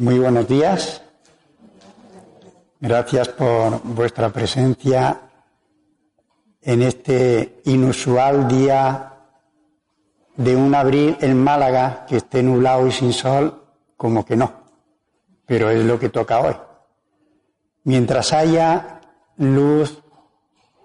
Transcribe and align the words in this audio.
Muy 0.00 0.18
buenos 0.18 0.48
días. 0.48 1.02
Gracias 2.80 3.28
por 3.28 3.82
vuestra 3.82 4.30
presencia 4.30 5.20
en 6.62 6.80
este 6.80 7.60
inusual 7.66 8.48
día 8.48 9.12
de 10.38 10.56
un 10.56 10.74
abril 10.74 11.18
en 11.20 11.44
Málaga 11.44 12.06
que 12.08 12.16
esté 12.16 12.42
nublado 12.42 12.86
y 12.86 12.92
sin 12.92 13.12
sol, 13.12 13.62
como 13.98 14.24
que 14.24 14.36
no, 14.36 14.50
pero 15.44 15.68
es 15.68 15.84
lo 15.84 15.98
que 15.98 16.08
toca 16.08 16.40
hoy. 16.40 16.56
Mientras 17.84 18.32
haya 18.32 19.02
luz, 19.36 20.02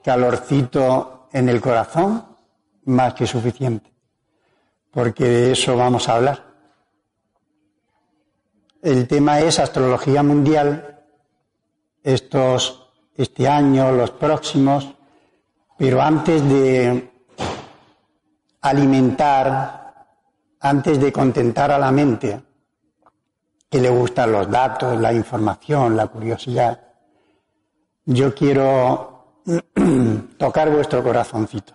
calorcito 0.04 1.30
en 1.32 1.48
el 1.48 1.62
corazón, 1.62 2.36
más 2.84 3.14
que 3.14 3.26
suficiente, 3.26 3.94
porque 4.92 5.24
de 5.24 5.52
eso 5.54 5.78
vamos 5.78 6.10
a 6.10 6.16
hablar. 6.18 6.45
El 8.86 9.08
tema 9.08 9.40
es 9.40 9.58
astrología 9.58 10.22
mundial, 10.22 11.02
estos, 12.04 12.92
este 13.18 13.48
año, 13.48 13.92
los 13.92 14.12
próximos, 14.12 14.94
pero 15.76 16.04
antes 16.04 16.48
de 16.48 17.12
alimentar, 18.62 20.06
antes 20.60 21.00
de 21.00 21.12
contentar 21.12 21.72
a 21.72 21.80
la 21.80 21.90
mente, 21.90 22.40
que 23.68 23.82
le 23.82 23.90
gustan 23.90 24.32
los 24.32 24.52
datos, 24.52 25.02
la 25.02 25.12
información, 25.12 25.98
la 25.98 26.06
curiosidad, 26.06 26.80
yo 28.06 28.36
quiero 28.36 29.42
tocar 30.38 30.70
vuestro 30.70 31.02
corazoncito, 31.02 31.74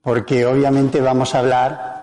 porque 0.00 0.46
obviamente 0.46 1.02
vamos 1.02 1.34
a 1.34 1.40
hablar 1.40 2.01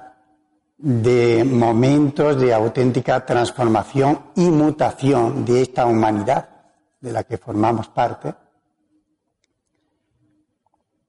de 0.81 1.43
momentos 1.43 2.39
de 2.39 2.53
auténtica 2.53 3.25
transformación 3.25 4.31
y 4.35 4.45
mutación 4.45 5.43
de 5.43 5.63
esta 5.63 5.85
humanidad 5.85 6.49
de 7.01 7.11
la 7.11 7.25
que 7.25 7.37
formamos 7.37 7.89
parte 7.89 8.33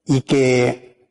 y 0.05 0.23
que 0.23 1.09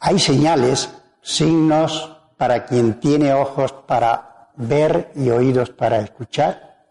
hay 0.00 0.18
señales, 0.18 0.90
signos 1.22 2.16
para 2.36 2.66
quien 2.66 2.98
tiene 2.98 3.32
ojos 3.32 3.72
para 3.72 4.50
ver 4.56 5.12
y 5.14 5.30
oídos 5.30 5.70
para 5.70 6.00
escuchar, 6.00 6.84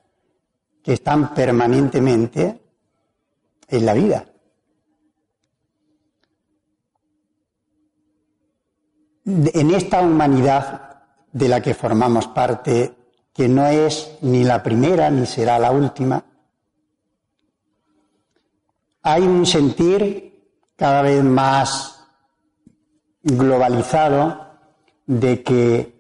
que 0.82 0.94
están 0.94 1.34
permanentemente 1.34 2.62
en 3.68 3.86
la 3.86 3.94
vida. 3.94 4.26
En 9.28 9.72
esta 9.72 10.02
humanidad 10.02 11.04
de 11.34 11.50
la 11.50 11.62
que 11.62 11.74
formamos 11.74 12.28
parte, 12.28 12.96
que 13.34 13.50
no 13.50 13.68
es 13.68 14.18
ni 14.22 14.46
la 14.46 14.64
primera 14.64 15.12
ni 15.12 15.26
será 15.26 15.60
la 15.60 15.72
última, 15.72 16.24
hay 19.04 19.24
un 19.24 19.46
sentir 19.46 20.56
cada 20.78 21.02
vez 21.02 21.24
más 21.24 22.08
globalizado 23.22 24.48
de 25.06 25.44
que 25.44 25.98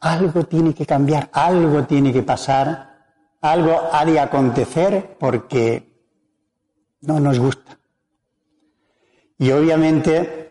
algo 0.00 0.44
tiene 0.44 0.74
que 0.74 0.86
cambiar, 0.86 1.28
algo 1.32 1.84
tiene 1.84 2.12
que 2.12 2.22
pasar, 2.22 3.00
algo 3.40 3.80
ha 3.92 4.04
de 4.04 4.20
acontecer 4.20 5.16
porque 5.18 6.06
no 7.00 7.18
nos 7.18 7.38
gusta. 7.40 7.78
Y 9.38 9.50
obviamente 9.50 10.47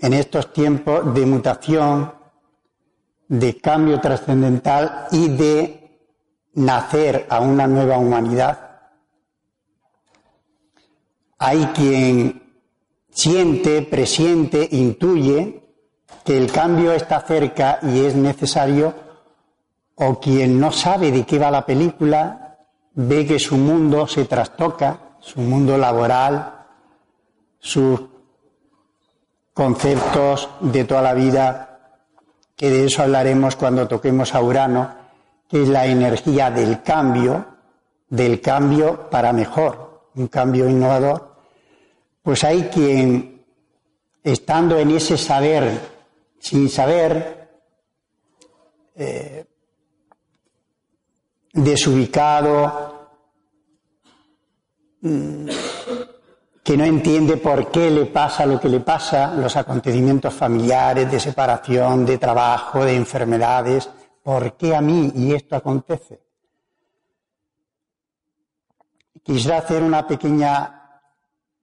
en 0.00 0.12
estos 0.14 0.52
tiempos 0.52 1.14
de 1.14 1.26
mutación, 1.26 2.14
de 3.28 3.56
cambio 3.58 4.00
trascendental 4.00 5.06
y 5.12 5.28
de 5.28 5.80
nacer 6.54 7.26
a 7.28 7.40
una 7.40 7.66
nueva 7.66 7.98
humanidad. 7.98 8.80
Hay 11.38 11.66
quien 11.74 12.42
siente, 13.10 13.82
presiente, 13.82 14.68
intuye 14.72 15.62
que 16.24 16.36
el 16.36 16.50
cambio 16.50 16.92
está 16.92 17.20
cerca 17.20 17.78
y 17.82 18.04
es 18.04 18.14
necesario, 18.14 18.94
o 19.94 20.18
quien 20.18 20.58
no 20.58 20.72
sabe 20.72 21.10
de 21.12 21.24
qué 21.24 21.38
va 21.38 21.50
la 21.50 21.66
película, 21.66 22.58
ve 22.94 23.26
que 23.26 23.38
su 23.38 23.56
mundo 23.56 24.06
se 24.06 24.24
trastoca, 24.24 25.16
su 25.20 25.40
mundo 25.40 25.76
laboral, 25.78 26.66
sus 27.58 28.09
conceptos 29.60 30.48
de 30.60 30.86
toda 30.86 31.02
la 31.02 31.12
vida, 31.12 31.98
que 32.56 32.70
de 32.70 32.86
eso 32.86 33.02
hablaremos 33.02 33.56
cuando 33.56 33.86
toquemos 33.86 34.34
a 34.34 34.40
Urano, 34.40 34.94
que 35.46 35.64
es 35.64 35.68
la 35.68 35.84
energía 35.84 36.50
del 36.50 36.82
cambio, 36.82 37.44
del 38.08 38.40
cambio 38.40 39.10
para 39.10 39.34
mejor, 39.34 40.08
un 40.14 40.28
cambio 40.28 40.66
innovador, 40.66 41.36
pues 42.22 42.42
hay 42.42 42.70
quien, 42.72 43.44
estando 44.24 44.78
en 44.78 44.92
ese 44.92 45.18
saber, 45.18 45.78
sin 46.38 46.70
saber, 46.70 47.50
eh, 48.94 49.44
desubicado, 51.52 53.10
mm, 55.02 55.48
que 56.70 56.76
no 56.76 56.84
entiende 56.84 57.36
por 57.36 57.68
qué 57.72 57.90
le 57.90 58.06
pasa 58.06 58.46
lo 58.46 58.60
que 58.60 58.68
le 58.68 58.78
pasa, 58.78 59.34
los 59.34 59.56
acontecimientos 59.56 60.32
familiares, 60.32 61.10
de 61.10 61.18
separación, 61.18 62.06
de 62.06 62.16
trabajo, 62.16 62.84
de 62.84 62.94
enfermedades, 62.94 63.90
¿por 64.22 64.52
qué 64.52 64.76
a 64.76 64.80
mí 64.80 65.10
y 65.16 65.34
esto 65.34 65.56
acontece? 65.56 66.20
Quisiera 69.20 69.58
hacer 69.58 69.82
una 69.82 70.06
pequeña 70.06 71.02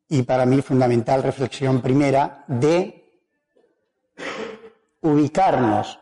y 0.10 0.24
para 0.24 0.46
mí 0.46 0.62
fundamental 0.62 1.24
reflexión 1.24 1.80
primera 1.80 2.44
de 2.46 3.22
ubicarnos 5.04 6.02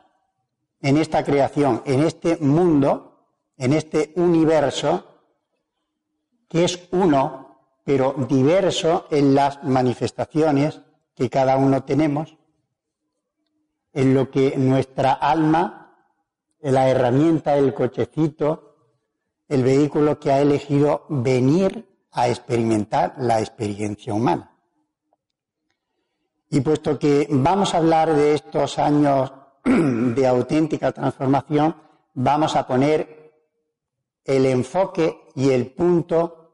en 0.82 0.98
esta 0.98 1.24
creación, 1.24 1.84
en 1.86 2.02
este 2.02 2.38
mundo, 2.38 3.28
en 3.56 3.74
este 3.74 4.14
universo, 4.16 5.22
que 6.50 6.64
es 6.64 6.88
uno 6.90 7.45
pero 7.86 8.16
diverso 8.28 9.06
en 9.12 9.36
las 9.36 9.64
manifestaciones 9.64 10.82
que 11.16 11.30
cada 11.30 11.56
uno 11.56 11.84
tenemos, 11.84 12.36
en 13.94 14.14
lo 14.14 14.30
que 14.30 14.58
nuestra 14.58 15.14
alma, 15.14 15.96
la 16.60 16.90
herramienta, 16.90 17.56
el 17.56 17.74
cochecito, 17.74 18.76
el 19.48 19.64
vehículo 19.64 20.20
que 20.20 20.32
ha 20.32 20.42
elegido 20.42 21.06
venir 21.10 21.88
a 22.12 22.28
experimentar 22.28 23.14
la 23.20 23.40
experiencia 23.40 24.14
humana. 24.14 24.52
Y 26.50 26.62
puesto 26.62 26.98
que 26.98 27.28
vamos 27.30 27.74
a 27.74 27.78
hablar 27.78 28.14
de 28.16 28.34
estos 28.34 28.80
años 28.80 29.32
de 29.64 30.28
auténtica 30.28 30.92
transformación, 30.92 31.76
vamos 32.16 32.56
a 32.56 32.66
poner 32.66 33.32
el 34.24 34.48
enfoque 34.48 35.28
y 35.36 35.52
el 35.52 35.72
punto 35.72 36.45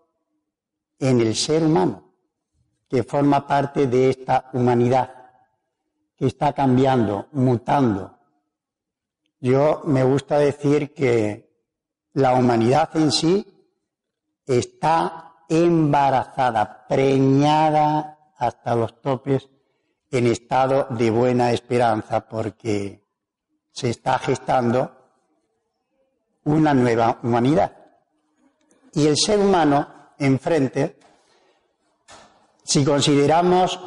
en 1.02 1.20
el 1.20 1.36
ser 1.36 1.64
humano, 1.64 2.14
que 2.88 3.04
forma 3.04 3.46
parte 3.48 3.88
de 3.88 4.12
esta 4.12 4.52
humanidad, 4.54 5.12
que 6.16 6.28
está 6.28 6.54
cambiando, 6.54 7.28
mutando. 7.32 8.20
Yo 9.40 9.82
me 9.86 10.04
gusta 10.04 10.38
decir 10.38 10.94
que 10.94 11.50
la 12.14 12.36
humanidad 12.36 12.96
en 12.96 13.12
sí 13.12 13.46
está 14.46 15.34
embarazada, 15.50 16.86
preñada 16.88 18.20
hasta 18.38 18.76
los 18.76 19.02
topes 19.02 19.50
en 20.12 20.28
estado 20.28 20.86
de 20.92 21.10
buena 21.10 21.52
esperanza 21.52 22.28
porque 22.28 23.04
se 23.72 23.90
está 23.90 24.20
gestando 24.20 24.92
una 26.44 26.76
nueva 26.76 27.18
humanidad. 27.24 27.76
Y 28.94 29.08
el 29.08 29.18
ser 29.18 29.40
humano 29.40 30.01
enfrente, 30.26 30.98
si 32.64 32.86
consideramos 32.86 33.80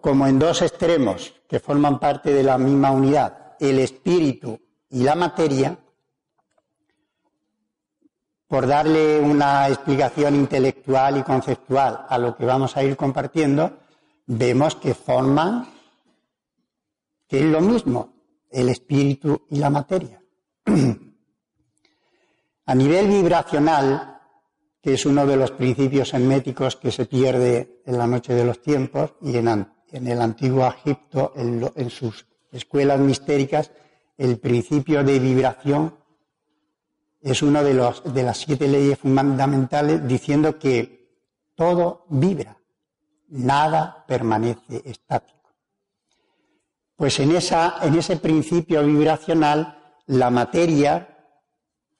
como 0.00 0.26
en 0.26 0.38
dos 0.38 0.62
extremos 0.62 1.34
que 1.48 1.60
forman 1.60 1.98
parte 1.98 2.32
de 2.32 2.42
la 2.42 2.58
misma 2.58 2.90
unidad, 2.90 3.56
el 3.58 3.78
espíritu 3.80 4.58
y 4.90 5.02
la 5.02 5.14
materia, 5.14 5.78
por 8.46 8.66
darle 8.66 9.18
una 9.20 9.68
explicación 9.68 10.36
intelectual 10.36 11.18
y 11.18 11.22
conceptual 11.22 12.06
a 12.08 12.18
lo 12.18 12.36
que 12.36 12.44
vamos 12.44 12.76
a 12.76 12.84
ir 12.84 12.96
compartiendo, 12.96 13.78
vemos 14.26 14.76
que 14.76 14.94
forman, 14.94 15.68
que 17.26 17.40
es 17.40 17.44
lo 17.44 17.60
mismo, 17.60 18.14
el 18.50 18.68
espíritu 18.68 19.46
y 19.50 19.58
la 19.58 19.70
materia. 19.70 20.22
A 22.66 22.74
nivel 22.74 23.08
vibracional, 23.08 24.20
que 24.82 24.94
es 24.94 25.06
uno 25.06 25.26
de 25.26 25.36
los 25.36 25.52
principios 25.52 26.12
herméticos 26.12 26.76
que 26.76 26.92
se 26.92 27.06
pierde 27.06 27.82
en 27.86 27.98
la 27.98 28.06
noche 28.06 28.34
de 28.34 28.44
los 28.44 28.60
tiempos 28.60 29.14
y 29.22 29.36
en, 29.36 29.48
el 29.92 30.20
antiguo 30.20 30.66
Egipto, 30.66 31.32
en 31.36 31.90
sus 31.90 32.26
escuelas 32.52 33.00
mistéricas, 33.00 33.70
el 34.16 34.38
principio 34.38 35.02
de 35.04 35.18
vibración 35.18 35.94
es 37.20 37.42
una 37.42 37.62
de, 37.62 37.74
las 37.74 38.38
siete 38.38 38.68
leyes 38.68 38.98
fundamentales 38.98 40.06
diciendo 40.06 40.58
que 40.58 41.10
todo 41.54 42.06
vibra, 42.08 42.56
nada 43.28 44.04
permanece 44.06 44.82
estático. 44.84 45.50
Pues 46.94 47.18
en 47.18 47.34
ese 47.34 48.16
principio 48.22 48.84
vibracional, 48.84 49.76
la 50.06 50.30
materia, 50.30 51.15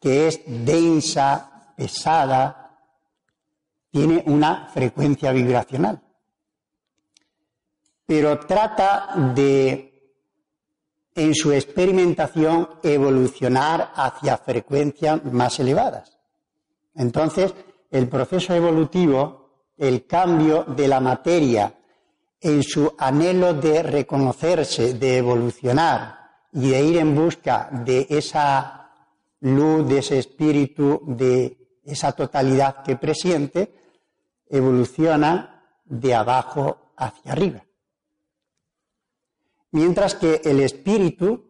que 0.00 0.28
es 0.28 0.40
densa, 0.46 1.72
pesada, 1.76 2.78
tiene 3.90 4.22
una 4.26 4.69
frecuencia 4.72 5.32
vibracional. 5.32 6.02
Pero 8.04 8.38
trata 8.40 9.32
de 9.34 9.87
en 11.14 11.34
su 11.34 11.50
experimentación 11.50 12.69
evolucionar 12.82 13.93
hacia 13.94 14.37
frecuencias 14.37 15.25
más 15.25 15.58
elevadas. 15.58 16.19
Entonces, 16.94 17.54
el 17.90 18.06
proceso 18.08 18.54
evolutivo, 18.54 19.70
el 19.78 20.06
cambio 20.06 20.64
de 20.64 20.88
la 20.88 21.00
materia 21.00 21.72
en 22.38 22.62
su 22.62 22.94
anhelo 22.98 23.54
de 23.54 23.82
reconocerse, 23.82 24.94
de 24.94 25.16
evolucionar 25.16 26.19
y 26.52 26.69
de 26.69 26.82
ir 26.84 26.98
en 26.98 27.14
busca 27.14 27.70
de 27.72 28.06
esa 28.10 28.85
luz, 29.40 29.88
de 29.88 29.98
ese 29.98 30.18
espíritu, 30.18 31.02
de 31.06 31.80
esa 31.84 32.12
totalidad 32.12 32.82
que 32.82 32.96
presiente, 32.96 33.72
evoluciona 34.48 35.64
de 35.84 36.14
abajo 36.14 36.92
hacia 36.96 37.32
arriba. 37.32 37.64
Mientras 39.72 40.14
que 40.14 40.40
el 40.44 40.60
espíritu, 40.60 41.44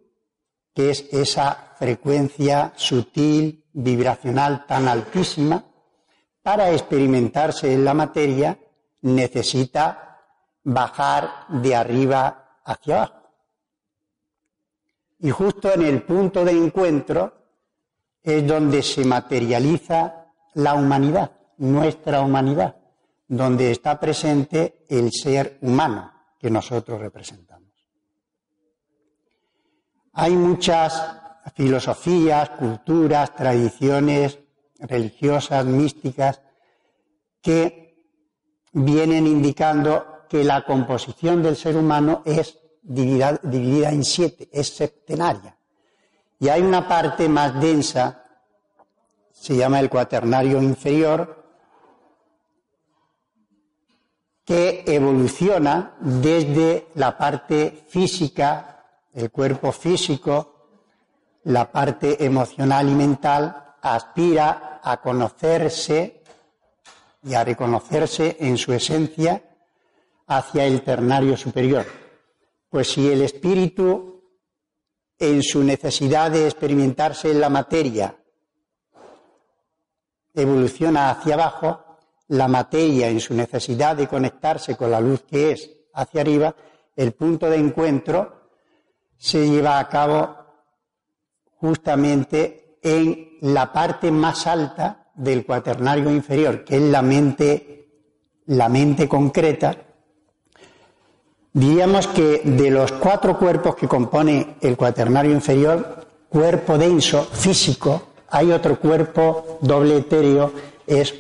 que 0.75 0.91
es 0.91 1.07
esa 1.13 1.75
frecuencia 1.79 2.73
sutil, 2.77 3.65
vibracional 3.73 4.67
tan 4.67 4.89
altísima, 4.89 5.65
para 6.43 6.71
experimentarse 6.71 7.73
en 7.73 7.85
la 7.85 7.95
materia 7.95 8.59
necesita 9.03 10.21
bajar 10.65 11.47
de 11.49 11.75
arriba 11.75 12.61
hacia 12.65 12.97
abajo. 12.97 13.31
Y 15.19 15.31
justo 15.31 15.73
en 15.73 15.83
el 15.83 16.03
punto 16.03 16.45
de 16.45 16.53
encuentro 16.53 17.36
es 18.27 18.45
donde 18.45 18.83
se 18.83 19.05
materializa 19.05 20.27
la 20.55 20.75
humanidad, 20.75 21.31
nuestra 21.59 22.21
humanidad, 22.23 22.75
donde 23.29 23.71
está 23.71 24.01
presente 24.01 24.85
el 24.89 25.13
ser 25.13 25.59
humano 25.63 26.13
que 26.37 26.51
nosotros 26.51 27.01
representamos. 27.01 27.71
Hay 30.15 30.35
muchas 30.35 31.01
filosofías, 31.55 32.51
culturas, 32.51 33.33
tradiciones 33.37 34.41
religiosas, 34.81 35.65
místicas, 35.65 36.43
que 37.41 38.03
vienen 38.73 39.29
indicando 39.29 40.27
que 40.29 40.43
la 40.43 40.65
composición 40.65 41.45
del 41.45 41.55
ser 41.55 41.77
humano 41.77 42.23
es 42.25 42.59
dividida, 42.83 43.39
en 43.93 44.03
siete, 44.03 44.49
es 44.53 44.75
septenaria. 44.75 45.56
Y 46.39 46.49
hay 46.49 46.63
una 46.63 46.87
parte 46.87 47.29
más 47.29 47.61
densa, 47.61 48.25
se 49.33 49.57
llama 49.57 49.81
el 49.81 49.89
cuaternario 49.89 50.63
inferior, 50.63 51.45
que 54.45 54.85
evoluciona 54.87 55.97
desde 56.01 56.89
la 56.95 57.19
parte 57.19 57.85
física 57.89 58.77
el 59.17 59.31
cuerpo 59.31 59.73
físico, 59.73 60.69
la 61.45 61.73
parte 61.73 62.23
emocional 62.25 62.89
y 62.89 62.95
mental, 62.95 63.75
aspira 63.81 64.81
a 64.83 65.01
conocerse 65.01 66.23
y 67.23 67.33
a 67.33 67.43
reconocerse 67.43 68.37
en 68.39 68.59
su 68.59 68.75
esencia 68.75 69.43
hacia 70.27 70.67
el 70.67 70.83
ternario 70.83 71.37
superior. 71.37 71.87
Pues 72.69 72.89
si 72.93 73.11
el 73.11 73.23
espíritu, 73.23 74.16
en 75.19 75.43
su 75.43 75.63
necesidad 75.63 76.31
de 76.31 76.47
experimentarse 76.47 77.31
en 77.31 77.41
la 77.41 77.49
materia, 77.49 78.17
evoluciona 80.35 81.11
hacia 81.11 81.35
abajo, 81.35 81.83
la 82.29 82.49
materia 82.49 83.09
en 83.09 83.21
su 83.21 83.35
necesidad 83.35 83.97
de 83.97 84.09
conectarse 84.09 84.77
con 84.77 84.91
la 84.91 85.01
luz 85.01 85.23
que 85.23 85.53
es 85.53 85.71
hacia 85.95 86.21
arriba, 86.21 86.55
el 86.95 87.13
punto 87.13 87.49
de 87.49 87.57
encuentro 87.57 88.51
se 89.17 89.49
lleva 89.49 89.79
a 89.79 89.89
cabo 89.89 90.37
justamente 91.59 92.79
en 92.83 93.39
la 93.41 93.73
parte 93.73 94.11
más 94.11 94.47
alta 94.47 95.11
del 95.15 95.47
cuaternario 95.47 96.11
inferior, 96.11 96.65
que 96.65 96.77
es 96.77 96.83
la 96.83 97.03
mente, 97.03 97.89
la 98.47 98.69
mente 98.69 99.09
concreta. 99.09 99.86
Diríamos 101.57 102.07
que 102.09 102.43
de 102.45 102.71
los 102.71 102.93
cuatro 102.93 103.39
cuerpos 103.39 103.77
que 103.77 103.89
compone 103.89 104.57
el 104.61 104.77
cuaternario 104.77 105.33
inferior, 105.33 106.07
cuerpo 106.29 106.77
denso, 106.77 107.25
físico, 107.25 108.09
hay 108.29 108.53
otro 108.53 108.79
cuerpo 108.79 109.57
doble 109.63 109.97
etéreo, 109.97 110.53
es 110.87 111.15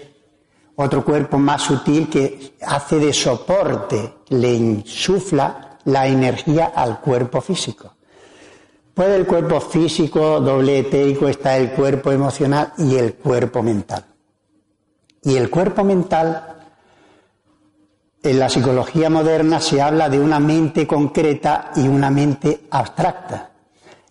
otro 0.75 1.02
cuerpo 1.02 1.38
más 1.38 1.62
sutil 1.62 2.11
que 2.11 2.52
hace 2.61 2.99
de 2.99 3.14
soporte, 3.14 4.12
le 4.28 4.52
insufla 4.52 5.78
la 5.87 6.07
energía 6.07 6.66
al 6.66 7.00
cuerpo 7.00 7.40
físico. 7.40 7.95
Puede 8.93 9.16
el 9.16 9.26
cuerpo 9.26 9.59
físico, 9.59 10.38
doble 10.38 10.81
etérico, 10.81 11.28
está 11.28 11.57
el 11.57 11.71
cuerpo 11.71 12.12
emocional 12.12 12.75
y 12.76 12.97
el 12.97 13.14
cuerpo 13.14 13.62
mental. 13.62 14.05
Y 15.23 15.35
el 15.37 15.49
cuerpo 15.49 15.83
mental, 15.83 16.55
en 18.23 18.38
la 18.38 18.49
psicología 18.49 19.08
moderna 19.08 19.61
se 19.61 19.80
habla 19.80 20.08
de 20.08 20.18
una 20.18 20.40
mente 20.40 20.87
concreta 20.87 21.70
y 21.76 21.87
una 21.87 22.11
mente 22.11 22.62
abstracta. 22.70 23.50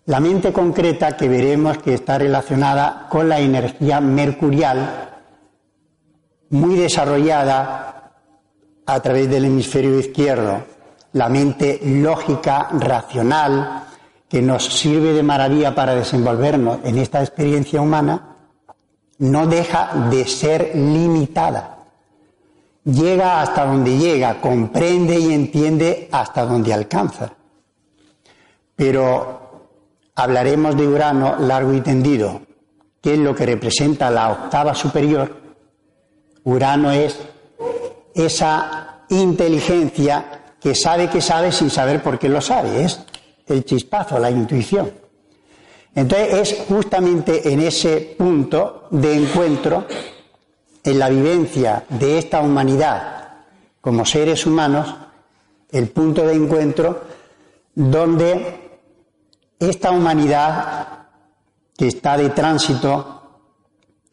La 0.06 0.20
mente 0.20 0.54
concreta 0.54 1.18
que 1.18 1.28
veremos 1.28 1.80
que 1.80 1.96
está 1.96 2.18
relacionada 2.18 3.08
con 3.10 3.28
la 3.28 3.40
energía 3.40 4.00
mercurial, 4.00 5.10
muy 6.52 6.76
desarrollada 6.76 8.14
a 8.86 9.00
través 9.00 9.30
del 9.30 9.46
hemisferio 9.46 10.00
izquierdo, 10.00 10.64
la 11.14 11.28
mente 11.28 11.80
lógica, 11.84 12.70
racional, 12.74 13.84
que 14.30 14.42
nos 14.42 14.66
sirve 14.66 15.14
de 15.14 15.24
maravilla 15.24 15.74
para 15.74 15.96
desenvolvernos 15.96 16.80
en 16.84 16.98
esta 16.98 17.22
experiencia 17.22 17.82
humana, 17.82 18.36
no 19.18 19.48
deja 19.48 20.08
de 20.10 20.26
ser 20.28 20.72
limitada. 20.76 21.75
Llega 22.86 23.42
hasta 23.42 23.66
donde 23.66 23.98
llega, 23.98 24.40
comprende 24.40 25.20
y 25.20 25.34
entiende 25.34 26.08
hasta 26.12 26.46
donde 26.46 26.74
alcanza. 26.74 27.34
Pero 28.76 29.70
hablaremos 30.16 30.78
de 30.78 30.88
Urano 30.88 31.38
largo 31.40 31.74
y 31.74 31.82
tendido, 31.82 32.42
que 33.02 33.14
es 33.14 33.20
lo 33.20 33.36
que 33.36 33.46
representa 33.46 34.10
la 34.12 34.32
octava 34.32 34.76
superior. 34.76 35.36
Urano 36.44 36.92
es 36.92 37.18
esa 38.14 39.02
inteligencia 39.10 40.56
que 40.60 40.76
sabe 40.76 41.10
que 41.10 41.22
sabe 41.22 41.52
sin 41.52 41.70
saber 41.70 42.04
por 42.04 42.20
qué 42.20 42.30
lo 42.30 42.40
sabe. 42.40 42.86
Es 42.86 43.00
el 43.48 43.66
chispazo, 43.66 44.20
la 44.20 44.30
intuición. 44.30 44.92
Entonces 45.96 46.34
es 46.34 46.66
justamente 46.68 47.52
en 47.52 47.62
ese 47.62 48.16
punto 48.18 48.88
de 48.92 49.16
encuentro, 49.16 49.86
en 50.86 51.00
la 51.00 51.10
vivencia 51.10 51.84
de 51.90 52.20
esta 52.20 52.42
humanidad 52.42 53.16
como 53.82 54.06
seres 54.06 54.46
humanos, 54.46 54.96
el 55.72 55.90
punto 55.90 56.26
de 56.26 56.36
encuentro 56.36 57.02
donde 57.74 58.80
esta 59.60 59.92
humanidad 59.92 60.88
que 61.76 61.88
está 61.88 62.18
de 62.18 62.30
tránsito, 62.30 63.22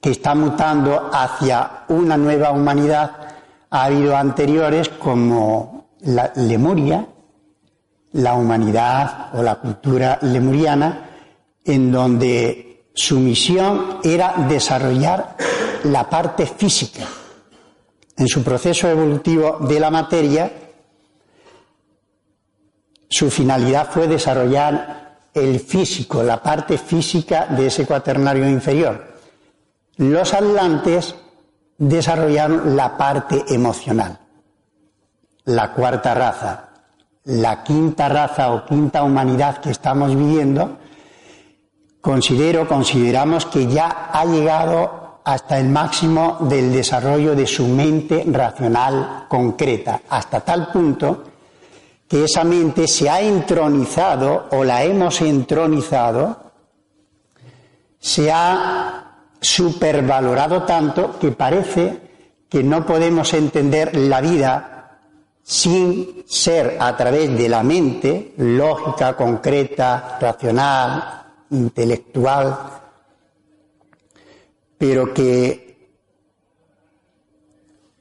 que 0.01 0.11
está 0.11 0.35
mutando 0.35 1.11
hacia 1.13 1.85
una 1.89 2.17
nueva 2.17 2.51
humanidad, 2.51 3.11
ha 3.71 3.85
habido 3.85 4.17
anteriores 4.17 4.89
como 4.89 5.89
la 6.01 6.33
Lemuria, 6.37 7.07
la 8.13 8.35
humanidad 8.35 9.29
o 9.35 9.43
la 9.43 9.57
cultura 9.57 10.19
lemuriana, 10.23 11.11
en 11.65 11.93
donde 11.93 12.87
su 12.95 13.21
misión 13.21 13.99
era 14.03 14.35
desarrollar 14.49 15.37
la 15.85 16.09
parte 16.09 16.47
física. 16.47 17.07
En 18.17 18.29
su 18.29 18.43
proceso 18.43 18.89
evolutivo 18.89 19.59
de 19.61 19.81
la 19.81 19.91
materia, 19.91 20.53
su 23.09 23.31
finalidad 23.31 23.91
fue 23.91 24.07
desarrollar 24.07 25.19
el 25.35 25.61
físico, 25.61 26.23
la 26.23 26.43
parte 26.43 26.79
física 26.79 27.47
de 27.47 27.67
ese 27.67 27.87
cuaternario 27.87 28.49
inferior. 28.49 29.13
Los 29.97 30.35
atlantes 30.35 31.15
desarrollaron 31.79 32.77
la 32.77 32.97
parte 32.97 33.45
emocional. 33.49 34.19
La 35.45 35.73
cuarta 35.73 36.15
raza, 36.15 36.69
la 37.25 37.63
quinta 37.63 38.09
raza 38.09 38.53
o 38.53 38.65
quinta 38.65 39.03
humanidad 39.03 39.59
que 39.59 39.71
estamos 39.71 40.15
viviendo, 40.15 40.79
considero, 42.01 42.69
consideramos 42.69 43.47
que 43.47 43.67
ya 43.67 44.11
ha 44.13 44.25
llegado 44.25 45.02
hasta 45.25 45.59
el 45.59 45.69
máximo 45.69 46.39
del 46.41 46.73
desarrollo 46.73 47.35
de 47.35 47.47
su 47.47 47.67
mente 47.69 48.25
racional 48.27 49.27
concreta, 49.29 50.03
hasta 50.09 50.41
tal 50.41 50.71
punto 50.73 51.25
que 52.09 52.25
esa 52.25 52.45
mente 52.45 52.87
se 52.87 53.09
ha 53.09 53.21
entronizado 53.21 54.49
o 54.51 54.65
la 54.65 54.85
hemos 54.85 55.21
entronizado, 55.23 56.53
se 57.99 58.31
ha 58.31 59.15
supervalorado 59.41 60.65
tanto 60.65 61.19
que 61.19 61.33
parece 61.33 62.01
que 62.49 62.63
no 62.63 62.85
podemos 62.85 63.33
entender 63.33 63.97
la 63.97 64.21
vida 64.21 64.99
sin 65.43 66.23
ser 66.27 66.77
a 66.79 66.97
través 66.97 67.37
de 67.37 67.49
la 67.49 67.63
mente 67.63 68.35
lógica, 68.37 69.17
concreta, 69.17 70.19
racional, 70.21 71.23
intelectual, 71.51 72.82
pero 74.83 75.15
que 75.15 75.95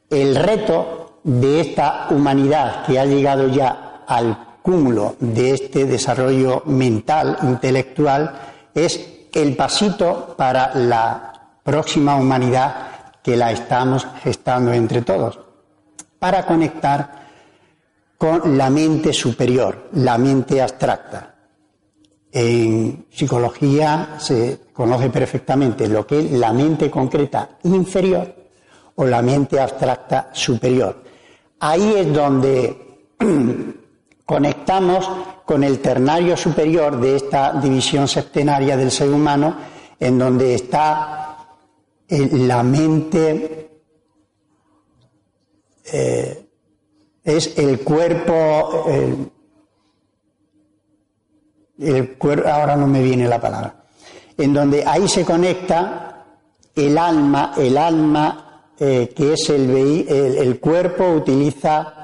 el 0.10 0.36
reto 0.36 1.20
de 1.24 1.62
esta 1.62 2.08
humanidad 2.10 2.88
que 2.88 2.98
ha 3.00 3.06
llegado 3.06 3.50
ya 3.50 4.04
al 4.08 4.58
cúmulo 4.64 5.16
de 5.20 5.52
este 5.52 5.86
desarrollo 5.86 6.64
mental, 6.66 7.38
intelectual, 7.44 8.34
es 8.74 9.00
el 9.32 9.56
pasito 9.56 10.34
para 10.36 10.74
la 10.74 11.52
próxima 11.62 12.16
humanidad 12.16 13.12
que 13.22 13.38
la 13.38 13.52
estamos 13.52 14.08
gestando 14.24 14.74
entre 14.74 15.04
todos, 15.04 15.40
para 16.18 16.48
conectar 16.48 17.28
con 18.18 18.58
la 18.58 18.72
mente 18.72 19.14
superior, 19.14 19.90
la 19.94 20.18
mente 20.18 20.60
abstracta. 20.60 21.36
En 22.32 23.06
psicología 23.12 24.16
se 24.20 24.60
conoce 24.72 25.10
perfectamente 25.10 25.88
lo 25.88 26.08
que 26.08 26.20
es 26.20 26.32
la 26.32 26.54
mente 26.54 26.90
concreta 26.90 27.58
inferior 27.64 28.34
o 28.96 29.06
la 29.06 29.22
mente 29.22 29.60
abstracta 29.60 30.30
superior. 30.32 31.04
Ahí 31.60 31.94
es 31.98 32.14
donde 32.14 33.00
conectamos 34.26 35.10
con 35.46 35.64
el 35.66 35.80
ternario 35.80 36.38
superior 36.38 37.00
de 37.00 37.18
esta 37.18 37.54
división 37.54 38.08
septenaria 38.08 38.78
del 38.78 38.92
ser 38.92 39.10
humano, 39.10 39.56
en 40.00 40.18
donde 40.18 40.56
está 40.56 41.38
eh, 42.08 42.30
la 42.32 42.64
mente, 42.64 43.70
eh, 45.92 46.46
es 47.24 47.58
el 47.58 47.82
cuerpo, 47.82 48.86
cuerpo, 52.18 52.48
ahora 52.48 52.76
no 52.76 52.88
me 52.88 53.02
viene 53.02 53.28
la 53.28 53.40
palabra, 53.40 53.76
en 54.38 54.54
donde 54.54 54.86
ahí 54.86 55.08
se 55.08 55.26
conecta 55.26 56.26
el 56.76 56.98
alma, 56.98 57.54
el 57.58 57.78
alma 57.78 58.72
eh, 58.80 59.14
que 59.16 59.34
es 59.34 59.50
el, 59.50 59.70
el 59.70 60.60
cuerpo 60.60 61.10
utiliza 61.10 62.02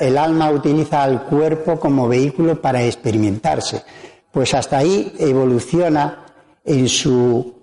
el 0.00 0.16
alma 0.16 0.50
utiliza 0.50 1.02
al 1.02 1.24
cuerpo 1.24 1.78
como 1.78 2.08
vehículo 2.08 2.60
para 2.60 2.82
experimentarse. 2.82 3.84
Pues 4.32 4.54
hasta 4.54 4.78
ahí 4.78 5.14
evoluciona 5.18 6.24
en 6.64 6.88
su 6.88 7.54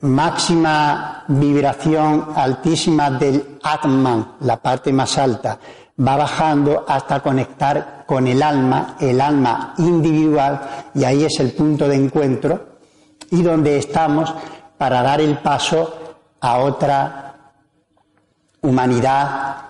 máxima 0.00 1.24
vibración 1.28 2.28
altísima 2.34 3.10
del 3.10 3.58
Atman, 3.62 4.36
la 4.40 4.56
parte 4.56 4.92
más 4.92 5.16
alta, 5.18 5.58
va 5.98 6.16
bajando 6.16 6.84
hasta 6.86 7.20
conectar 7.20 7.95
con 8.06 8.26
el 8.26 8.42
alma, 8.42 8.96
el 9.00 9.20
alma 9.20 9.74
individual, 9.78 10.60
y 10.94 11.04
ahí 11.04 11.24
es 11.24 11.40
el 11.40 11.52
punto 11.52 11.88
de 11.88 11.96
encuentro 11.96 12.76
y 13.30 13.42
donde 13.42 13.78
estamos 13.78 14.32
para 14.78 15.02
dar 15.02 15.20
el 15.20 15.38
paso 15.38 16.18
a 16.40 16.58
otra 16.58 17.52
humanidad 18.62 19.66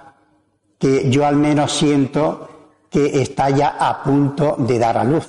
que 0.78 1.10
yo 1.10 1.26
al 1.26 1.36
menos 1.36 1.72
siento 1.72 2.48
que 2.90 3.22
está 3.22 3.50
ya 3.50 3.76
a 3.78 4.02
punto 4.02 4.56
de 4.58 4.78
dar 4.78 4.98
a 4.98 5.04
luz. 5.04 5.26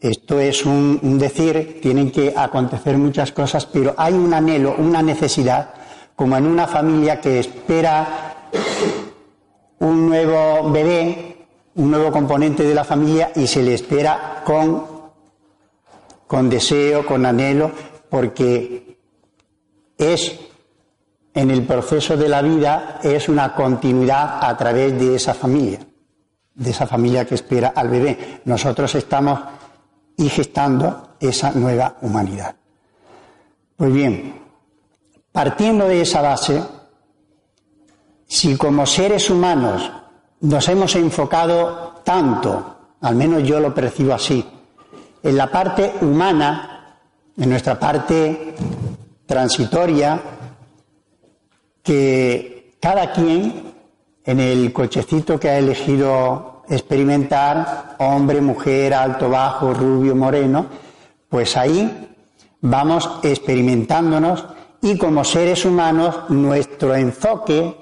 Esto 0.00 0.40
es 0.40 0.66
un, 0.66 1.18
decir, 1.18 1.78
tienen 1.80 2.10
que 2.10 2.34
acontecer 2.36 2.98
muchas 2.98 3.30
cosas, 3.30 3.66
pero 3.66 3.94
hay 3.96 4.14
un 4.14 4.34
anhelo, 4.34 4.74
una 4.76 5.00
necesidad, 5.00 5.70
como 6.16 6.36
en 6.36 6.46
una 6.46 6.66
familia 6.66 7.20
que 7.20 7.38
espera 7.38 8.50
un 9.78 10.08
nuevo 10.08 10.70
bebé, 10.70 11.31
un 11.74 11.90
nuevo 11.90 12.12
componente 12.12 12.64
de 12.64 12.74
la 12.74 12.84
familia 12.84 13.32
y 13.34 13.46
se 13.46 13.62
le 13.62 13.74
espera 13.74 14.42
con, 14.44 14.86
con 16.26 16.50
deseo, 16.50 17.06
con 17.06 17.24
anhelo, 17.24 17.70
porque 18.08 18.98
es 19.96 20.38
en 21.34 21.50
el 21.50 21.64
proceso 21.64 22.16
de 22.16 22.28
la 22.28 22.42
vida 22.42 23.00
es 23.02 23.28
una 23.28 23.54
continuidad 23.54 24.44
a 24.44 24.56
través 24.56 24.98
de 24.98 25.14
esa 25.14 25.32
familia, 25.32 25.80
de 26.54 26.70
esa 26.70 26.86
familia 26.86 27.24
que 27.24 27.36
espera 27.36 27.72
al 27.74 27.88
bebé. 27.88 28.42
Nosotros 28.44 28.94
estamos 28.94 29.40
y 30.16 30.28
gestando 30.28 31.16
esa 31.18 31.52
nueva 31.52 31.96
humanidad. 32.02 32.54
Pues 33.76 33.92
bien, 33.92 34.40
partiendo 35.32 35.88
de 35.88 36.02
esa 36.02 36.20
base, 36.20 36.62
si 38.26 38.56
como 38.56 38.84
seres 38.84 39.30
humanos 39.30 39.90
nos 40.42 40.68
hemos 40.68 40.94
enfocado 40.96 42.00
tanto, 42.04 42.76
al 43.00 43.14
menos 43.14 43.42
yo 43.44 43.60
lo 43.60 43.72
percibo 43.72 44.12
así, 44.12 44.44
en 45.22 45.36
la 45.36 45.50
parte 45.50 45.94
humana, 46.00 46.98
en 47.36 47.48
nuestra 47.48 47.78
parte 47.78 48.54
transitoria, 49.24 50.20
que 51.82 52.74
cada 52.80 53.12
quien 53.12 53.72
en 54.24 54.40
el 54.40 54.72
cochecito 54.72 55.38
que 55.38 55.48
ha 55.48 55.58
elegido 55.58 56.62
experimentar, 56.68 57.96
hombre, 57.98 58.40
mujer, 58.40 58.94
alto, 58.94 59.28
bajo, 59.30 59.72
rubio, 59.72 60.14
moreno, 60.16 60.66
pues 61.28 61.56
ahí 61.56 62.08
vamos 62.60 63.08
experimentándonos 63.22 64.44
y 64.80 64.98
como 64.98 65.24
seres 65.24 65.64
humanos 65.64 66.30
nuestro 66.30 66.94
enfoque 66.94 67.76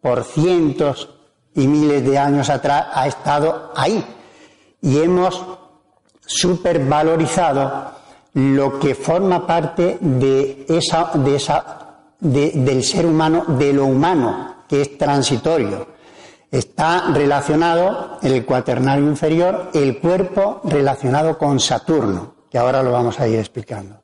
por 0.00 0.24
cientos 0.24 1.08
y 1.54 1.66
miles 1.66 2.04
de 2.04 2.18
años 2.18 2.50
atrás 2.50 2.86
ha 2.92 3.06
estado 3.06 3.72
ahí 3.76 4.04
y 4.80 4.98
hemos 4.98 5.44
supervalorizado 6.26 7.92
lo 8.34 8.78
que 8.78 8.94
forma 8.94 9.46
parte 9.46 9.98
de 10.00 10.64
esa, 10.68 11.10
de 11.14 11.36
esa 11.36 11.78
del 12.18 12.84
ser 12.84 13.06
humano, 13.06 13.44
de 13.46 13.72
lo 13.72 13.86
humano, 13.86 14.64
que 14.68 14.82
es 14.82 14.96
transitorio. 14.96 15.88
Está 16.50 17.10
relacionado 17.12 18.18
en 18.22 18.32
el 18.32 18.44
cuaternario 18.44 19.06
inferior 19.06 19.70
el 19.74 19.98
cuerpo 19.98 20.60
relacionado 20.64 21.36
con 21.36 21.58
Saturno, 21.58 22.34
que 22.50 22.58
ahora 22.58 22.82
lo 22.82 22.92
vamos 22.92 23.18
a 23.18 23.26
ir 23.26 23.38
explicando. 23.38 24.02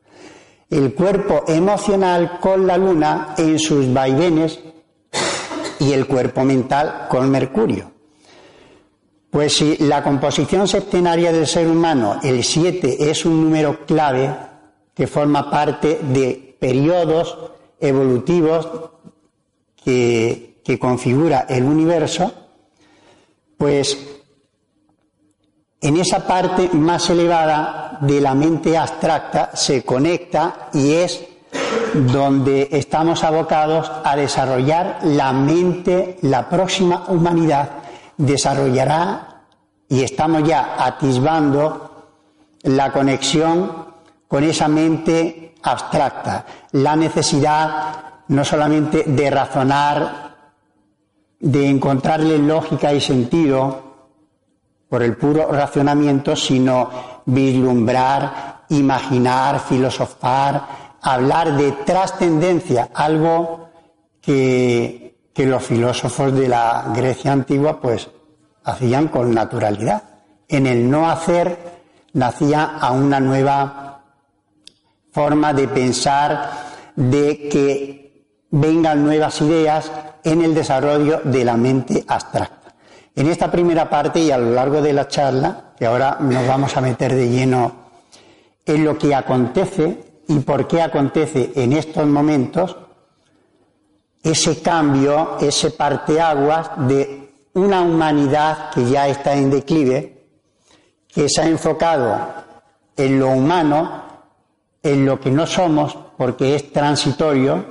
El 0.71 0.95
cuerpo 0.95 1.45
emocional 1.47 2.39
con 2.41 2.67
la 2.67 2.77
luna 2.77 3.35
en 3.39 3.59
sus 3.59 3.93
vaivenes 3.93 4.59
y 5.81 5.93
el 5.93 6.07
cuerpo 6.07 6.45
mental 6.45 7.07
con 7.09 7.31
Mercurio. 7.31 7.91
Pues 9.31 9.57
si 9.57 9.77
la 9.79 10.03
composición 10.03 10.67
septenaria 10.67 11.33
del 11.33 11.47
ser 11.47 11.69
humano, 11.69 12.19
el 12.23 12.43
7, 12.43 13.11
es 13.11 13.27
un 13.27 13.43
número 13.43 13.85
clave 13.85 14.35
que 14.95 15.07
forma 15.07 15.51
parte 15.51 16.01
de 16.03 16.57
periodos 16.59 17.37
evolutivos 17.79 18.69
que, 19.85 20.61
que 20.65 20.79
configura 20.79 21.47
el 21.49 21.65
universo, 21.65 22.33
pues 23.57 23.99
en 25.81 25.97
esa 25.97 26.27
parte 26.27 26.71
más 26.73 27.09
elevada 27.11 27.99
de 28.01 28.21
la 28.21 28.35
mente 28.35 28.77
abstracta 28.77 29.51
se 29.55 29.85
conecta 29.85 30.71
y 30.73 30.93
es 30.93 31.25
donde 32.07 32.69
estamos 32.73 33.25
abocados 33.25 33.91
a 34.05 34.17
desarrollar 34.17 35.01
la 35.03 35.33
mente, 35.33 36.19
la 36.23 36.49
próxima 36.49 37.05
humanidad 37.09 37.71
desarrollará 38.17 39.43
y 39.89 40.03
estamos 40.03 40.45
ya 40.45 40.77
atisbando 40.79 42.07
la 42.63 42.93
conexión 42.93 43.87
con 44.27 44.45
esa 44.45 44.69
mente 44.69 45.55
abstracta, 45.63 46.45
la 46.73 46.95
necesidad 46.97 48.25
no 48.29 48.45
solamente 48.45 49.05
de 49.07 49.31
razonar, 49.31 50.29
de 51.41 51.69
encontrarle 51.69 52.39
lógica 52.39 52.93
y 52.93 53.01
sentido 53.01 53.89
por 54.89 55.03
el 55.03 55.17
puro 55.17 55.51
racionamiento, 55.51 56.35
sino 56.37 56.91
vislumbrar, 57.27 58.65
imaginar, 58.71 59.61
filosofar, 59.61 60.88
hablar 61.03 61.57
de 61.57 61.73
trascendencia, 61.73 62.91
algo 62.95 63.69
que, 64.21 65.07
los 65.37 65.63
filósofos 65.63 66.35
de 66.35 66.49
la 66.49 66.93
Grecia 66.93 67.31
antigua 67.31 67.81
pues 67.81 68.11
hacían 68.65 69.07
con 69.07 69.33
naturalidad. 69.33 70.03
En 70.49 70.67
el 70.67 70.91
no 70.91 71.09
hacer 71.09 71.57
nacía 72.15 72.77
a 72.81 72.91
una 72.91 73.21
nueva 73.21 74.03
forma 75.13 75.53
de 75.53 75.69
pensar, 75.69 76.51
de 76.97 77.49
que 77.49 78.27
vengan 78.51 79.05
nuevas 79.05 79.41
ideas 79.41 79.93
en 80.25 80.43
el 80.43 80.57
desarrollo 80.57 81.21
de 81.23 81.45
la 81.45 81.57
mente 81.57 82.05
abstracta. 82.09 82.75
En 83.15 83.29
esta 83.29 83.49
primera 83.49 83.89
parte 83.89 84.19
y 84.19 84.33
a 84.33 84.39
lo 84.39 84.51
largo 84.51 84.83
de 84.83 84.93
la 84.93 85.07
charla, 85.07 85.73
que 85.79 85.87
ahora 85.87 86.17
nos 86.19 86.45
vamos 86.49 86.77
a 86.77 86.81
meter 86.81 87.15
de 87.15 87.29
lleno 87.29 87.73
en 88.67 88.85
lo 88.85 88.99
que 88.99 89.15
acontece 89.15 90.08
y 90.29 90.39
por 90.41 90.69
qué 90.69 90.83
acontece 90.83 91.53
en 91.57 91.73
estos 91.73 92.07
momentos 92.07 92.77
ese 94.23 94.61
cambio, 94.61 95.39
ese 95.41 95.71
parteaguas 95.71 96.71
de 96.87 97.31
una 97.55 97.81
humanidad 97.81 98.71
que 98.71 98.85
ya 98.89 99.09
está 99.09 99.35
en 99.35 99.51
declive, 99.51 100.27
que 101.09 101.29
se 101.29 101.41
ha 101.41 101.49
enfocado 101.49 102.19
en 102.97 103.19
lo 103.19 103.31
humano, 103.31 104.03
en 104.83 105.07
lo 105.07 105.19
que 105.19 105.31
no 105.31 105.47
somos, 105.47 105.97
porque 106.19 106.55
es 106.55 106.73
transitorio, 106.73 107.65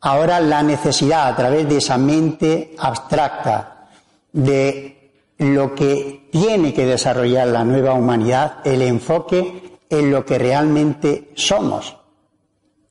ahora 0.00 0.40
la 0.40 0.62
necesidad 0.62 1.28
a 1.28 1.36
través 1.36 1.68
de 1.68 1.76
esa 1.76 1.98
mente 1.98 2.74
abstracta 2.78 3.88
de 4.32 5.12
lo 5.38 5.74
que 5.74 6.28
tiene 6.32 6.74
que 6.74 6.84
desarrollar 6.84 7.46
la 7.46 7.64
nueva 7.64 7.92
humanidad, 7.92 8.58
el 8.64 8.82
enfoque 8.82 9.75
en 9.88 10.10
lo 10.10 10.24
que 10.24 10.38
realmente 10.38 11.30
somos, 11.34 11.96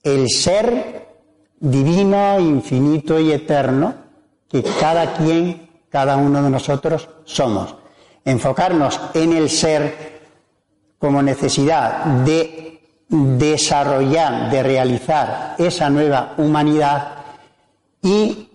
el 0.04 0.30
ser 0.30 1.06
divino, 1.60 2.40
infinito 2.40 3.20
y 3.20 3.32
eterno 3.32 3.96
que 4.50 4.64
cada 4.80 5.14
quien, 5.14 5.70
cada 5.90 6.18
uno 6.18 6.42
de 6.44 6.50
nosotros 6.50 7.10
somos. 7.24 7.76
Enfocarnos 8.24 9.00
en 9.14 9.34
el 9.34 9.50
ser 9.50 10.22
como 10.98 11.22
necesidad 11.22 12.06
de 12.24 12.82
desarrollar, 13.08 14.50
de 14.50 14.64
realizar 14.64 15.56
esa 15.58 15.90
nueva 15.90 16.34
humanidad 16.38 17.16
y 18.02 18.50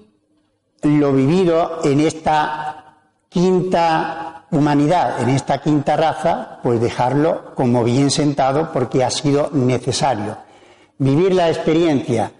lo 0.82 1.12
vivido 1.12 1.80
en 1.84 2.00
esta 2.00 2.96
quinta 3.28 4.39
humanidad 4.50 5.22
en 5.22 5.30
esta 5.30 5.58
quinta 5.58 5.96
raza, 5.96 6.58
pues 6.62 6.80
dejarlo 6.80 7.54
como 7.54 7.84
bien 7.84 8.10
sentado 8.10 8.72
porque 8.72 9.04
ha 9.04 9.10
sido 9.10 9.50
necesario. 9.52 10.36
Vivir 10.98 11.34
la 11.34 11.48
experiencia 11.48 12.32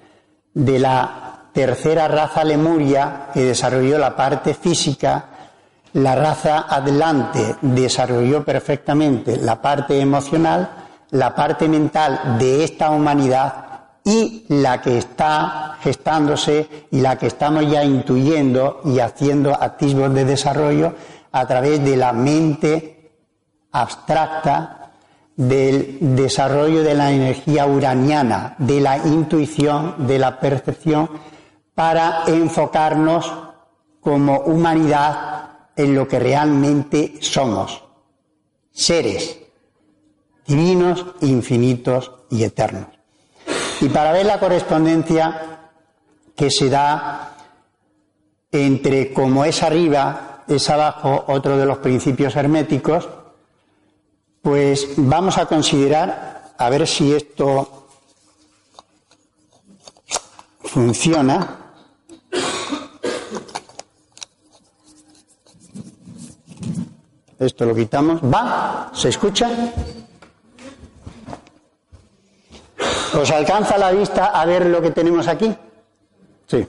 de 0.53 0.79
la 0.79 1.31
tercera 1.53 2.09
raza 2.09 2.45
lemuria 2.45 3.29
que 3.33 3.45
desarrolló 3.45 3.99
la 3.99 4.15
parte 4.17 4.55
física, 4.55 5.25
la 5.93 6.15
raza 6.15 6.67
adelante 6.69 7.57
desarrolló 7.63 8.45
perfectamente 8.45 9.37
la 9.37 9.61
parte 9.61 10.01
emocional, 10.01 10.71
la 11.11 11.35
parte 11.35 11.69
mental 11.69 12.37
de 12.39 12.65
esta 12.65 12.91
humanidad 12.91 13.71
y 14.05 14.45
la 14.49 14.81
que 14.81 14.99
está 14.99 15.77
gestándose 15.81 16.87
y 16.91 17.01
la 17.01 17.17
que 17.17 17.27
estamos 17.27 17.69
ya 17.71 17.85
intuyendo 17.85 18.81
y 18.85 19.01
haciendo 19.01 19.57
atisbos 19.61 20.13
de 20.15 20.25
desarrollo 20.25 20.95
a 21.33 21.47
través 21.47 21.83
de 21.85 21.97
la 21.97 22.13
mente 22.13 23.13
abstracta, 23.73 24.77
del 25.37 26.17
desarrollo 26.17 26.83
de 26.83 26.95
la 26.95 27.13
energía 27.13 27.67
uraniana, 27.67 28.55
de 28.59 28.81
la 28.81 28.99
intuición, 28.99 30.07
de 30.07 30.19
la 30.19 30.39
percepción, 30.39 31.09
para 31.75 32.25
enfocarnos 32.27 33.33
como 34.01 34.41
humanidad 34.41 35.51
en 35.77 35.95
lo 35.95 36.07
que 36.07 36.19
realmente 36.19 37.15
somos, 37.21 37.83
seres 38.71 39.39
divinos, 40.47 41.07
infinitos 41.21 42.11
y 42.29 42.43
eternos. 42.43 42.89
Y 43.81 43.89
para 43.89 44.13
ver 44.13 44.27
la 44.27 44.41
correspondencia 44.41 45.61
que 46.35 46.51
se 46.51 46.69
da 46.69 47.37
entre 48.51 49.13
como 49.13 49.45
es 49.45 49.63
arriba 49.63 50.30
es 50.51 50.69
abajo 50.69 51.25
otro 51.29 51.57
de 51.57 51.65
los 51.65 51.79
principios 51.79 52.35
herméticos, 52.37 53.09
pues 54.43 54.89
vamos 54.97 55.39
a 55.39 55.47
considerar 55.47 56.53
a 56.59 56.69
ver 56.71 56.87
si 56.87 57.15
esto 57.15 57.87
funciona. 60.65 61.57
Esto 67.39 67.65
lo 67.65 67.75
quitamos. 67.75 68.21
¿Va? 68.23 68.91
¿Se 68.93 69.09
escucha? 69.09 69.49
¿Os 73.15 73.31
alcanza 73.31 73.79
la 73.79 73.93
vista 73.93 74.27
a 74.27 74.45
ver 74.45 74.67
lo 74.67 74.83
que 74.83 74.91
tenemos 74.91 75.27
aquí? 75.27 75.55
Sí. 76.47 76.67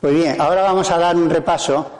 Pues 0.00 0.14
bien, 0.14 0.40
ahora 0.40 0.62
vamos 0.62 0.90
a 0.90 0.98
dar 0.98 1.16
un 1.16 1.28
repaso 1.28 1.99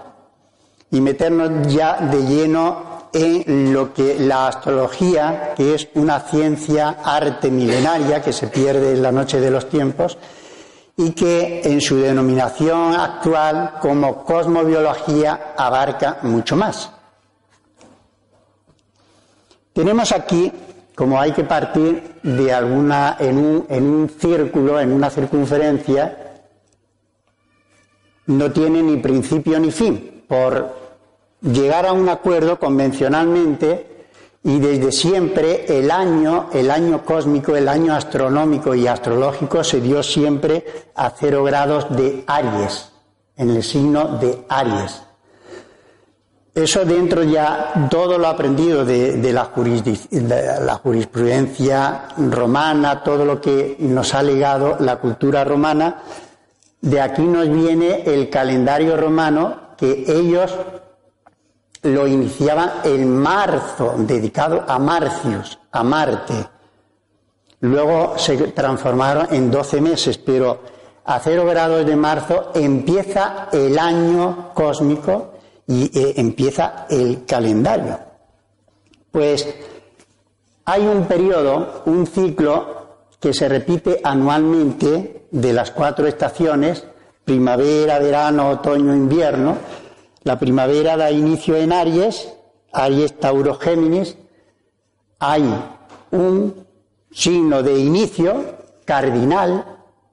y 0.90 1.00
meternos 1.00 1.72
ya 1.72 1.98
de 2.00 2.22
lleno 2.24 2.90
en 3.12 3.72
lo 3.72 3.92
que 3.92 4.18
la 4.18 4.48
astrología, 4.48 5.54
que 5.56 5.74
es 5.74 5.88
una 5.94 6.20
ciencia 6.20 6.96
arte 7.04 7.50
milenaria 7.50 8.22
que 8.22 8.32
se 8.32 8.48
pierde 8.48 8.92
en 8.92 9.02
la 9.02 9.12
noche 9.12 9.40
de 9.40 9.50
los 9.50 9.68
tiempos 9.68 10.16
y 10.96 11.12
que 11.12 11.62
en 11.64 11.80
su 11.80 11.96
denominación 11.96 12.94
actual 12.94 13.74
como 13.80 14.24
cosmobiología 14.24 15.54
abarca 15.56 16.18
mucho 16.22 16.56
más. 16.56 16.90
Tenemos 19.72 20.12
aquí, 20.12 20.52
como 20.94 21.20
hay 21.20 21.32
que 21.32 21.44
partir 21.44 22.16
de 22.22 22.52
alguna, 22.52 23.16
en 23.18 23.38
un, 23.38 23.66
en 23.68 23.84
un 23.84 24.08
círculo, 24.08 24.78
en 24.78 24.92
una 24.92 25.08
circunferencia, 25.08 26.42
no 28.26 28.52
tiene 28.52 28.82
ni 28.82 28.98
principio 28.98 29.58
ni 29.58 29.70
fin, 29.70 30.24
por 30.28 30.79
llegar 31.42 31.86
a 31.86 31.92
un 31.92 32.08
acuerdo 32.08 32.58
convencionalmente 32.58 33.86
y 34.42 34.58
desde 34.58 34.90
siempre 34.90 35.78
el 35.78 35.90
año, 35.90 36.48
el 36.52 36.70
año 36.70 37.04
cósmico, 37.04 37.56
el 37.56 37.68
año 37.68 37.94
astronómico 37.94 38.74
y 38.74 38.86
astrológico 38.86 39.62
se 39.62 39.80
dio 39.80 40.02
siempre 40.02 40.64
a 40.94 41.10
cero 41.10 41.44
grados 41.44 41.86
de 41.94 42.24
Aries, 42.26 42.90
en 43.36 43.50
el 43.50 43.62
signo 43.62 44.18
de 44.18 44.44
Aries. 44.48 45.02
Eso 46.54 46.84
dentro 46.84 47.22
ya 47.22 47.88
todo 47.90 48.18
lo 48.18 48.26
aprendido 48.26 48.84
de, 48.84 49.32
la, 49.32 49.50
la 50.60 50.74
jurisprudencia 50.74 52.08
romana, 52.16 53.04
todo 53.04 53.24
lo 53.24 53.40
que 53.40 53.76
nos 53.78 54.14
ha 54.14 54.22
legado 54.22 54.76
la 54.80 54.96
cultura 54.96 55.44
romana, 55.44 56.02
de 56.80 57.00
aquí 57.00 57.22
nos 57.22 57.48
viene 57.48 58.02
el 58.06 58.30
calendario 58.30 58.96
romano 58.96 59.70
que 59.76 60.04
ellos 60.08 60.56
lo 61.82 62.06
iniciaban 62.06 62.72
en 62.84 63.16
marzo, 63.16 63.94
dedicado 63.98 64.64
a 64.66 64.78
Marcius, 64.78 65.58
a 65.72 65.82
Marte. 65.82 66.46
Luego 67.60 68.18
se 68.18 68.36
transformaron 68.48 69.28
en 69.30 69.50
12 69.50 69.80
meses, 69.80 70.18
pero 70.18 70.60
a 71.04 71.18
cero 71.18 71.44
grados 71.46 71.84
de 71.84 71.96
marzo 71.96 72.52
empieza 72.54 73.48
el 73.52 73.78
año 73.78 74.50
cósmico 74.54 75.32
y 75.66 75.90
eh, 75.98 76.14
empieza 76.16 76.86
el 76.88 77.24
calendario. 77.24 77.98
Pues 79.10 79.48
hay 80.64 80.86
un 80.86 81.06
periodo, 81.06 81.82
un 81.86 82.06
ciclo 82.06 82.80
que 83.18 83.34
se 83.34 83.48
repite 83.48 84.00
anualmente 84.02 85.26
de 85.30 85.52
las 85.52 85.70
cuatro 85.70 86.06
estaciones, 86.06 86.84
primavera, 87.24 87.98
verano, 87.98 88.50
otoño, 88.50 88.94
invierno. 88.94 89.56
La 90.30 90.38
primavera 90.38 90.96
da 90.96 91.10
inicio 91.10 91.56
en 91.56 91.72
Aries, 91.72 92.32
Aries, 92.72 93.18
Tauro, 93.18 93.56
Géminis. 93.56 94.16
Hay 95.18 95.42
un 96.12 96.54
signo 97.10 97.64
de 97.64 97.76
inicio 97.76 98.44
cardinal 98.84 99.64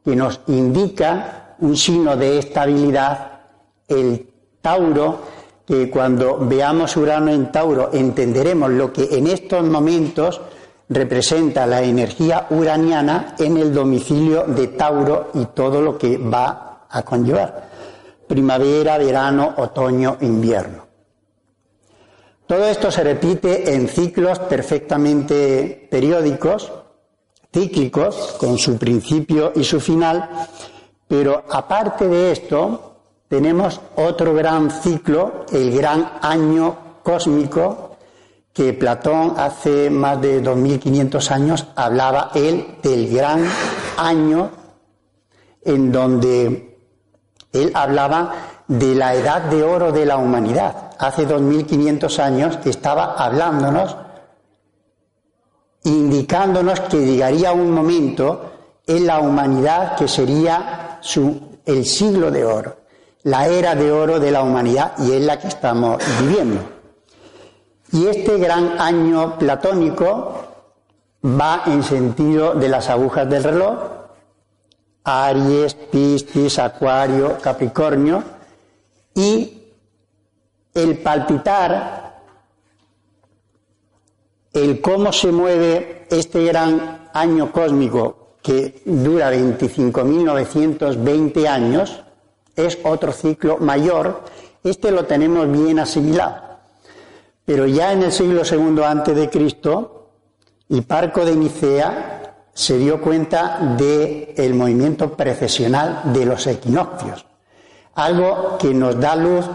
que 0.04 0.16
nos 0.16 0.40
indica 0.48 1.56
un 1.60 1.78
signo 1.78 2.18
de 2.18 2.40
estabilidad, 2.40 3.42
el 3.88 4.28
Tauro, 4.60 5.20
que 5.68 5.88
cuando 5.92 6.40
veamos 6.40 6.98
Urano 6.98 7.30
en 7.30 7.52
Tauro 7.52 7.92
entenderemos 7.94 8.72
lo 8.72 8.92
que 8.92 9.04
en 9.20 9.28
estos 9.28 9.64
momentos 9.66 10.42
representa 10.90 11.68
la 11.68 11.84
energía 11.84 12.48
uraniana 12.50 13.36
en 13.38 13.58
el 13.58 13.72
domicilio 13.72 14.46
de 14.48 14.70
Tauro 14.70 15.30
y 15.36 15.46
todo 15.54 15.80
lo 15.80 15.96
que 15.96 16.18
va 16.18 16.88
a 16.90 17.04
conllevar. 17.04 17.77
Primavera, 18.28 18.98
verano, 18.98 19.54
otoño, 19.58 20.18
invierno. 20.22 20.86
Todo 22.46 22.66
esto 22.68 22.92
se 22.92 23.04
repite 23.04 23.74
en 23.74 23.88
ciclos 23.88 24.40
perfectamente 24.40 25.88
periódicos, 25.92 26.72
cíclicos, 27.54 28.36
con 28.40 28.58
su 28.58 28.78
principio 28.78 29.52
y 29.56 29.64
su 29.64 29.80
final, 29.80 30.30
pero 31.08 31.44
aparte 31.50 32.08
de 32.08 32.32
esto, 32.32 33.00
tenemos 33.28 33.82
otro 33.96 34.34
gran 34.34 34.72
ciclo, 34.72 35.46
el 35.52 35.76
gran 35.76 36.20
año 36.22 37.02
cósmico, 37.04 37.98
que 38.54 38.74
Platón 38.74 39.36
hace 39.38 39.90
más 39.90 40.20
de 40.22 40.42
2500 40.42 41.32
años 41.32 41.68
hablaba 41.76 42.32
él 42.34 42.78
del 42.82 43.14
gran 43.14 43.46
año 43.98 44.50
en 45.64 45.92
donde 45.92 46.77
él 47.64 47.72
hablaba 47.74 48.34
de 48.68 48.96
la 48.96 49.16
edad 49.16 49.44
de 49.44 49.64
oro 49.64 49.92
de 49.92 50.06
la 50.06 50.18
humanidad. 50.18 50.92
Hace 51.00 51.26
2500 51.26 52.20
años 52.20 52.58
que 52.58 52.70
estaba 52.70 53.14
hablándonos, 53.14 53.96
indicándonos 55.84 56.80
que 56.82 57.06
llegaría 57.06 57.54
un 57.54 57.72
momento 57.72 58.52
en 58.86 59.08
la 59.08 59.20
humanidad 59.20 59.96
que 59.96 60.08
sería 60.08 61.00
el 61.66 61.86
siglo 61.86 62.32
de 62.32 62.46
oro, 62.46 62.78
la 63.24 63.48
era 63.48 63.76
de 63.76 63.92
oro 63.92 64.20
de 64.20 64.32
la 64.32 64.42
humanidad 64.42 64.94
y 65.00 65.12
es 65.12 65.22
la 65.22 65.40
que 65.40 65.48
estamos 65.48 66.02
viviendo. 66.22 66.62
Y 67.92 68.08
este 68.08 68.38
gran 68.38 68.80
año 68.80 69.38
platónico 69.38 70.48
va 71.24 71.64
en 71.66 71.84
sentido 71.84 72.54
de 72.54 72.68
las 72.68 72.90
agujas 72.90 73.30
del 73.30 73.44
reloj, 73.44 73.97
Aries, 75.08 75.74
Piscis, 75.74 76.60
Acuario, 76.60 77.40
Capricornio, 77.42 78.22
y 79.16 79.64
el 80.74 80.98
palpitar, 80.98 82.20
el 84.52 84.82
cómo 84.82 85.14
se 85.14 85.32
mueve 85.32 86.08
este 86.10 86.44
gran 86.44 87.08
año 87.14 87.54
cósmico 87.54 88.36
que 88.42 88.82
dura 88.86 89.34
25.920 89.34 91.48
años, 91.48 92.04
es 92.56 92.80
otro 92.84 93.12
ciclo 93.14 93.58
mayor, 93.60 94.24
este 94.64 94.92
lo 94.92 95.06
tenemos 95.06 95.50
bien 95.50 95.80
asimilado. 95.80 96.48
Pero 97.46 97.66
ya 97.66 97.94
en 97.94 98.04
el 98.04 98.12
siglo 98.12 98.42
II 98.44 98.84
antes 98.84 99.16
de 99.16 99.30
Cristo, 99.30 100.10
Hiparco 100.68 101.24
de 101.24 101.38
Nicea 101.38 102.17
se 102.58 102.78
dio 102.80 103.00
cuenta 103.00 103.76
del 103.78 104.34
el 104.36 104.56
movimiento 104.56 105.14
precesional 105.14 106.02
de 106.06 106.26
los 106.26 106.48
equinoccios, 106.48 107.24
algo 107.94 108.58
que 108.58 108.74
nos 108.74 109.00
da 109.00 109.16
luz 109.16 109.46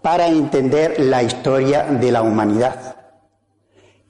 para 0.00 0.28
entender 0.28 1.00
la 1.00 1.24
historia 1.24 1.82
de 1.82 2.12
la 2.12 2.22
humanidad, 2.22 2.94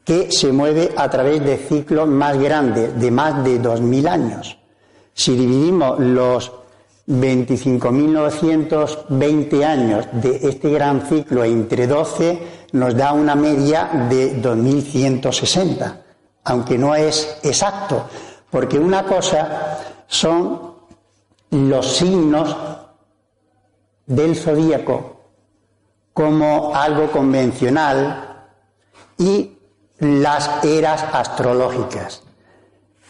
que 0.04 0.30
se 0.30 0.52
mueve 0.52 0.92
a 0.98 1.08
través 1.08 1.42
de 1.42 1.56
ciclos 1.56 2.06
más 2.06 2.38
grandes, 2.38 3.00
de 3.00 3.10
más 3.10 3.42
de 3.42 3.58
2.000 3.58 4.06
años. 4.06 4.58
Si 5.14 5.34
dividimos 5.34 5.98
los 5.98 6.52
25.920 7.08 9.64
años 9.64 10.06
de 10.12 10.46
este 10.46 10.68
gran 10.68 11.06
ciclo 11.06 11.42
entre 11.42 11.86
12, 11.86 12.38
nos 12.72 12.94
da 12.94 13.14
una 13.14 13.34
media 13.34 14.08
de 14.10 14.34
2160, 14.34 16.02
aunque 16.44 16.76
no 16.76 16.94
es 16.94 17.38
exacto, 17.42 18.04
porque 18.52 18.78
una 18.78 19.04
cosa 19.04 19.78
son 20.06 20.74
los 21.50 21.96
signos 21.96 22.54
del 24.04 24.36
zodíaco 24.36 25.16
como 26.12 26.76
algo 26.76 27.10
convencional 27.10 28.44
y 29.16 29.56
las 30.00 30.62
eras 30.62 31.02
astrológicas. 31.14 32.24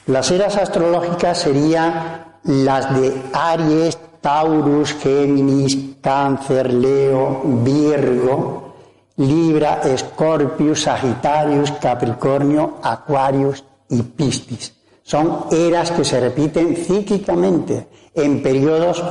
Las 0.07 0.31
eras 0.31 0.57
astrológicas 0.57 1.39
serían 1.39 2.39
las 2.45 2.95
de 2.95 3.13
Aries, 3.33 3.99
Taurus, 4.21 4.93
Géminis, 4.93 5.97
Cáncer, 6.01 6.73
Leo, 6.73 7.43
Virgo, 7.45 8.75
Libra, 9.17 9.81
Escorpio, 9.83 10.77
Sagitarius, 10.77 11.73
Capricornio, 11.73 12.79
Aquarius 12.81 13.65
y 13.89 14.03
Piscis. 14.03 14.82
Son 15.03 15.47
eras 15.51 15.91
que 15.91 16.05
se 16.05 16.21
repiten 16.21 16.77
cíclicamente 16.77 17.89
en 18.15 18.43
periodos 18.43 19.03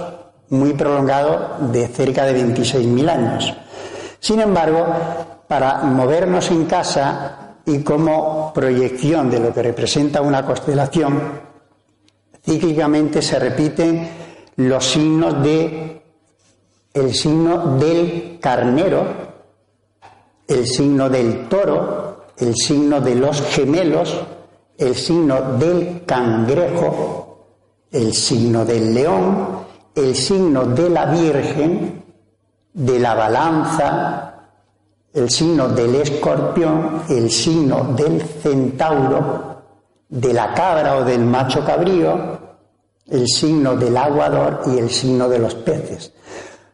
muy 0.49 0.73
prolongados 0.73 1.71
de 1.71 1.87
cerca 1.87 2.25
de 2.25 2.45
26.000 2.45 3.09
años. 3.09 3.53
Sin 4.19 4.39
embargo, 4.39 4.85
para 5.47 5.83
movernos 5.83 6.49
en 6.51 6.65
casa 6.65 7.57
y 7.65 7.79
como 7.83 8.51
proyección 8.53 9.29
de 9.29 9.39
lo 9.39 9.53
que 9.53 9.63
representa 9.63 10.21
una 10.21 10.45
constelación, 10.45 11.41
cíclicamente 12.43 13.21
se 13.21 13.39
repiten 13.39 14.09
los 14.57 14.85
signos 14.85 15.41
de 15.43 16.01
el 16.93 17.13
signo 17.13 17.77
del 17.77 18.37
carnero, 18.41 19.05
el 20.47 20.67
signo 20.67 21.09
del 21.09 21.47
toro, 21.47 22.25
el 22.37 22.53
signo 22.55 22.99
de 22.99 23.15
los 23.15 23.41
gemelos, 23.41 24.13
el 24.81 24.95
signo 24.95 25.57
del 25.59 26.03
cangrejo, 26.07 27.45
el 27.91 28.11
signo 28.13 28.65
del 28.65 28.95
león, 28.95 29.47
el 29.93 30.15
signo 30.15 30.65
de 30.65 30.89
la 30.89 31.05
Virgen, 31.05 32.03
de 32.73 32.99
la 32.99 33.13
balanza, 33.13 34.33
el 35.13 35.29
signo 35.29 35.69
del 35.69 35.95
escorpión, 35.95 37.03
el 37.09 37.29
signo 37.29 37.93
del 37.95 38.21
centauro, 38.21 39.61
de 40.09 40.33
la 40.33 40.51
cabra 40.51 40.97
o 40.97 41.03
del 41.05 41.25
macho 41.25 41.63
cabrío, 41.63 42.39
el 43.07 43.27
signo 43.27 43.75
del 43.75 43.95
aguador 43.95 44.63
y 44.65 44.79
el 44.79 44.89
signo 44.89 45.29
de 45.29 45.37
los 45.37 45.53
peces. 45.55 46.11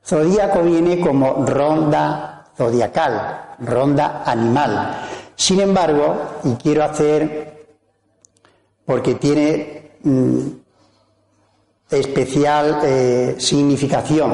Zodíaco 0.06 0.62
viene 0.62 1.02
como 1.02 1.46
ronda 1.46 2.46
zodiacal, 2.56 3.56
ronda 3.60 4.24
animal. 4.26 4.96
Sin 5.36 5.60
embargo, 5.60 6.16
y 6.46 6.54
quiero 6.54 6.86
hacer, 6.86 7.57
porque 8.88 9.16
tiene 9.16 9.92
mm, 10.02 10.40
especial 11.92 12.80
eh, 12.86 13.36
significación, 13.38 14.32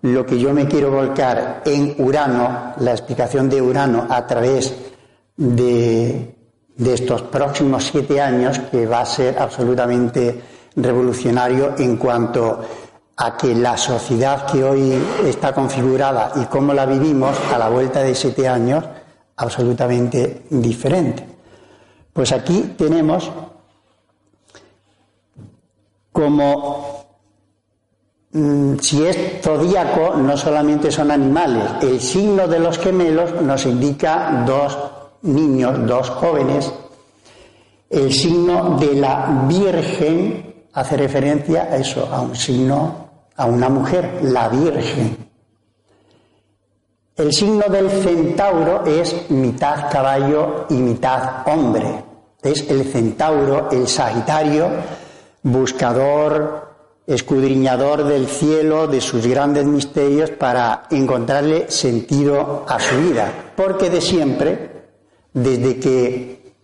lo 0.00 0.24
que 0.24 0.38
yo 0.38 0.54
me 0.54 0.66
quiero 0.66 0.90
volcar 0.90 1.60
en 1.66 1.94
Urano, 1.98 2.72
la 2.78 2.92
explicación 2.92 3.50
de 3.50 3.60
Urano 3.60 4.06
a 4.08 4.26
través 4.26 4.74
de, 5.36 6.34
de 6.74 6.94
estos 6.94 7.22
próximos 7.22 7.84
siete 7.84 8.22
años, 8.22 8.58
que 8.70 8.86
va 8.86 9.02
a 9.02 9.06
ser 9.06 9.38
absolutamente 9.38 10.40
revolucionario 10.76 11.74
en 11.76 11.98
cuanto 11.98 12.64
a 13.18 13.36
que 13.36 13.54
la 13.54 13.76
sociedad 13.76 14.46
que 14.50 14.64
hoy 14.64 14.98
está 15.26 15.52
configurada 15.52 16.32
y 16.36 16.46
cómo 16.46 16.72
la 16.72 16.86
vivimos 16.86 17.36
a 17.52 17.58
la 17.58 17.68
vuelta 17.68 18.00
de 18.00 18.14
siete 18.14 18.48
años, 18.48 18.82
absolutamente 19.36 20.44
diferente. 20.48 21.26
Pues 22.14 22.32
aquí 22.32 22.74
tenemos 22.78 23.30
como 26.14 27.06
mm, 28.30 28.76
si 28.78 29.04
es 29.04 29.42
zodíaco, 29.42 30.14
no 30.14 30.36
solamente 30.36 30.92
son 30.92 31.10
animales, 31.10 31.64
el 31.82 32.00
signo 32.00 32.46
de 32.46 32.60
los 32.60 32.78
gemelos 32.78 33.42
nos 33.42 33.66
indica 33.66 34.44
dos 34.46 34.78
niños, 35.22 35.84
dos 35.86 36.08
jóvenes, 36.10 36.72
el 37.90 38.12
signo 38.12 38.78
de 38.78 38.94
la 38.94 39.44
Virgen 39.48 40.54
hace 40.72 40.96
referencia 40.96 41.64
a 41.64 41.76
eso, 41.76 42.08
a 42.10 42.20
un 42.20 42.36
signo, 42.36 43.08
a 43.36 43.46
una 43.46 43.68
mujer, 43.68 44.20
la 44.22 44.48
Virgen. 44.48 45.16
El 47.16 47.32
signo 47.32 47.64
del 47.68 47.90
centauro 47.90 48.84
es 48.86 49.30
mitad 49.30 49.90
caballo 49.90 50.66
y 50.70 50.74
mitad 50.74 51.46
hombre. 51.46 52.04
Es 52.40 52.70
el 52.70 52.84
centauro, 52.84 53.68
el 53.72 53.88
sagitario, 53.88 54.68
buscador, 55.44 56.74
escudriñador 57.06 58.04
del 58.04 58.26
cielo, 58.26 58.88
de 58.88 59.00
sus 59.00 59.26
grandes 59.26 59.64
misterios, 59.66 60.30
para 60.30 60.84
encontrarle 60.90 61.70
sentido 61.70 62.64
a 62.66 62.80
su 62.80 62.96
vida. 62.96 63.52
Porque 63.54 63.90
de 63.90 64.00
siempre, 64.00 64.70
desde 65.32 65.78
que 65.78 66.54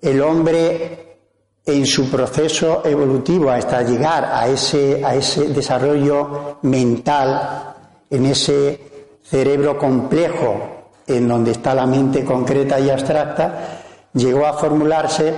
el 0.00 0.20
hombre 0.22 1.18
en 1.64 1.86
su 1.86 2.10
proceso 2.10 2.82
evolutivo 2.84 3.50
hasta 3.50 3.82
llegar 3.82 4.24
a 4.24 4.48
ese, 4.48 5.04
a 5.04 5.14
ese 5.14 5.48
desarrollo 5.48 6.58
mental, 6.62 7.74
en 8.08 8.26
ese 8.26 8.80
cerebro 9.22 9.78
complejo 9.78 10.88
en 11.06 11.28
donde 11.28 11.50
está 11.50 11.74
la 11.74 11.86
mente 11.86 12.24
concreta 12.24 12.80
y 12.80 12.88
abstracta, 12.88 13.82
llegó 14.14 14.46
a 14.46 14.54
formularse 14.54 15.34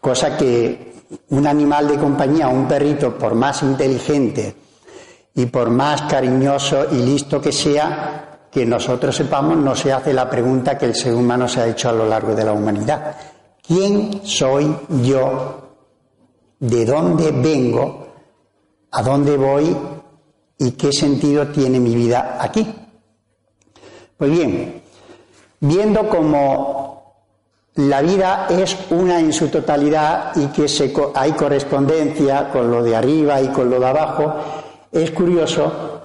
cosa 0.00 0.36
que 0.36 0.90
un 1.30 1.46
animal 1.46 1.88
de 1.88 1.98
compañía, 1.98 2.48
un 2.48 2.66
perrito, 2.66 3.16
por 3.16 3.34
más 3.34 3.62
inteligente 3.62 4.54
y 5.34 5.46
por 5.46 5.70
más 5.70 6.02
cariñoso 6.02 6.86
y 6.92 6.96
listo 6.96 7.40
que 7.40 7.52
sea, 7.52 8.48
que 8.50 8.66
nosotros 8.66 9.14
sepamos, 9.14 9.56
no 9.56 9.76
se 9.76 9.92
hace 9.92 10.12
la 10.12 10.28
pregunta 10.28 10.76
que 10.76 10.86
el 10.86 10.94
ser 10.94 11.14
humano 11.14 11.46
se 11.46 11.60
ha 11.60 11.68
hecho 11.68 11.88
a 11.88 11.92
lo 11.92 12.06
largo 12.06 12.34
de 12.34 12.44
la 12.44 12.52
humanidad. 12.52 13.16
¿Quién 13.64 14.22
soy 14.24 14.74
yo? 15.02 15.68
¿De 16.58 16.84
dónde 16.84 17.30
vengo? 17.30 18.08
¿A 18.90 19.02
dónde 19.02 19.36
voy? 19.36 19.76
¿Y 20.58 20.72
qué 20.72 20.92
sentido 20.92 21.46
tiene 21.48 21.78
mi 21.78 21.94
vida 21.94 22.36
aquí? 22.40 22.66
Pues 24.16 24.30
bien, 24.30 24.82
viendo 25.60 26.08
cómo 26.08 26.89
la 27.76 28.02
vida 28.02 28.48
es 28.50 28.76
una 28.90 29.20
en 29.20 29.32
su 29.32 29.48
totalidad 29.48 30.32
y 30.34 30.48
que 30.48 30.66
hay 31.14 31.32
correspondencia 31.32 32.50
con 32.50 32.70
lo 32.70 32.82
de 32.82 32.96
arriba 32.96 33.40
y 33.40 33.48
con 33.48 33.70
lo 33.70 33.78
de 33.78 33.86
abajo, 33.86 34.34
es 34.90 35.12
curioso 35.12 36.00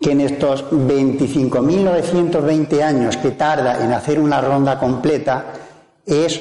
que 0.00 0.12
en 0.12 0.22
estos 0.22 0.64
25.920 0.70 2.82
años 2.82 3.18
que 3.18 3.32
tarda 3.32 3.84
en 3.84 3.92
hacer 3.92 4.18
una 4.18 4.40
ronda 4.40 4.78
completa, 4.78 5.52
es 6.06 6.40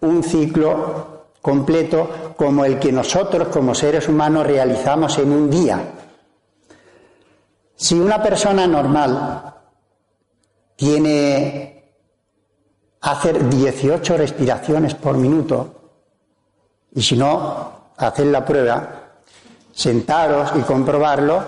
un 0.00 0.22
ciclo 0.22 1.24
completo 1.42 2.34
como 2.36 2.64
el 2.64 2.78
que 2.78 2.92
nosotros 2.92 3.48
como 3.48 3.74
seres 3.74 4.08
humanos 4.08 4.46
realizamos 4.46 5.18
en 5.18 5.32
un 5.32 5.50
día. 5.50 5.80
Si 7.74 7.98
una 7.98 8.22
persona 8.22 8.68
normal 8.68 9.54
tiene 10.76 11.75
hacer 13.00 13.48
18 13.48 14.16
respiraciones 14.16 14.94
por 14.94 15.16
minuto 15.16 15.74
y 16.94 17.02
si 17.02 17.16
no, 17.16 17.72
hacer 17.96 18.28
la 18.28 18.44
prueba, 18.44 18.88
sentaros 19.72 20.52
y 20.56 20.60
comprobarlo, 20.60 21.42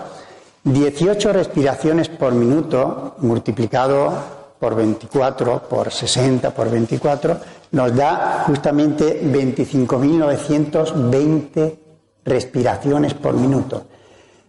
18 0.65 1.33
respiraciones 1.33 2.09
por 2.11 2.35
minuto 2.35 3.15
multiplicado 3.19 4.37
por 4.59 4.75
24, 4.75 5.69
por 5.69 5.91
60, 5.91 6.51
por 6.51 6.71
24, 6.71 7.39
nos 7.73 7.97
da 7.97 8.45
justamente 8.47 9.23
25.920 9.23 11.79
respiraciones 12.25 13.13
por 13.15 13.33
minuto. 13.35 13.85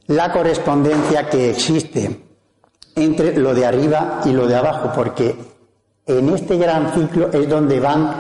La 0.08 0.34
correspondencia 0.34 1.30
que 1.30 1.52
existe 1.52 2.26
entre 2.96 3.38
lo 3.38 3.54
de 3.54 3.66
arriba 3.66 4.22
y 4.26 4.32
lo 4.32 4.48
de 4.48 4.56
abajo, 4.56 4.92
porque 4.94 5.36
en 6.10 6.30
este 6.30 6.58
gran 6.58 6.92
ciclo 6.92 7.30
es 7.32 7.48
donde 7.48 7.80
van 7.80 8.12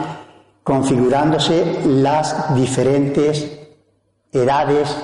configurándose 0.64 1.82
las 1.88 2.54
diferentes 2.54 3.60
edades, 4.32 4.96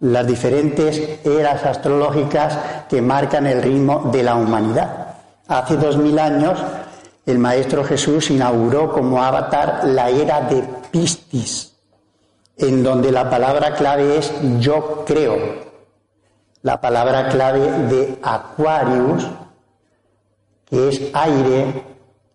las 0.00 0.26
diferentes 0.26 1.24
eras 1.24 1.64
astrológicas 1.64 2.58
que 2.86 3.00
marcan 3.00 3.46
el 3.46 3.62
ritmo 3.62 4.10
de 4.12 4.22
la 4.22 4.34
humanidad. 4.34 5.16
Hace 5.48 5.78
dos 5.78 5.96
mil 5.96 6.18
años 6.18 6.58
el 7.24 7.38
Maestro 7.38 7.82
Jesús 7.82 8.30
inauguró 8.30 8.92
como 8.92 9.22
avatar 9.22 9.80
la 9.84 10.10
era 10.10 10.42
de 10.42 10.62
Pistis, 10.90 11.74
en 12.58 12.82
donde 12.82 13.10
la 13.10 13.30
palabra 13.30 13.74
clave 13.74 14.18
es 14.18 14.30
yo 14.58 15.02
creo. 15.06 15.70
La 16.60 16.78
palabra 16.78 17.30
clave 17.30 17.60
de 17.88 18.18
Aquarius 18.22 19.26
que 20.70 20.88
es 20.88 21.02
aire, 21.12 21.84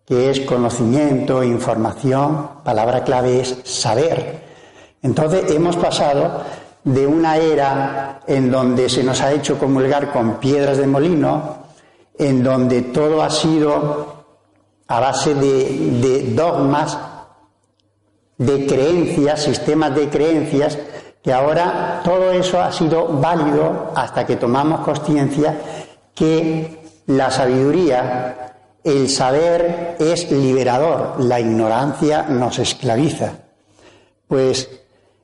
que 0.04 0.30
es 0.30 0.40
conocimiento, 0.40 1.42
información, 1.42 2.62
palabra 2.62 3.02
clave 3.02 3.40
es 3.40 3.56
saber. 3.64 4.44
Entonces 5.02 5.50
hemos 5.50 5.76
pasado 5.76 6.42
de 6.84 7.06
una 7.06 7.38
era 7.38 8.20
en 8.26 8.50
donde 8.50 8.88
se 8.88 9.02
nos 9.02 9.20
ha 9.22 9.32
hecho 9.32 9.58
comulgar 9.58 10.12
con 10.12 10.34
piedras 10.34 10.76
de 10.76 10.86
molino, 10.86 11.56
en 12.18 12.44
donde 12.44 12.82
todo 12.82 13.22
ha 13.22 13.30
sido 13.30 14.24
a 14.86 15.00
base 15.00 15.34
de, 15.34 15.98
de 16.00 16.34
dogmas, 16.34 16.96
de 18.38 18.66
creencias, 18.66 19.42
sistemas 19.42 19.94
de 19.94 20.08
creencias, 20.08 20.78
que 21.22 21.32
ahora 21.32 22.02
todo 22.04 22.30
eso 22.30 22.60
ha 22.60 22.70
sido 22.70 23.08
válido 23.08 23.90
hasta 23.96 24.24
que 24.24 24.36
tomamos 24.36 24.80
conciencia 24.80 25.58
que 26.14 26.75
la 27.06 27.30
sabiduría, 27.30 28.54
el 28.82 29.08
saber 29.08 29.96
es 29.98 30.30
liberador, 30.30 31.20
la 31.20 31.40
ignorancia 31.40 32.22
nos 32.22 32.58
esclaviza. 32.58 33.32
Pues 34.28 34.68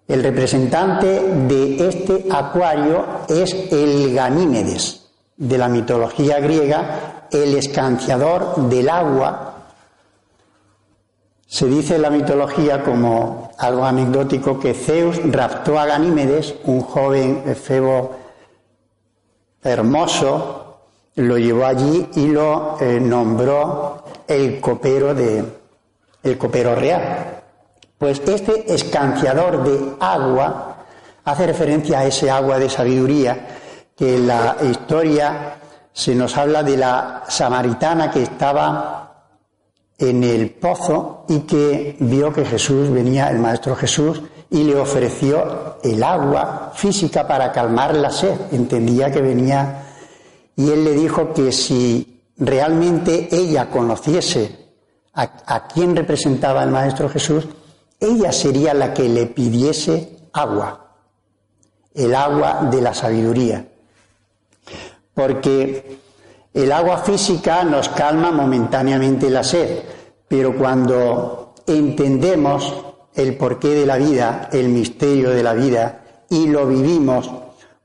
el 0.08 0.22
representante 0.22 1.06
de 1.48 1.88
este 1.88 2.26
acuario 2.30 3.04
es 3.28 3.54
el 3.72 4.14
Ganímedes, 4.14 5.08
de 5.36 5.58
la 5.58 5.68
mitología 5.68 6.38
griega, 6.40 7.28
el 7.30 7.56
escanciador 7.56 8.68
del 8.68 8.88
agua. 8.88 9.54
Se 11.46 11.66
dice 11.66 11.96
en 11.96 12.02
la 12.02 12.10
mitología 12.10 12.82
como 12.82 13.50
algo 13.58 13.84
anecdótico 13.84 14.58
que 14.58 14.74
Zeus 14.74 15.20
raptó 15.30 15.78
a 15.78 15.86
Ganímedes, 15.86 16.54
un 16.64 16.80
joven 16.80 17.42
efebo 17.46 18.16
hermoso, 19.62 20.61
lo 21.16 21.38
llevó 21.38 21.66
allí 21.66 22.08
y 22.14 22.28
lo 22.28 22.76
eh, 22.80 22.98
nombró 23.00 24.04
el 24.26 24.60
copero 24.60 25.14
de 25.14 25.44
el 26.22 26.38
copero 26.38 26.74
real. 26.74 27.42
Pues 27.98 28.20
este 28.26 28.72
escanciador 28.72 29.64
de 29.64 29.96
agua 30.00 30.76
hace 31.24 31.46
referencia 31.46 32.00
a 32.00 32.04
ese 32.06 32.30
agua 32.30 32.58
de 32.58 32.68
sabiduría 32.68 33.46
que 33.96 34.16
en 34.16 34.26
la 34.26 34.56
historia 34.62 35.56
se 35.92 36.14
nos 36.14 36.36
habla 36.36 36.62
de 36.62 36.76
la 36.76 37.24
samaritana 37.28 38.10
que 38.10 38.22
estaba 38.22 39.02
en 39.98 40.24
el 40.24 40.50
pozo 40.50 41.24
y 41.28 41.40
que 41.40 41.96
vio 42.00 42.32
que 42.32 42.44
Jesús 42.44 42.90
venía, 42.90 43.28
el 43.30 43.38
Maestro 43.38 43.76
Jesús, 43.76 44.22
y 44.50 44.64
le 44.64 44.76
ofreció 44.76 45.78
el 45.82 46.02
agua 46.02 46.72
física 46.74 47.26
para 47.26 47.52
calmar 47.52 47.94
la 47.94 48.10
sed. 48.10 48.34
Entendía 48.50 49.10
que 49.10 49.20
venía 49.20 49.81
y 50.56 50.70
él 50.70 50.84
le 50.84 50.92
dijo 50.92 51.32
que 51.32 51.52
si 51.52 52.22
realmente 52.36 53.28
ella 53.30 53.70
conociese 53.70 54.62
a, 55.14 55.68
quién 55.68 55.94
representaba 55.94 56.62
el 56.62 56.70
Maestro 56.70 57.08
Jesús, 57.08 57.46
ella 58.00 58.32
sería 58.32 58.74
la 58.74 58.94
que 58.94 59.08
le 59.08 59.26
pidiese 59.26 60.16
agua, 60.32 60.96
el 61.94 62.14
agua 62.14 62.68
de 62.70 62.80
la 62.80 62.94
sabiduría. 62.94 63.66
Porque 65.14 65.98
el 66.54 66.72
agua 66.72 66.98
física 66.98 67.62
nos 67.64 67.88
calma 67.90 68.30
momentáneamente 68.30 69.30
la 69.30 69.44
sed, 69.44 69.82
pero 70.26 70.56
cuando 70.56 71.54
entendemos 71.66 72.74
el 73.14 73.36
porqué 73.36 73.68
de 73.68 73.86
la 73.86 73.98
vida, 73.98 74.48
el 74.52 74.68
misterio 74.68 75.30
de 75.30 75.42
la 75.42 75.52
vida, 75.52 76.04
y 76.30 76.46
lo 76.46 76.66
vivimos 76.66 77.30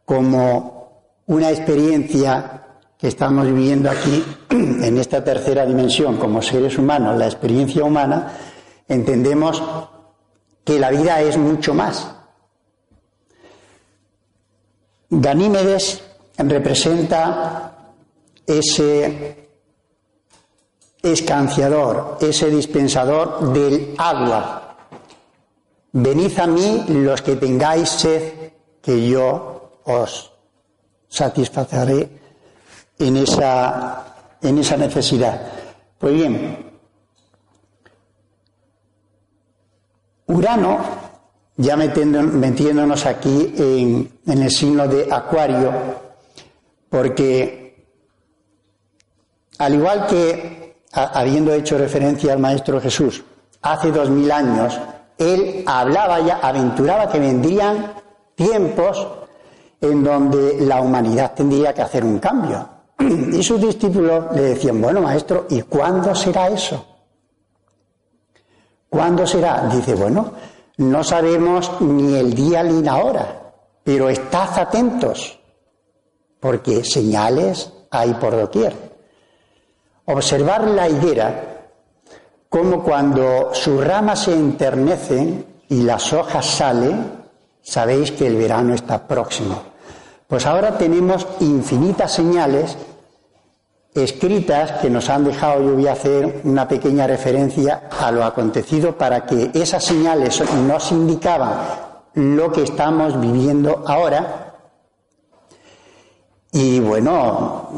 como 0.05 0.77
una 1.25 1.51
experiencia 1.51 2.56
que 2.97 3.07
estamos 3.07 3.45
viviendo 3.45 3.89
aquí 3.89 4.23
en 4.49 4.97
esta 4.97 5.23
tercera 5.23 5.65
dimensión 5.65 6.17
como 6.17 6.41
seres 6.41 6.77
humanos, 6.77 7.17
la 7.17 7.25
experiencia 7.25 7.83
humana, 7.83 8.33
entendemos 8.87 9.61
que 10.63 10.79
la 10.79 10.89
vida 10.89 11.21
es 11.21 11.37
mucho 11.37 11.73
más. 11.73 12.11
Ganímedes 15.09 16.03
representa 16.37 17.93
ese 18.45 19.47
escanciador, 21.01 22.17
ese 22.19 22.49
dispensador 22.49 23.53
del 23.53 23.93
agua. 23.97 24.63
venid 25.93 26.37
a 26.39 26.47
mí 26.47 26.85
los 26.89 27.21
que 27.21 27.35
tengáis 27.37 27.89
sed, 27.89 28.51
que 28.81 29.09
yo 29.09 29.81
os 29.85 30.31
satisfaceré 31.07 32.26
en 32.99 33.17
esa, 33.17 34.05
en 34.41 34.57
esa 34.57 34.77
necesidad. 34.77 35.41
Pues 35.99 36.13
bien, 36.13 36.67
Urano, 40.27 40.79
ya 41.55 41.75
metiéndonos 41.77 43.05
aquí 43.05 43.53
en, 43.57 44.11
el 44.27 44.51
signo 44.51 44.87
de 44.87 45.07
Acuario, 45.11 45.71
porque 46.89 47.87
al 49.57 49.73
igual 49.73 50.05
que 50.05 50.75
habiendo 50.91 51.53
hecho 51.53 51.77
referencia 51.77 52.33
al 52.33 52.39
Maestro 52.39 52.79
Jesús 52.81 53.23
hace 53.61 53.91
dos 53.91 54.09
mil 54.09 54.31
años, 54.31 54.77
él 55.17 55.63
hablaba 55.65 56.19
ya, 56.19 56.39
aventuraba 56.43 57.09
que 57.09 57.19
vendrían 57.19 57.93
tiempos 58.35 59.07
en 59.81 60.03
donde 60.03 60.57
la 60.61 60.81
humanidad 60.81 61.33
tendría 61.33 61.73
que 61.73 61.81
hacer 61.81 62.03
un 62.03 62.19
cambio. 62.19 62.76
Y 63.31 63.43
sus 63.43 63.61
discípulos 63.61 64.25
le 64.33 64.41
decían, 64.41 64.81
bueno, 64.81 65.01
maestro, 65.01 65.45
¿y 65.49 65.61
cuándo 65.63 66.13
será 66.15 66.47
eso? 66.49 66.85
¿Cuándo 68.89 69.27
será? 69.27 69.67
Dice, 69.71 69.95
bueno, 69.95 70.31
no 70.77 71.03
sabemos 71.03 71.81
ni 71.81 72.15
el 72.15 72.33
día 72.33 72.63
ni 72.63 72.81
la 72.81 72.97
hora, 72.97 73.53
pero 73.83 74.09
estad 74.09 74.59
atentos, 74.59 75.39
porque 76.39 76.83
señales 76.83 77.71
hay 77.91 78.13
por 78.13 78.35
doquier. 78.35 78.75
Observar 80.05 80.67
la 80.67 80.87
higuera 80.87 81.57
como 82.49 82.81
cuando 82.81 83.53
sus 83.53 83.85
ramas 83.85 84.23
se 84.23 84.33
enternecen 84.33 85.45
y 85.69 85.83
las 85.83 86.13
hojas 86.13 86.45
salen, 86.45 87.11
sabéis 87.61 88.11
que 88.13 88.27
el 88.27 88.37
verano 88.37 88.73
está 88.73 89.05
próximo. 89.05 89.61
Pues 90.27 90.45
ahora 90.45 90.77
tenemos 90.77 91.27
infinitas 91.41 92.11
señales 92.13 92.77
escritas 93.97 94.73
que 94.81 94.89
nos 94.89 95.09
han 95.09 95.23
dejado, 95.23 95.61
yo 95.61 95.73
voy 95.73 95.87
a 95.87 95.93
hacer 95.93 96.41
una 96.43 96.67
pequeña 96.67 97.07
referencia 97.07 97.89
a 97.99 98.11
lo 98.11 98.23
acontecido 98.23 98.97
para 98.97 99.25
que 99.25 99.51
esas 99.53 99.83
señales 99.83 100.41
nos 100.67 100.91
indicaban 100.91 101.51
lo 102.13 102.51
que 102.51 102.63
estamos 102.63 103.19
viviendo 103.19 103.83
ahora. 103.85 104.53
Y 106.51 106.79
bueno, 106.79 107.69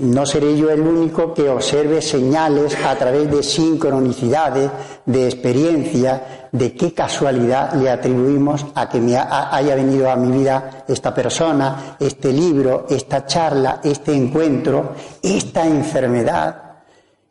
no 0.00 0.26
seré 0.26 0.56
yo 0.56 0.70
el 0.70 0.80
único 0.80 1.34
que 1.34 1.48
observe 1.48 2.00
señales 2.00 2.76
a 2.84 2.96
través 2.96 3.30
de 3.30 3.42
sincronicidades, 3.42 4.70
de 5.04 5.26
experiencia, 5.26 6.45
de 6.56 6.74
qué 6.74 6.92
casualidad 6.92 7.74
le 7.74 7.90
atribuimos 7.90 8.66
a 8.74 8.88
que 8.88 9.00
me 9.00 9.16
haya 9.16 9.74
venido 9.74 10.10
a 10.10 10.16
mi 10.16 10.36
vida 10.36 10.84
esta 10.88 11.14
persona, 11.14 11.96
este 11.98 12.32
libro, 12.32 12.86
esta 12.88 13.26
charla, 13.26 13.80
este 13.82 14.14
encuentro, 14.14 14.94
esta 15.22 15.66
enfermedad, 15.66 16.62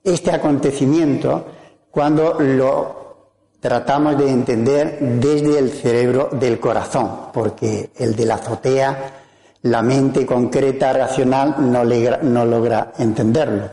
este 0.04 0.32
acontecimiento, 0.32 1.46
cuando 1.90 2.34
lo 2.40 3.06
tratamos 3.60 4.18
de 4.18 4.30
entender 4.30 5.00
desde 5.00 5.58
el 5.58 5.72
cerebro 5.72 6.30
del 6.32 6.60
corazón, 6.60 7.32
porque 7.34 7.92
el 7.98 8.16
de 8.16 8.26
la 8.26 8.36
azotea 8.36 9.24
la 9.66 9.82
mente 9.82 10.26
concreta, 10.26 10.94
racional, 10.94 11.56
no, 11.58 12.46
logra 12.46 12.94
entenderlo. 13.00 13.70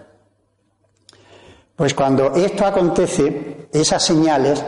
Pues 1.77 1.93
cuando 1.93 2.35
esto 2.35 2.65
acontece, 2.65 3.69
esas 3.71 4.03
señales 4.03 4.65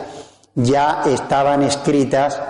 ya 0.55 1.03
estaban 1.05 1.63
escritas 1.63 2.41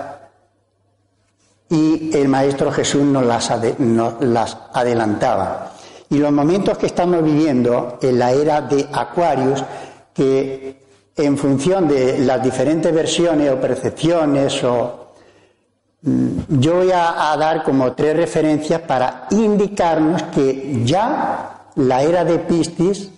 y 1.69 2.15
el 2.15 2.27
Maestro 2.27 2.71
Jesús 2.71 3.03
nos 3.03 3.25
las, 3.25 3.51
nos 3.79 4.21
las, 4.21 4.57
adelantaba. 4.73 5.73
Y 6.09 6.17
los 6.17 6.31
momentos 6.31 6.77
que 6.77 6.85
estamos 6.85 7.23
viviendo 7.23 7.97
en 8.01 8.19
la 8.19 8.31
era 8.31 8.61
de 8.61 8.87
Aquarius, 8.93 9.63
que 10.13 10.85
en 11.17 11.37
función 11.37 11.87
de 11.87 12.19
las 12.19 12.43
diferentes 12.43 12.93
versiones 12.93 13.51
o 13.51 13.59
percepciones 13.59 14.63
o 14.63 15.05
Mm, 16.05 16.59
yo 16.59 16.75
voy 16.75 16.91
a, 16.91 17.35
dar 17.35 17.63
como 17.63 17.93
tres 17.93 18.15
referencias 18.15 18.79
para 18.81 19.27
indicarnos 19.31 20.21
que 20.23 20.81
ya 20.85 21.71
la 21.75 22.03
era 22.03 22.23
de 22.23 22.37
Piscis 22.39 23.09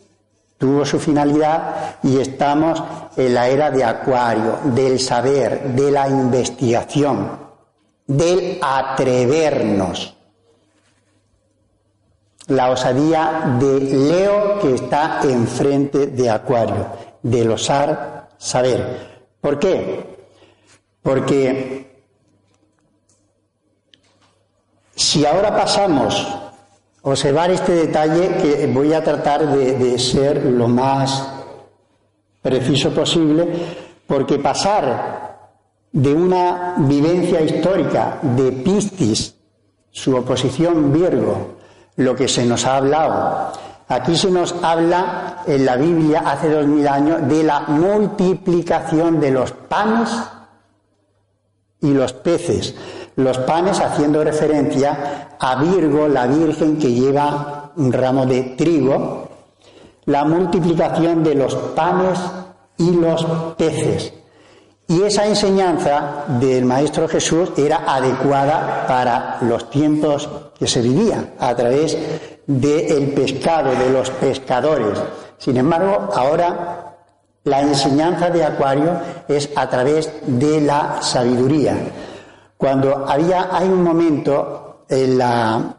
tuvo 0.57 0.85
su 0.85 0.99
finalidad 0.99 1.97
y 2.03 2.19
estamos 2.19 2.83
en 3.15 3.33
la 3.33 3.47
era 3.47 3.71
de 3.71 3.83
Acuario, 3.83 4.59
del 4.65 4.99
saber, 4.99 5.73
de 5.73 5.91
la 5.91 6.07
investigación, 6.07 7.39
del 8.05 8.59
atrevernos. 8.61 10.15
La 12.47 12.71
osadía 12.71 13.57
de 13.59 13.79
Leo 13.79 14.59
que 14.59 14.75
está 14.75 15.19
enfrente 15.23 16.07
de 16.07 16.29
Acuario, 16.29 16.87
del 17.21 17.51
osar 17.51 18.29
saber. 18.37 19.27
¿Por 19.41 19.59
qué? 19.59 20.17
Porque 21.01 21.87
Si 24.97 25.23
ahora 25.23 25.55
pasamos 25.55 26.27
observar 27.09 27.51
este 27.51 27.73
detalle, 27.73 28.35
que 28.41 28.67
voy 28.67 28.91
a 28.91 29.01
tratar 29.01 29.47
de, 29.47 29.97
ser 29.97 30.43
lo 30.43 30.67
más 30.67 31.25
preciso 32.41 32.91
posible, 32.93 33.47
porque 34.05 34.39
pasar 34.39 35.51
de 35.91 36.13
una 36.13 36.75
vivencia 36.79 37.41
histórica 37.41 38.19
de 38.21 38.51
Piscis, 38.51 39.35
su 39.89 40.15
oposición 40.17 40.91
Virgo, 40.91 41.55
lo 41.95 42.13
que 42.13 42.27
se 42.27 42.45
nos 42.45 42.65
ha 42.65 42.75
hablado. 42.75 43.53
Aquí 43.87 44.17
se 44.17 44.29
nos 44.29 44.53
habla 44.61 45.43
en 45.47 45.65
la 45.65 45.77
Biblia 45.77 46.23
hace 46.25 46.49
dos 46.49 46.67
mil 46.67 46.85
años 46.89 47.25
de 47.27 47.41
la 47.41 47.61
multiplicación 47.61 49.21
de 49.21 49.31
los 49.31 49.53
panes 49.53 50.09
y 51.79 51.93
los 51.93 52.11
peces 52.11 52.75
los 53.17 53.39
panes 53.39 53.79
haciendo 53.79 54.23
referencia 54.23 55.29
a 55.39 55.55
Virgo, 55.55 56.07
la 56.07 56.27
Virgen 56.27 56.77
que 56.77 56.91
lleva 56.91 57.71
un 57.75 57.91
ramo 57.91 58.25
de 58.27 58.43
trigo, 58.55 59.27
la 60.05 60.23
multiplicación 60.23 61.23
de 61.23 61.33
los 61.33 61.55
panes 61.55 62.19
y 62.77 62.91
los 62.91 63.25
peces. 63.57 64.13
Y 64.87 65.01
esa 65.01 65.25
enseñanza 65.25 66.25
del 66.39 66.63
Maestro 66.63 67.07
Jesús 67.07 67.49
era 67.57 67.83
adecuada 67.87 68.85
para 68.87 69.39
los 69.41 69.69
tiempos 69.69 70.29
que 70.57 70.67
se 70.67 70.81
vivían 70.81 71.31
a 71.39 71.55
través 71.55 71.97
del 72.45 73.09
pescado, 73.13 73.71
de 73.71 73.89
los 73.89 74.11
pescadores. 74.11 74.99
Sin 75.39 75.57
embargo, 75.57 76.09
ahora 76.13 76.93
la 77.43 77.61
enseñanza 77.61 78.29
de 78.29 78.45
Acuario 78.45 78.91
es 79.27 79.49
a 79.55 79.67
través 79.67 80.11
de 80.27 80.61
la 80.61 81.01
sabiduría 81.01 81.75
cuando 82.57 83.07
había, 83.07 83.55
hay 83.55 83.67
un 83.67 83.83
momento 83.83 84.85
en 84.89 85.17
la, 85.17 85.75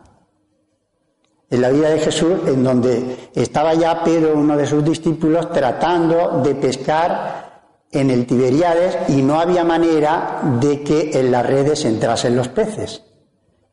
en 1.51 1.61
la 1.61 1.71
vida 1.71 1.91
de 1.91 1.99
Jesús 1.99 2.35
en 2.47 2.63
donde 2.63 3.31
estaba 3.35 3.75
ya 3.75 4.03
Pedro, 4.05 4.35
uno 4.37 4.57
de 4.57 4.67
sus 4.67 4.85
discípulos, 4.85 5.53
tratando 5.53 6.41
de 6.43 6.55
pescar 6.55 7.49
en 7.91 8.11
el 8.11 8.27
Tiberiades 8.27 8.97
y 9.09 9.23
no 9.23 9.41
había 9.41 9.65
manera 9.65 10.41
de 10.61 10.83
que 10.83 11.11
en 11.19 11.33
las 11.33 11.45
redes 11.47 11.85
entrasen 11.85 12.37
los 12.37 12.49
peces. 12.49 13.03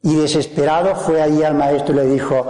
Y 0.01 0.15
desesperado 0.15 0.95
fue 0.95 1.21
allí 1.21 1.43
al 1.43 1.55
maestro 1.55 1.93
y 1.93 1.97
le 1.97 2.05
dijo, 2.05 2.45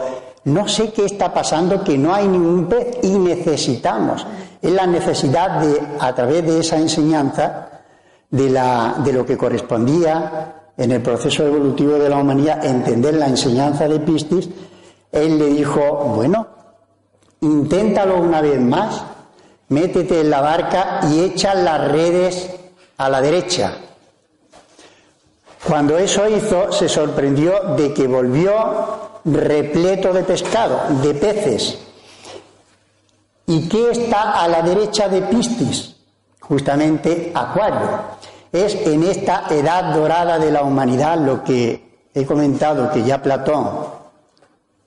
no 0.45 0.67
sé 0.67 0.91
qué 0.91 1.05
está 1.05 1.33
pasando, 1.33 1.83
que 1.83 1.97
no 1.97 2.13
hay 2.13 2.27
ningún 2.27 2.67
pez 2.67 2.99
y 3.01 3.17
necesitamos. 3.17 4.25
Es 4.61 4.71
la 4.71 4.85
necesidad 4.85 5.59
de, 5.59 5.81
a 5.99 6.13
través 6.13 6.45
de 6.45 6.59
esa 6.59 6.77
enseñanza, 6.77 7.74
de, 8.29 8.49
la, 8.49 8.95
de 9.03 9.13
lo 9.13 9.25
que 9.25 9.37
correspondía 9.37 10.71
en 10.77 10.91
el 10.91 11.01
proceso 11.01 11.45
evolutivo 11.45 11.93
de 11.93 12.09
la 12.09 12.17
humanidad, 12.17 12.65
entender 12.65 13.13
la 13.15 13.27
enseñanza 13.27 13.87
de 13.87 13.99
Pistis, 13.99 14.49
él 15.11 15.37
le 15.39 15.47
dijo, 15.47 15.81
bueno, 16.15 16.47
inténtalo 17.41 18.19
una 18.19 18.41
vez 18.41 18.59
más, 18.59 19.03
métete 19.69 20.21
en 20.21 20.29
la 20.29 20.41
barca 20.41 20.99
y 21.09 21.21
echa 21.21 21.53
las 21.53 21.89
redes 21.89 22.49
a 22.97 23.09
la 23.09 23.21
derecha. 23.21 23.77
Cuando 25.65 25.97
eso 25.97 26.29
hizo, 26.29 26.71
se 26.71 26.87
sorprendió 26.89 27.75
de 27.75 27.93
que 27.93 28.07
volvió 28.07 28.51
repleto 29.25 30.13
de 30.13 30.23
pescado, 30.23 30.81
de 31.01 31.13
peces. 31.15 31.79
¿Y 33.47 33.67
qué 33.67 33.91
está 33.91 34.43
a 34.43 34.47
la 34.47 34.61
derecha 34.61 35.07
de 35.07 35.21
Pistis? 35.23 35.94
Justamente 36.47 37.31
Acuario. 37.33 37.89
Es 38.51 38.75
en 38.87 39.03
esta 39.03 39.45
edad 39.49 39.93
dorada 39.93 40.39
de 40.39 40.51
la 40.51 40.63
humanidad 40.63 41.17
lo 41.17 41.43
que 41.43 42.07
he 42.13 42.25
comentado 42.25 42.89
que 42.91 43.03
ya 43.03 43.21
Platón 43.21 43.69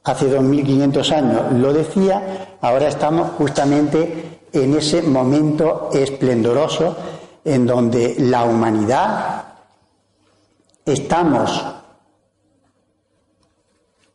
hace 0.04 0.28
2500 0.28 1.12
años 1.12 1.52
lo 1.52 1.72
decía, 1.72 2.56
ahora 2.62 2.88
estamos 2.88 3.32
justamente 3.36 4.40
en 4.52 4.74
ese 4.74 5.02
momento 5.02 5.90
esplendoroso 5.92 6.96
en 7.44 7.66
donde 7.66 8.14
la 8.18 8.44
humanidad 8.44 9.44
estamos 10.84 11.64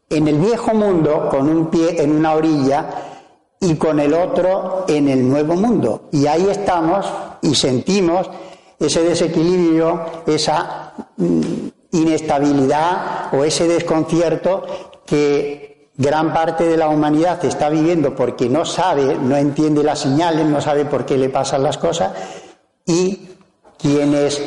en 0.09 0.27
el 0.27 0.39
viejo 0.39 0.73
mundo 0.73 1.27
con 1.29 1.47
un 1.47 1.67
pie 1.67 2.01
en 2.01 2.11
una 2.11 2.33
orilla 2.33 2.89
y 3.63 3.75
con 3.75 3.99
el 3.99 4.13
otro 4.13 4.85
en 4.87 5.07
el 5.07 5.27
nuevo 5.27 5.55
mundo. 5.55 6.09
Y 6.11 6.27
ahí 6.27 6.47
estamos 6.49 7.05
y 7.41 7.55
sentimos 7.55 8.29
ese 8.77 9.01
desequilibrio, 9.03 10.01
esa 10.27 10.93
mm, 11.15 11.67
inestabilidad 11.93 13.33
o 13.33 13.43
ese 13.45 13.67
desconcierto 13.67 14.65
que 15.05 15.91
gran 15.95 16.33
parte 16.33 16.65
de 16.65 16.75
la 16.75 16.89
humanidad 16.89 17.43
está 17.45 17.69
viviendo 17.69 18.13
porque 18.13 18.49
no 18.49 18.65
sabe, 18.65 19.15
no 19.15 19.37
entiende 19.37 19.81
las 19.81 19.99
señales, 19.99 20.45
no 20.45 20.59
sabe 20.59 20.85
por 20.85 21.05
qué 21.05 21.17
le 21.17 21.29
pasan 21.29 21.63
las 21.63 21.77
cosas 21.77 22.11
y 22.85 23.29
quienes 23.77 24.41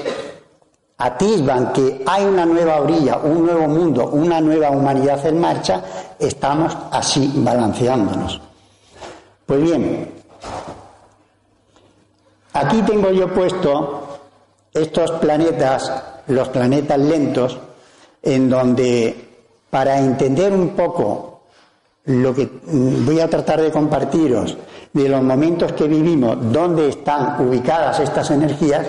atisban 0.98 1.72
que 1.72 2.02
hay 2.06 2.24
una 2.24 2.44
nueva 2.44 2.80
orilla, 2.80 3.18
un 3.18 3.46
nuevo 3.46 3.66
mundo, 3.66 4.08
una 4.08 4.40
nueva 4.42 4.70
humanidad 4.70 5.24
en 5.26 5.40
marcha, 5.40 5.82
estamos 6.18 6.76
así 6.90 7.32
balanceándonos. 7.36 8.40
Pues 9.46 9.62
bien, 9.62 10.10
aquí 12.52 12.82
tengo 12.82 13.12
yo 13.12 13.32
puesto 13.32 14.18
estos 14.74 15.12
planetas, 15.12 16.02
los 16.26 16.48
planetas 16.48 16.98
lentos, 16.98 17.56
en 18.22 18.50
donde 18.50 19.14
para 19.70 20.00
entender 20.00 20.52
un 20.52 20.70
poco 20.70 21.42
lo 22.06 22.34
que 22.34 22.50
voy 22.62 23.20
a 23.20 23.30
tratar 23.30 23.60
de 23.60 23.70
compartiros 23.70 24.58
de 24.92 25.08
los 25.08 25.22
momentos 25.22 25.72
que 25.74 25.86
vivimos, 25.86 26.38
dónde 26.52 26.88
están 26.88 27.40
ubicadas 27.46 28.00
estas 28.00 28.28
energías, 28.32 28.84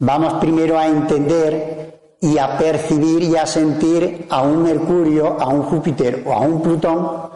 vamos 0.00 0.34
primero 0.34 0.76
a 0.76 0.88
entender 0.88 2.16
y 2.20 2.38
a 2.38 2.58
percibir 2.58 3.22
y 3.22 3.36
a 3.36 3.46
sentir 3.46 4.26
a 4.30 4.42
un 4.42 4.64
Mercurio, 4.64 5.40
a 5.40 5.46
un 5.46 5.62
Júpiter 5.62 6.24
o 6.26 6.32
a 6.32 6.40
un 6.40 6.60
Plutón 6.60 7.30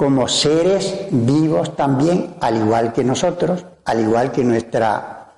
como 0.00 0.26
seres 0.28 1.08
vivos 1.10 1.76
también, 1.76 2.36
al 2.40 2.56
igual 2.56 2.90
que 2.90 3.04
nosotros, 3.04 3.66
al 3.84 4.00
igual 4.00 4.32
que 4.32 4.42
nuestra 4.42 5.30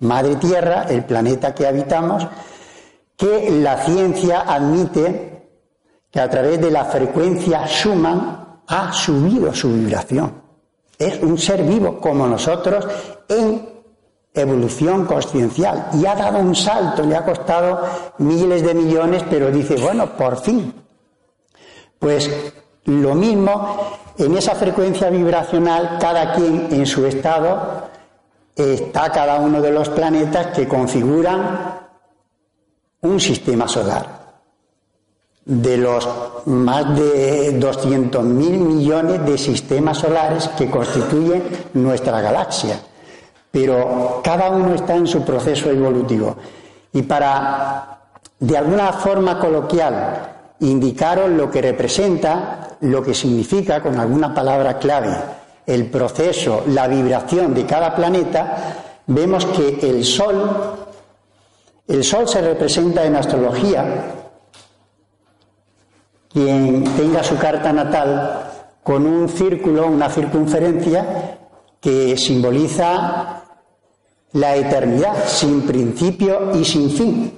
Madre 0.00 0.34
Tierra, 0.34 0.86
el 0.88 1.04
planeta 1.04 1.54
que 1.54 1.68
habitamos, 1.68 2.26
que 3.16 3.48
la 3.48 3.76
ciencia 3.76 4.40
admite 4.40 5.50
que 6.10 6.18
a 6.18 6.28
través 6.28 6.60
de 6.60 6.68
la 6.68 6.86
frecuencia 6.86 7.64
Schumann 7.68 8.62
ha 8.66 8.92
subido 8.92 9.54
su 9.54 9.72
vibración. 9.72 10.42
Es 10.98 11.22
un 11.22 11.38
ser 11.38 11.62
vivo 11.62 12.00
como 12.00 12.26
nosotros 12.26 12.88
en 13.28 13.68
evolución 14.34 15.06
consciencial 15.06 15.90
y 15.94 16.04
ha 16.06 16.16
dado 16.16 16.40
un 16.40 16.56
salto, 16.56 17.04
le 17.04 17.14
ha 17.14 17.24
costado 17.24 17.86
miles 18.18 18.64
de 18.64 18.74
millones, 18.74 19.22
pero 19.30 19.52
dice, 19.52 19.76
bueno, 19.76 20.16
por 20.16 20.40
fin. 20.40 20.74
Pues 22.00 22.28
lo 22.88 23.14
mismo, 23.14 23.76
en 24.16 24.36
esa 24.36 24.54
frecuencia 24.54 25.10
vibracional, 25.10 25.98
cada 26.00 26.32
quien 26.32 26.68
en 26.70 26.86
su 26.86 27.06
estado 27.06 27.88
está 28.56 29.12
cada 29.12 29.36
uno 29.36 29.60
de 29.60 29.70
los 29.70 29.88
planetas 29.90 30.48
que 30.48 30.66
configuran 30.66 31.78
un 33.02 33.20
sistema 33.20 33.68
solar. 33.68 34.18
De 35.44 35.78
los 35.78 36.08
más 36.46 36.94
de 36.96 37.58
200.000 37.58 38.22
millones 38.22 39.24
de 39.24 39.38
sistemas 39.38 39.98
solares 39.98 40.48
que 40.48 40.70
constituyen 40.70 41.44
nuestra 41.74 42.20
galaxia. 42.20 42.80
Pero 43.50 44.20
cada 44.22 44.50
uno 44.50 44.74
está 44.74 44.96
en 44.96 45.06
su 45.06 45.24
proceso 45.24 45.70
evolutivo. 45.70 46.36
Y 46.92 47.02
para, 47.02 47.98
de 48.40 48.58
alguna 48.58 48.92
forma 48.92 49.38
coloquial, 49.38 50.37
indicaros 50.60 51.30
lo 51.30 51.50
que 51.50 51.62
representa, 51.62 52.76
lo 52.80 53.02
que 53.02 53.14
significa, 53.14 53.80
con 53.80 53.98
alguna 53.98 54.34
palabra 54.34 54.78
clave, 54.78 55.16
el 55.66 55.86
proceso, 55.86 56.64
la 56.68 56.88
vibración 56.88 57.54
de 57.54 57.66
cada 57.66 57.94
planeta, 57.94 59.02
vemos 59.06 59.46
que 59.46 59.78
el 59.82 60.04
Sol, 60.04 60.50
el 61.86 62.04
Sol 62.04 62.28
se 62.28 62.40
representa 62.40 63.04
en 63.04 63.16
astrología, 63.16 64.14
quien 66.32 66.84
tenga 66.96 67.22
su 67.22 67.36
carta 67.36 67.72
natal 67.72 68.50
con 68.82 69.06
un 69.06 69.28
círculo, 69.28 69.86
una 69.86 70.08
circunferencia 70.08 71.38
que 71.80 72.16
simboliza 72.16 73.44
la 74.32 74.56
eternidad, 74.56 75.26
sin 75.26 75.62
principio 75.62 76.52
y 76.54 76.64
sin 76.64 76.90
fin. 76.90 77.37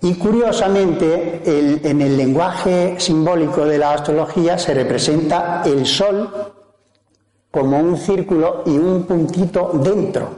Y 0.00 0.14
curiosamente, 0.14 1.42
en 1.44 2.00
el 2.00 2.16
lenguaje 2.16 3.00
simbólico 3.00 3.64
de 3.64 3.78
la 3.78 3.94
astrología 3.94 4.56
se 4.56 4.72
representa 4.72 5.62
el 5.64 5.84
Sol 5.86 6.54
como 7.50 7.78
un 7.80 7.96
círculo 7.96 8.62
y 8.66 8.78
un 8.78 9.02
puntito 9.04 9.72
dentro, 9.74 10.28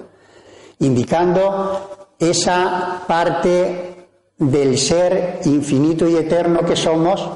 indicando 0.79 2.15
esa 2.19 3.03
parte 3.07 4.07
del 4.39 4.79
ser 4.79 5.41
infinito 5.45 6.09
y 6.09 6.17
eterno 6.17 6.61
que 6.61 6.77
somos, 6.77 7.29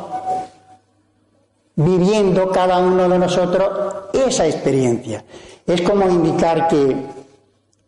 viviendo 1.77 2.51
cada 2.51 2.79
uno 2.79 3.07
de 3.07 3.19
nosotros 3.19 3.71
esa 4.15 4.47
experiencia. 4.47 5.23
Es 5.67 5.83
como 5.83 6.09
indicar 6.09 6.69
que 6.69 6.97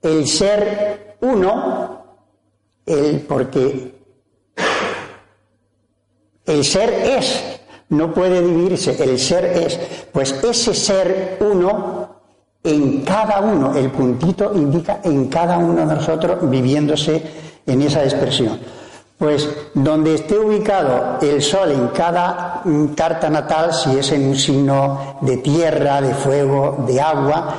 el 0.02 0.26
ser 0.26 1.16
uno, 1.20 2.04
el, 2.84 3.20
porque 3.20 3.95
el 6.46 6.64
ser 6.64 6.90
es, 6.90 7.42
no 7.88 8.12
puede 8.12 8.42
dividirse, 8.42 9.02
el 9.02 9.18
ser 9.18 9.44
es, 9.44 9.78
pues 10.12 10.32
ese 10.42 10.74
ser 10.74 11.38
uno 11.40 12.16
en 12.62 13.02
cada 13.02 13.40
uno, 13.40 13.76
el 13.76 13.90
puntito 13.90 14.52
indica 14.54 15.00
en 15.04 15.28
cada 15.28 15.58
uno 15.58 15.86
de 15.86 15.94
nosotros 15.94 16.50
viviéndose 16.50 17.22
en 17.64 17.82
esa 17.82 18.02
expresión. 18.02 18.58
Pues 19.18 19.48
donde 19.72 20.14
esté 20.14 20.38
ubicado 20.38 21.18
el 21.22 21.40
sol 21.40 21.70
en 21.70 21.88
cada 21.88 22.62
carta 22.94 23.30
natal, 23.30 23.72
si 23.72 23.96
es 23.96 24.12
en 24.12 24.28
un 24.28 24.36
signo 24.36 25.18
de 25.22 25.38
tierra, 25.38 26.00
de 26.00 26.12
fuego, 26.14 26.84
de 26.86 27.00
agua, 27.00 27.54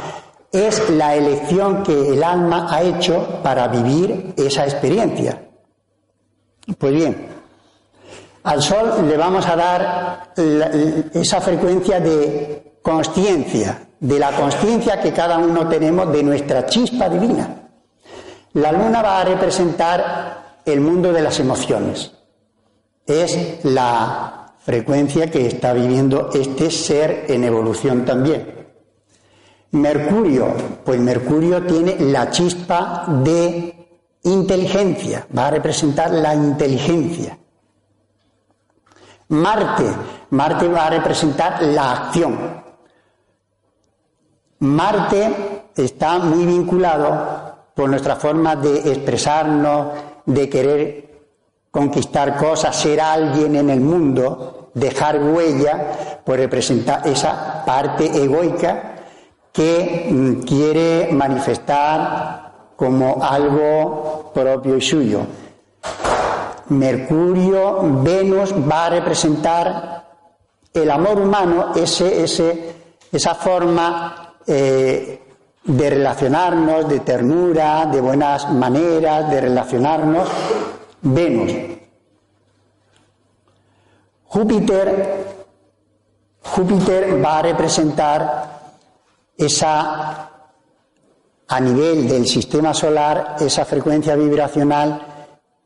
es 0.51 0.89
la 0.91 1.15
elección 1.15 1.83
que 1.83 2.13
el 2.13 2.23
alma 2.23 2.67
ha 2.69 2.83
hecho 2.83 3.39
para 3.41 3.67
vivir 3.67 4.33
esa 4.37 4.65
experiencia. 4.65 5.41
Pues 6.77 6.93
bien, 6.93 7.36
al 8.47 8.63
Sol 8.63 9.05
le 9.05 9.17
vamos 9.17 9.45
a 9.45 9.55
dar 9.57 10.31
esa 11.13 11.41
frecuencia 11.41 11.99
de 11.99 12.79
conciencia, 12.81 13.89
de 13.99 14.17
la 14.17 14.31
conciencia 14.31 15.01
que 15.01 15.11
cada 15.11 15.37
uno 15.37 15.67
tenemos 15.67 16.09
de 16.13 16.23
nuestra 16.23 16.65
chispa 16.65 17.09
divina. 17.09 17.67
La 18.53 18.71
Luna 18.71 19.01
va 19.01 19.19
a 19.19 19.25
representar 19.25 20.61
el 20.65 20.79
mundo 20.79 21.11
de 21.11 21.21
las 21.21 21.41
emociones. 21.41 22.13
Es 23.05 23.65
la 23.65 24.53
frecuencia 24.59 25.29
que 25.29 25.45
está 25.45 25.73
viviendo 25.73 26.29
este 26.33 26.71
ser 26.71 27.25
en 27.27 27.43
evolución 27.43 28.05
también. 28.05 28.65
Mercurio, 29.71 30.53
pues 30.85 31.01
Mercurio 31.01 31.63
tiene 31.63 31.97
la 31.99 32.31
chispa 32.31 33.07
de 33.25 33.89
inteligencia, 34.23 35.27
va 35.37 35.47
a 35.47 35.51
representar 35.51 36.11
la 36.11 36.33
inteligencia. 36.33 37.37
Marte, 39.29 39.85
Marte 40.29 40.67
va 40.67 40.87
a 40.87 40.89
representar 40.89 41.61
la 41.61 41.91
acción. 41.91 42.63
Marte 44.59 45.63
está 45.75 46.17
muy 46.19 46.45
vinculado 46.45 47.57
por 47.75 47.89
nuestra 47.89 48.15
forma 48.15 48.55
de 48.55 48.91
expresarnos, 48.91 49.87
de 50.25 50.49
querer 50.49 51.07
conquistar 51.69 52.37
cosas, 52.37 52.75
ser 52.75 52.99
alguien 53.01 53.55
en 53.55 53.69
el 53.69 53.81
mundo, 53.81 54.71
dejar 54.73 55.21
huella, 55.21 56.21
pues 56.23 56.39
representa 56.39 57.01
esa 57.05 57.63
parte 57.65 58.05
egoica 58.05 58.95
que 59.51 60.07
mm, 60.09 60.41
quiere 60.43 61.09
manifestar 61.11 62.71
como 62.75 63.23
algo 63.23 64.31
propio 64.33 64.77
y 64.77 64.81
suyo. 64.81 65.21
Mercurio, 66.69 67.79
Venus 68.03 68.53
va 68.53 68.85
a 68.85 68.89
representar 68.89 70.05
el 70.73 70.91
amor 70.91 71.19
humano, 71.19 71.73
ese, 71.75 72.23
ese, 72.23 72.75
esa 73.11 73.35
forma 73.35 74.35
eh, 74.45 75.21
de 75.63 75.89
relacionarnos, 75.89 76.87
de 76.87 76.99
ternura, 77.01 77.85
de 77.85 78.01
buenas 78.01 78.51
maneras, 78.51 79.29
de 79.29 79.41
relacionarnos. 79.41 80.29
Venus. 81.01 81.53
Júpiter, 84.25 85.25
Júpiter 86.41 87.23
va 87.23 87.39
a 87.39 87.41
representar 87.41 88.57
esa 89.37 90.31
a 91.49 91.59
nivel 91.61 92.09
del 92.09 92.27
sistema 92.27 92.73
solar 92.73 93.37
esa 93.39 93.63
frecuencia 93.63 94.15
vibracional 94.15 95.16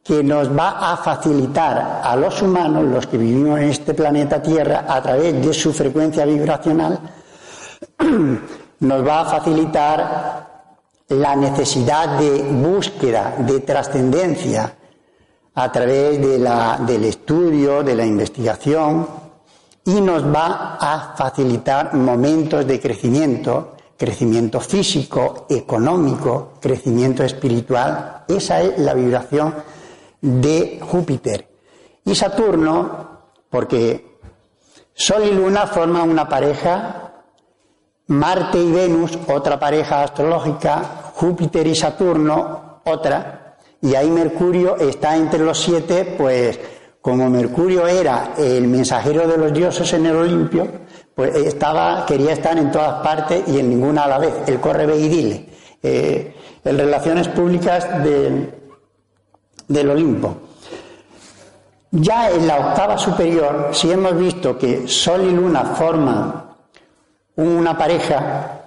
que 0.03 0.23
nos 0.23 0.49
va 0.49 0.91
a 0.91 0.97
facilitar 0.97 2.01
a 2.03 2.15
los 2.15 2.41
humanos, 2.41 2.85
los 2.85 3.07
que 3.07 3.17
vivimos 3.17 3.59
en 3.59 3.69
este 3.69 3.93
planeta 3.93 4.41
Tierra, 4.41 4.85
a 4.87 5.01
través 5.01 5.45
de 5.45 5.53
su 5.53 5.71
frecuencia 5.71 6.25
vibracional, 6.25 6.99
nos 8.79 9.07
va 9.07 9.21
a 9.21 9.25
facilitar 9.25 10.51
la 11.09 11.35
necesidad 11.35 12.17
de 12.17 12.41
búsqueda, 12.41 13.35
de 13.39 13.59
trascendencia, 13.59 14.75
a 15.53 15.71
través 15.71 16.19
de 16.19 16.39
la, 16.39 16.79
del 16.79 17.03
estudio, 17.05 17.83
de 17.83 17.95
la 17.95 18.05
investigación, 18.05 19.07
y 19.85 19.99
nos 19.99 20.23
va 20.23 20.77
a 20.79 21.13
facilitar 21.15 21.93
momentos 21.93 22.65
de 22.65 22.79
crecimiento, 22.79 23.75
crecimiento 23.97 24.59
físico, 24.59 25.45
económico, 25.49 26.53
crecimiento 26.59 27.23
espiritual. 27.23 28.23
Esa 28.27 28.61
es 28.61 28.79
la 28.79 28.93
vibración 28.93 29.53
de 30.22 30.80
Júpiter. 30.82 31.47
Y 32.05 32.15
Saturno, 32.15 33.19
porque 33.49 34.19
Sol 34.93 35.24
y 35.26 35.32
Luna 35.32 35.67
forman 35.67 36.09
una 36.09 36.28
pareja, 36.30 37.13
Marte 38.07 38.61
y 38.61 38.72
Venus, 38.72 39.17
otra 39.28 39.59
pareja 39.59 40.03
astrológica, 40.03 41.11
Júpiter 41.15 41.65
y 41.67 41.76
Saturno, 41.76 42.82
otra, 42.86 43.57
y 43.82 43.95
ahí 43.95 44.09
Mercurio 44.09 44.78
está 44.78 45.15
entre 45.15 45.39
los 45.39 45.59
siete, 45.59 46.15
pues 46.17 46.59
como 47.01 47.30
Mercurio 47.30 47.88
era 47.88 48.34
el 48.38 48.67
mensajero 48.67 49.28
de 49.28 49.38
los 49.38 49.53
dioses 49.53 49.91
en 49.93 50.05
el 50.05 50.15
Olimpio, 50.15 50.67
pues 51.15 51.36
estaba, 51.36 52.05
quería 52.05 52.34
estar 52.34 52.57
en 52.57 52.72
todas 52.72 53.01
partes 53.01 53.43
y 53.47 53.59
en 53.59 53.69
ninguna 53.69 54.03
a 54.03 54.07
la 54.07 54.17
vez. 54.19 54.34
El 54.47 54.59
corre 54.59 54.86
ve 54.86 54.97
y 54.97 55.07
dile. 55.07 55.49
Eh, 55.82 56.36
en 56.63 56.78
relaciones 56.78 57.28
públicas 57.30 58.03
del 59.68 59.89
Olimpo. 59.89 60.38
Ya 61.91 62.30
en 62.30 62.47
la 62.47 62.57
octava 62.57 62.97
superior, 62.97 63.70
si 63.74 63.91
hemos 63.91 64.18
visto 64.18 64.57
que 64.57 64.88
Sol 64.88 65.26
y 65.26 65.32
Luna 65.32 65.66
forman 65.76 66.43
una 67.36 67.78
pareja, 67.78 68.62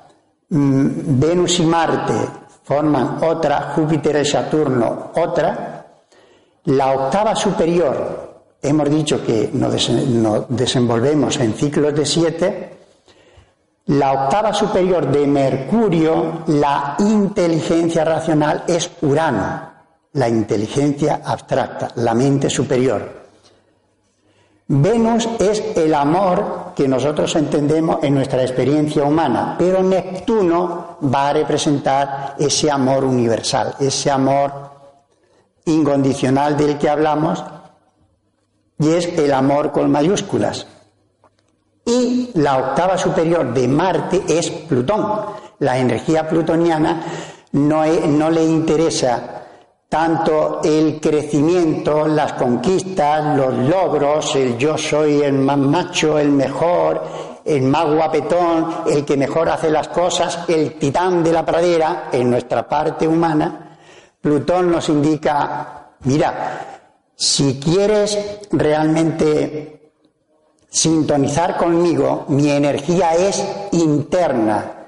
mm, 0.51 0.89
Venus 1.19 1.59
y 1.61 1.63
Marte 1.65 2.15
forman 2.65 3.19
otra, 3.23 3.73
Júpiter 3.75 4.21
y 4.21 4.25
Saturno 4.27 5.13
otra, 5.17 5.87
la 6.65 6.93
octava 6.93 7.35
superior, 7.35 8.43
hemos 8.61 8.91
dicho 8.91 9.25
que 9.25 9.51
nos, 9.53 10.49
desenvolvemos 10.49 11.39
en 11.41 11.55
ciclos 11.55 11.95
de 11.95 12.07
siete, 12.07 12.77
la 13.87 14.13
octava 14.13 14.53
superior 14.55 15.11
de 15.11 15.27
Mercurio, 15.27 16.43
la 16.47 16.97
inteligencia 16.99 18.05
racional, 18.05 18.65
es 18.67 18.91
Urano, 19.03 19.74
la 20.15 20.29
inteligencia 20.29 21.21
abstracta, 21.25 21.91
la 21.97 22.15
mente 22.15 22.51
superior. 22.51 23.25
Venus 24.67 25.29
es 25.39 25.62
el 25.77 25.95
amor 25.95 26.73
que 26.75 26.89
nosotros 26.89 27.37
entendemos 27.37 28.03
en 28.03 28.15
nuestra 28.15 28.43
experiencia 28.43 29.05
humana, 29.05 29.57
pero 29.59 29.83
Neptuno 29.83 30.97
va 31.03 31.29
a 31.29 31.33
representar 31.35 32.35
ese 32.39 32.71
amor 32.71 33.05
universal, 33.05 33.75
ese 33.79 34.11
amor 34.11 34.51
incondicional 35.67 36.57
del 36.57 36.79
que 36.79 36.89
hablamos, 36.89 37.45
y 38.79 38.91
es 38.91 39.07
el 39.19 39.33
amor 39.33 39.71
con 39.71 39.91
mayúsculas. 39.91 40.67
Y 41.85 42.31
la 42.35 42.57
octava 42.57 42.97
superior 42.97 43.53
de 43.53 43.69
Marte 43.69 44.23
es 44.27 44.51
Plutón. 44.51 45.07
La 45.59 45.79
energía 45.79 46.27
plutoniana 46.27 47.03
no, 47.53 48.31
le 48.31 48.45
interesa 48.45 49.44
tanto 49.95 50.61
el 50.65 51.01
crecimiento, 51.01 52.09
las 52.09 52.33
conquistas, 52.33 53.37
los 53.37 53.55
logros, 53.55 54.35
el 54.35 54.59
yo 54.59 54.77
soy 54.77 55.23
el 55.23 55.35
más 55.35 55.57
macho, 55.57 56.19
el 56.19 56.33
mejor, 56.33 57.01
el 57.45 57.63
más 57.63 57.87
guapetón, 57.95 58.75
el 58.91 59.05
que 59.05 59.17
mejor 59.17 59.49
hace 59.51 59.71
las 59.71 59.87
cosas, 59.87 60.47
el 60.49 60.81
titán 60.81 61.23
de 61.23 61.31
la 61.31 61.47
pradera, 61.47 62.09
en 62.11 62.29
nuestra 62.29 62.69
parte 62.69 63.07
humana, 63.07 63.79
Plutón 64.21 64.73
nos 64.73 64.89
indica, 64.89 65.91
mira, 66.01 66.81
si 67.15 67.61
quieres 67.61 68.19
realmente 68.51 69.93
sintonizar 70.69 71.57
conmigo, 71.57 72.25
mi 72.31 72.51
energía 72.51 73.15
es 73.15 73.45
interna. 73.71 74.84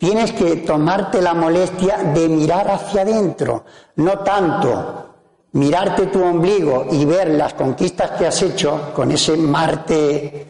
Tienes 0.00 0.32
que 0.32 0.56
tomarte 0.56 1.20
la 1.20 1.34
molestia 1.34 1.98
de 1.98 2.26
mirar 2.26 2.70
hacia 2.70 3.02
adentro, 3.02 3.66
no 3.96 4.20
tanto 4.20 5.10
mirarte 5.52 6.06
tu 6.06 6.22
ombligo 6.22 6.86
y 6.90 7.04
ver 7.04 7.28
las 7.28 7.52
conquistas 7.52 8.12
que 8.12 8.26
has 8.26 8.40
hecho 8.40 8.92
con 8.94 9.12
ese 9.12 9.36
Marte 9.36 10.46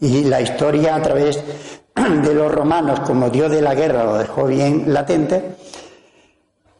y 0.00 0.24
la 0.24 0.40
historia 0.40 0.94
a 0.94 1.02
través 1.02 1.38
de 1.94 2.34
los 2.34 2.50
romanos 2.50 3.00
como 3.00 3.28
Dios 3.28 3.50
de 3.50 3.60
la 3.60 3.74
guerra 3.74 4.02
lo 4.02 4.16
dejó 4.16 4.46
bien 4.46 4.84
latente, 4.86 5.56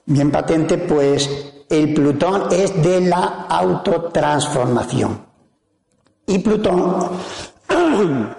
bien 0.07 0.31
patente, 0.31 0.79
pues 0.79 1.53
el 1.69 1.93
Plutón 1.93 2.45
es 2.51 2.83
de 2.83 3.03
la 3.03 3.45
autotransformación. 3.47 5.21
Y 6.29 6.39
Plutón, 6.39 7.11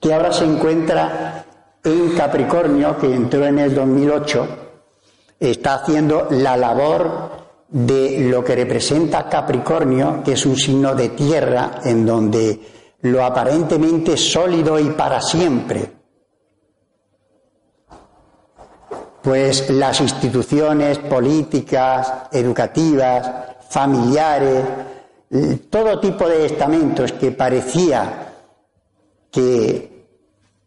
que 0.00 0.12
ahora 0.12 0.34
se 0.34 0.44
encuentra 0.44 1.43
en 1.84 2.16
Capricornio, 2.16 2.98
que 2.98 3.14
entró 3.14 3.44
en 3.44 3.58
el 3.58 3.74
2008, 3.74 4.48
está 5.38 5.74
haciendo 5.74 6.28
la 6.30 6.56
labor 6.56 7.44
de 7.68 8.20
lo 8.30 8.42
que 8.42 8.56
representa 8.56 9.28
Capricornio, 9.28 10.22
que 10.24 10.32
es 10.32 10.46
un 10.46 10.56
signo 10.56 10.94
de 10.94 11.10
tierra 11.10 11.80
en 11.84 12.06
donde 12.06 12.60
lo 13.02 13.22
aparentemente 13.22 14.16
sólido 14.16 14.78
y 14.78 14.90
para 14.90 15.20
siempre. 15.20 15.92
Pues 19.22 19.68
las 19.70 20.00
instituciones 20.00 20.98
políticas, 20.98 22.12
educativas, 22.32 23.30
familiares, 23.68 24.64
todo 25.68 25.98
tipo 26.00 26.28
de 26.28 26.46
estamentos 26.46 27.12
que 27.12 27.32
parecía 27.32 28.32
que 29.30 29.93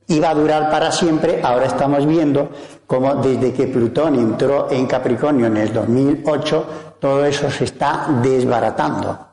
iba 0.08 0.30
a 0.30 0.34
durar 0.34 0.70
para 0.70 0.92
siempre, 0.92 1.42
ahora 1.44 1.66
estamos 1.66 2.06
viendo 2.06 2.50
como 2.86 3.16
desde 3.16 3.54
que 3.54 3.68
Plutón 3.68 4.16
entró 4.16 4.68
en 4.72 4.86
Capricornio 4.88 5.48
en 5.48 5.58
el 5.58 5.74
2008, 5.74 6.66
todo 7.00 7.26
eso 7.26 7.52
se 7.52 7.66
está 7.66 8.08
desbaratando. 8.22 9.28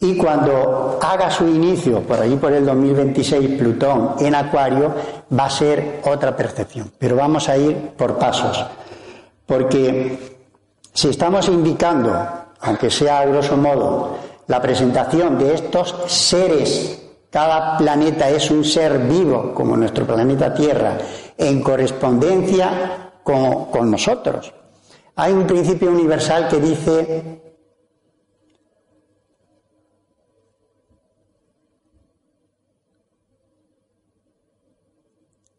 Y 0.00 0.16
cuando 0.16 0.98
haga 1.00 1.30
su 1.30 1.46
inicio, 1.46 2.02
por 2.02 2.20
allí 2.20 2.36
por 2.36 2.52
el 2.52 2.66
2026, 2.66 3.58
Plutón 3.58 4.16
en 4.18 4.34
Acuario, 4.34 4.92
va 5.36 5.46
a 5.46 5.50
ser 5.50 6.02
otra 6.04 6.36
percepción. 6.36 6.92
Pero 6.98 7.16
vamos 7.16 7.48
a 7.48 7.56
ir 7.56 7.92
por 7.96 8.18
pasos. 8.18 8.66
Porque 9.46 10.36
si 10.92 11.08
estamos 11.08 11.48
indicando, 11.48 12.14
aunque 12.60 12.90
sea 12.90 13.20
a 13.20 13.26
grosso 13.26 13.56
modo, 13.56 14.18
la 14.46 14.60
presentación 14.60 15.38
de 15.38 15.54
estos 15.54 15.94
seres, 16.06 17.03
cada 17.34 17.76
planeta 17.76 18.30
es 18.30 18.48
un 18.52 18.64
ser 18.64 18.96
vivo, 18.96 19.52
como 19.52 19.76
nuestro 19.76 20.06
planeta 20.06 20.54
Tierra, 20.54 20.96
en 21.36 21.64
correspondencia 21.64 23.10
con, 23.24 23.90
nosotros. 23.90 24.54
Hay 25.16 25.32
un 25.32 25.44
principio 25.44 25.90
universal 25.90 26.46
que 26.46 26.58
dice 26.58 27.40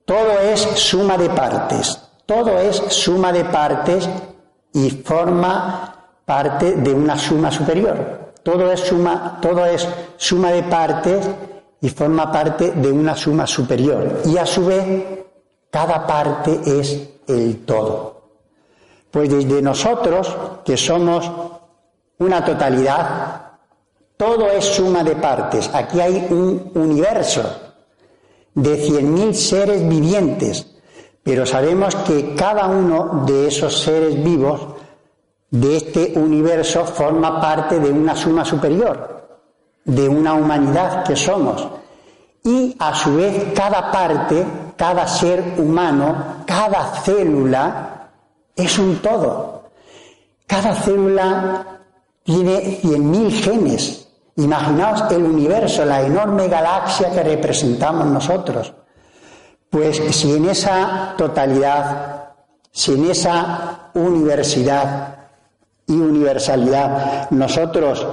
Todo 0.06 0.40
es 0.40 0.62
suma 0.62 1.18
de 1.18 1.30
partes, 1.30 2.00
todo 2.26 2.58
es 2.58 2.78
suma 2.78 3.34
de 3.34 3.44
partes 3.44 4.08
y 4.72 4.92
forma 4.92 6.06
parte 6.24 6.76
de 6.78 6.94
una 6.94 7.18
suma 7.18 7.52
superior. 7.52 8.32
Todo 8.44 8.72
es 8.72 8.80
suma, 8.80 9.40
todo 9.42 9.66
es 9.66 9.86
suma 10.16 10.52
de 10.52 10.64
partes 10.64 11.28
y 11.86 11.90
forma 11.90 12.32
parte 12.32 12.72
de 12.72 12.92
una 12.92 13.16
suma 13.16 13.46
superior. 13.46 14.22
Y 14.26 14.40
a 14.40 14.46
su 14.48 14.66
vez, 14.66 15.04
cada 15.70 16.08
parte 16.08 16.60
es 16.66 17.10
el 17.28 17.64
todo. 17.64 18.24
Pues 19.12 19.30
desde 19.30 19.62
nosotros, 19.62 20.36
que 20.66 20.78
somos 20.78 21.32
una 22.18 22.44
totalidad, 22.44 23.52
todo 24.18 24.50
es 24.50 24.66
suma 24.66 25.04
de 25.04 25.16
partes. 25.16 25.70
Aquí 25.72 26.02
hay 26.02 26.26
un 26.32 26.72
universo 26.74 27.44
de 28.56 28.84
100.000 28.84 29.34
seres 29.34 29.88
vivientes, 29.88 30.66
pero 31.22 31.46
sabemos 31.46 31.96
que 31.98 32.34
cada 32.34 32.66
uno 32.66 33.26
de 33.28 33.48
esos 33.50 33.80
seres 33.80 34.24
vivos 34.24 34.60
de 35.52 35.78
este 35.78 36.14
universo 36.16 36.84
forma 36.84 37.40
parte 37.40 37.80
de 37.80 37.92
una 37.92 38.16
suma 38.16 38.44
superior, 38.44 39.15
de 39.86 40.10
una 40.10 40.34
humanidad 40.34 41.04
que 41.04 41.16
somos. 41.16 41.68
Y 42.44 42.76
a 42.78 42.94
su 42.94 43.16
vez 43.16 43.54
cada 43.56 43.92
parte, 43.92 44.46
cada 44.76 45.08
ser 45.08 45.56
humano, 45.58 46.44
cada 46.46 47.02
célula 47.02 48.10
es 48.56 48.78
un 48.78 48.98
todo. 48.98 49.70
Cada 50.46 50.76
célula 50.76 51.80
tiene 52.24 52.82
100.000 52.82 53.32
genes. 53.32 54.08
Imaginaos 54.38 55.12
el 55.12 55.24
universo, 55.24 55.86
la 55.86 56.02
enorme 56.02 56.48
galaxia 56.48 57.12
que 57.12 57.24
representamos 57.24 58.06
nosotros. 58.08 58.74
Pues 59.70 59.98
si 60.12 60.34
en 60.36 60.50
esa 60.50 61.14
totalidad, 61.18 62.34
si 62.72 62.94
en 62.94 63.10
esa 63.10 63.90
universidad 63.94 65.16
y 65.88 65.94
universalidad 65.94 67.30
nosotros 67.32 68.06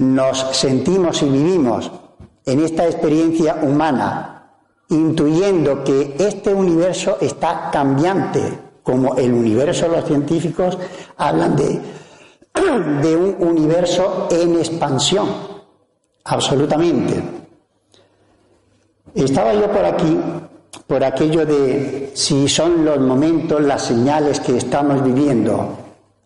nos 0.00 0.56
sentimos 0.56 1.22
y 1.22 1.28
vivimos 1.28 1.90
en 2.46 2.64
esta 2.64 2.86
experiencia 2.86 3.58
humana, 3.62 4.50
intuyendo 4.88 5.84
que 5.84 6.16
este 6.18 6.54
universo 6.54 7.18
está 7.20 7.70
cambiante, 7.70 8.40
como 8.82 9.14
el 9.16 9.32
universo 9.32 9.88
los 9.88 10.06
científicos 10.06 10.78
hablan 11.18 11.54
de, 11.54 11.80
de 13.02 13.14
un 13.14 13.36
universo 13.46 14.26
en 14.30 14.56
expansión, 14.56 15.28
absolutamente. 16.24 17.22
Estaba 19.14 19.52
yo 19.52 19.70
por 19.70 19.84
aquí, 19.84 20.18
por 20.86 21.04
aquello 21.04 21.44
de 21.44 22.12
si 22.14 22.48
son 22.48 22.86
los 22.86 22.98
momentos, 23.00 23.60
las 23.60 23.82
señales 23.82 24.40
que 24.40 24.56
estamos 24.56 25.04
viviendo, 25.04 25.76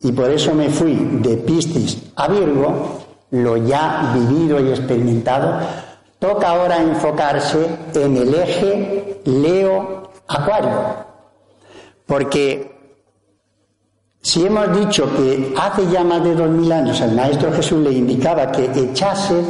y 0.01 0.13
por 0.13 0.31
eso 0.31 0.55
me 0.55 0.69
fui 0.69 0.95
de 0.95 1.39
Piscis 1.39 2.13
a 2.15 2.29
Virgo, 2.29 3.04
lo 3.35 3.57
ya 3.57 4.13
vivido 4.15 4.61
y 4.61 4.71
experimentado, 4.71 5.59
toca 6.19 6.51
ahora 6.51 6.81
enfocarse 6.81 7.67
en 7.95 8.17
el 8.17 8.35
eje 8.35 9.21
Leo-Acuario. 9.25 11.05
Porque 12.07 12.73
si 14.21 14.47
hemos 14.47 14.77
dicho 14.79 15.11
que 15.17 15.55
hace 15.59 15.87
ya 15.91 16.05
más 16.05 16.23
de 16.23 16.35
dos 16.35 16.49
mil 16.49 16.71
años 16.71 17.01
el 17.01 17.13
Maestro 17.13 17.53
Jesús 17.53 17.81
le 17.81 17.93
indicaba 17.93 18.51
que 18.53 18.71
echase 18.75 19.43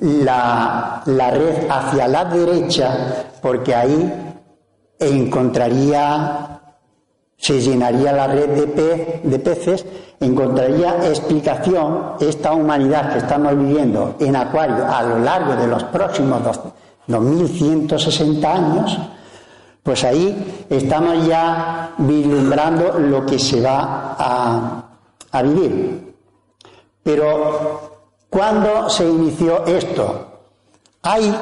la, 0.00 1.02
la 1.04 1.30
red 1.30 1.68
hacia 1.68 2.08
la 2.08 2.24
derecha, 2.24 3.26
porque 3.42 3.74
ahí 3.74 4.12
encontraría 4.98 6.61
se 7.42 7.60
llenaría 7.60 8.12
la 8.12 8.28
red 8.28 8.50
de, 8.50 9.20
de 9.24 9.38
peces, 9.40 9.84
encontraría 10.20 11.08
explicación 11.08 12.12
esta 12.20 12.52
humanidad 12.52 13.12
que 13.12 13.18
estamos 13.18 13.58
viviendo 13.58 14.14
en 14.20 14.36
Acuario 14.36 14.86
a 14.88 15.02
lo 15.02 15.18
largo 15.18 15.56
de 15.56 15.66
los 15.66 15.82
próximos 15.84 16.40
2160 17.08 18.54
años, 18.54 18.96
pues 19.82 20.04
ahí 20.04 20.64
estamos 20.70 21.26
ya 21.26 21.94
vislumbrando 21.98 23.00
lo 23.00 23.26
que 23.26 23.40
se 23.40 23.60
va 23.60 24.14
a, 24.16 24.84
a 25.32 25.42
vivir. 25.42 26.14
Pero, 27.02 27.98
¿cuándo 28.30 28.88
se 28.88 29.04
inició 29.04 29.66
esto? 29.66 30.28
Hay 31.02 31.36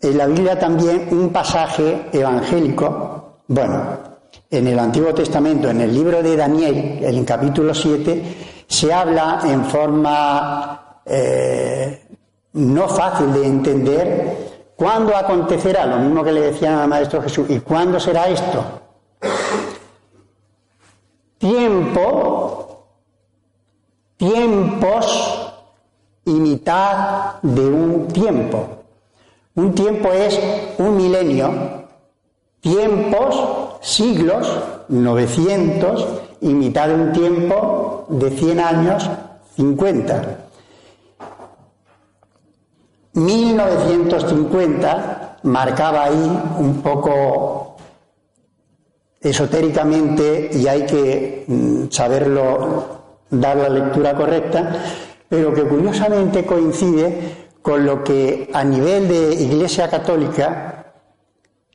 en 0.00 0.16
la 0.16 0.26
Biblia 0.26 0.56
también 0.56 1.08
un 1.10 1.30
pasaje 1.30 2.08
evangélico, 2.12 3.38
bueno, 3.48 4.11
en 4.52 4.66
el 4.66 4.78
Antiguo 4.78 5.14
Testamento, 5.14 5.70
en 5.70 5.80
el 5.80 5.94
libro 5.94 6.22
de 6.22 6.36
Daniel, 6.36 6.98
en 7.02 7.24
capítulo 7.24 7.72
7, 7.72 8.64
se 8.68 8.92
habla 8.92 9.40
en 9.44 9.64
forma 9.64 11.00
eh, 11.06 12.06
no 12.52 12.86
fácil 12.86 13.32
de 13.32 13.46
entender 13.46 14.52
cuándo 14.76 15.16
acontecerá, 15.16 15.86
lo 15.86 15.96
mismo 16.00 16.22
que 16.22 16.32
le 16.32 16.40
decían 16.42 16.74
al 16.74 16.86
Maestro 16.86 17.22
Jesús, 17.22 17.48
y 17.48 17.60
cuándo 17.60 17.98
será 17.98 18.28
esto. 18.28 18.62
Tiempo, 21.38 22.88
tiempos 24.18 25.50
y 26.26 26.32
mitad 26.32 27.36
de 27.40 27.66
un 27.66 28.06
tiempo. 28.08 28.68
Un 29.54 29.74
tiempo 29.74 30.12
es 30.12 30.38
un 30.76 30.94
milenio, 30.94 31.86
tiempos, 32.60 33.71
siglos, 33.82 34.48
900 34.88 36.06
y 36.40 36.54
mitad 36.54 36.88
de 36.88 36.94
un 36.94 37.12
tiempo 37.12 38.06
de 38.08 38.30
100 38.30 38.60
años, 38.60 39.10
50. 39.56 40.38
1950 43.14 45.38
marcaba 45.42 46.04
ahí 46.04 46.42
un 46.58 46.80
poco 46.80 47.76
esotéricamente 49.20 50.48
y 50.52 50.66
hay 50.66 50.86
que 50.86 51.44
mm, 51.46 51.90
saberlo, 51.90 53.02
dar 53.30 53.56
la 53.56 53.68
lectura 53.68 54.14
correcta, 54.14 54.72
pero 55.28 55.52
que 55.52 55.64
curiosamente 55.64 56.46
coincide 56.46 57.50
con 57.60 57.84
lo 57.84 58.02
que 58.02 58.48
a 58.52 58.64
nivel 58.64 59.08
de 59.08 59.34
Iglesia 59.34 59.88
Católica 59.88 60.94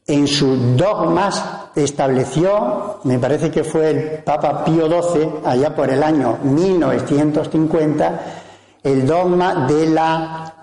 en 0.05 0.27
sus 0.27 0.75
dogmas 0.75 1.56
estableció, 1.83 2.99
me 3.03 3.19
parece 3.19 3.51
que 3.51 3.63
fue 3.63 3.89
el 3.89 4.23
Papa 4.23 4.63
Pío 4.63 4.87
XII, 4.87 5.41
allá 5.45 5.75
por 5.75 5.89
el 5.89 6.01
año 6.01 6.37
1950, 6.43 8.21
el 8.83 9.05
dogma 9.05 9.67
de 9.67 9.87
la 9.87 10.53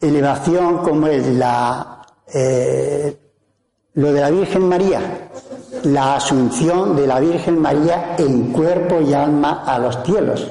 elevación 0.00 0.78
como 0.78 1.06
es 1.06 1.26
la, 1.26 2.02
eh, 2.32 3.16
lo 3.94 4.12
de 4.12 4.20
la 4.20 4.30
Virgen 4.30 4.68
María, 4.68 5.30
la 5.84 6.16
asunción 6.16 6.96
de 6.96 7.06
la 7.06 7.20
Virgen 7.20 7.60
María 7.60 8.16
en 8.18 8.52
cuerpo 8.52 9.00
y 9.00 9.12
alma 9.12 9.64
a 9.66 9.78
los 9.78 10.02
cielos. 10.04 10.46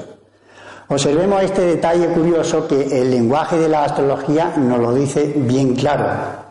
Observemos 0.88 1.42
este 1.42 1.62
detalle 1.62 2.08
curioso 2.08 2.68
que 2.68 3.00
el 3.00 3.10
lenguaje 3.10 3.56
de 3.56 3.68
la 3.68 3.84
astrología 3.84 4.52
nos 4.56 4.78
lo 4.78 4.92
dice 4.92 5.32
bien 5.36 5.74
claro. 5.74 6.43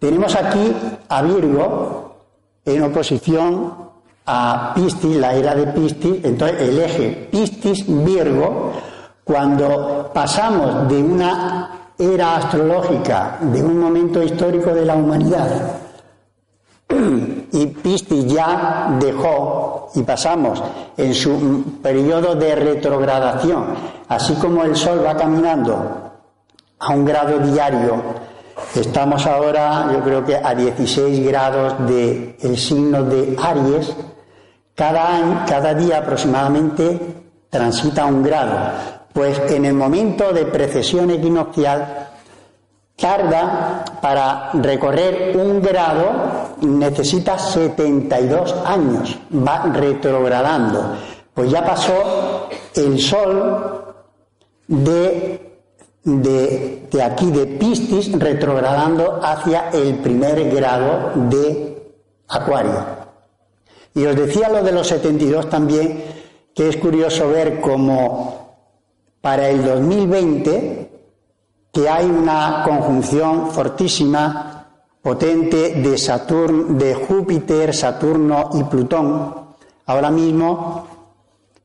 Tenemos 0.00 0.34
aquí 0.34 0.74
a 1.10 1.20
Virgo 1.20 2.14
en 2.64 2.82
oposición 2.84 3.90
a 4.24 4.72
Piscis, 4.74 5.16
la 5.16 5.34
era 5.34 5.54
de 5.54 5.66
Piscis, 5.66 6.24
entonces 6.24 6.62
el 6.62 6.78
eje 6.78 7.28
Piscis-Virgo, 7.30 8.72
cuando 9.22 10.10
pasamos 10.14 10.88
de 10.88 11.02
una 11.02 11.92
era 11.98 12.36
astrológica, 12.36 13.40
de 13.42 13.62
un 13.62 13.78
momento 13.78 14.22
histórico 14.22 14.72
de 14.72 14.86
la 14.86 14.94
humanidad, 14.94 15.48
y 17.52 17.66
Piscis 17.66 18.24
ya 18.24 18.96
dejó 18.98 19.90
y 19.94 20.02
pasamos 20.02 20.62
en 20.96 21.14
su 21.14 21.78
periodo 21.82 22.34
de 22.36 22.54
retrogradación, 22.54 23.66
así 24.08 24.34
como 24.36 24.64
el 24.64 24.74
Sol 24.76 25.04
va 25.04 25.14
caminando 25.14 26.10
a 26.78 26.94
un 26.94 27.04
grado 27.04 27.38
diario 27.40 28.29
Estamos 28.74 29.26
ahora, 29.26 29.90
yo 29.92 30.00
creo 30.00 30.24
que 30.24 30.36
a 30.36 30.54
16 30.54 31.26
grados 31.26 31.74
del 31.86 32.36
el 32.40 32.56
signo 32.56 33.02
de 33.02 33.36
Aries. 33.42 33.94
Cada, 34.74 35.44
cada 35.46 35.74
día 35.74 35.98
aproximadamente 35.98 36.98
transita 37.50 38.06
un 38.06 38.22
grado. 38.22 38.72
Pues 39.12 39.40
en 39.50 39.64
el 39.64 39.74
momento 39.74 40.32
de 40.32 40.46
precesión 40.46 41.10
equinoccial 41.10 42.10
tarda 42.96 43.84
para 44.00 44.50
recorrer 44.54 45.36
un 45.36 45.60
grado, 45.60 46.54
necesita 46.60 47.38
72 47.38 48.54
años, 48.64 49.18
va 49.34 49.64
retrogradando. 49.64 50.96
Pues 51.34 51.50
ya 51.50 51.64
pasó 51.64 52.48
el 52.76 53.00
Sol 53.00 53.94
de 54.68 55.49
de, 56.04 56.88
aquí 57.04 57.30
de 57.30 57.46
Piscis 57.46 58.12
retrogradando 58.18 59.20
hacia 59.22 59.70
el 59.70 59.96
primer 59.96 60.50
grado 60.50 61.12
de 61.28 61.94
Acuario. 62.28 62.84
Y 63.94 64.06
os 64.06 64.16
decía 64.16 64.48
lo 64.48 64.62
de 64.62 64.72
los 64.72 64.86
72 64.86 65.50
también, 65.50 66.04
que 66.54 66.68
es 66.68 66.76
curioso 66.76 67.28
ver 67.28 67.60
cómo 67.60 68.56
para 69.20 69.48
el 69.48 69.64
2020, 69.64 70.90
que 71.72 71.88
hay 71.88 72.06
una 72.06 72.62
conjunción 72.64 73.50
fortísima, 73.50 74.66
potente 75.02 75.74
de 75.74 75.98
Saturno, 75.98 76.74
de 76.78 76.94
Júpiter, 76.94 77.74
Saturno 77.74 78.50
y 78.54 78.64
Plutón. 78.64 79.34
Ahora 79.86 80.10
mismo 80.10 80.86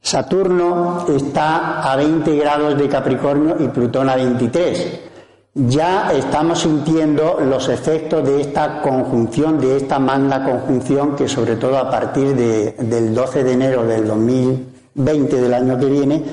Saturno 0.05 1.03
está 1.09 1.81
a 1.81 1.95
20 1.95 2.37
grados 2.37 2.77
de 2.77 2.87
Capricornio 2.87 3.55
y 3.57 3.67
Plutón 3.69 4.07
a 4.07 4.15
23. 4.15 4.99
Ya 5.55 6.11
estamos 6.13 6.59
sintiendo 6.59 7.39
los 7.39 7.67
efectos 7.69 8.23
de 8.23 8.39
esta 8.41 8.83
conjunción, 8.83 9.59
de 9.59 9.77
esta 9.77 9.97
magna 9.97 10.43
conjunción 10.43 11.15
que 11.15 11.27
sobre 11.27 11.55
todo 11.55 11.79
a 11.79 11.89
partir 11.89 12.35
del 12.35 13.15
12 13.15 13.43
de 13.43 13.51
enero 13.51 13.83
del 13.83 14.07
2020 14.07 15.41
del 15.41 15.53
año 15.55 15.79
que 15.79 15.87
viene 15.87 16.23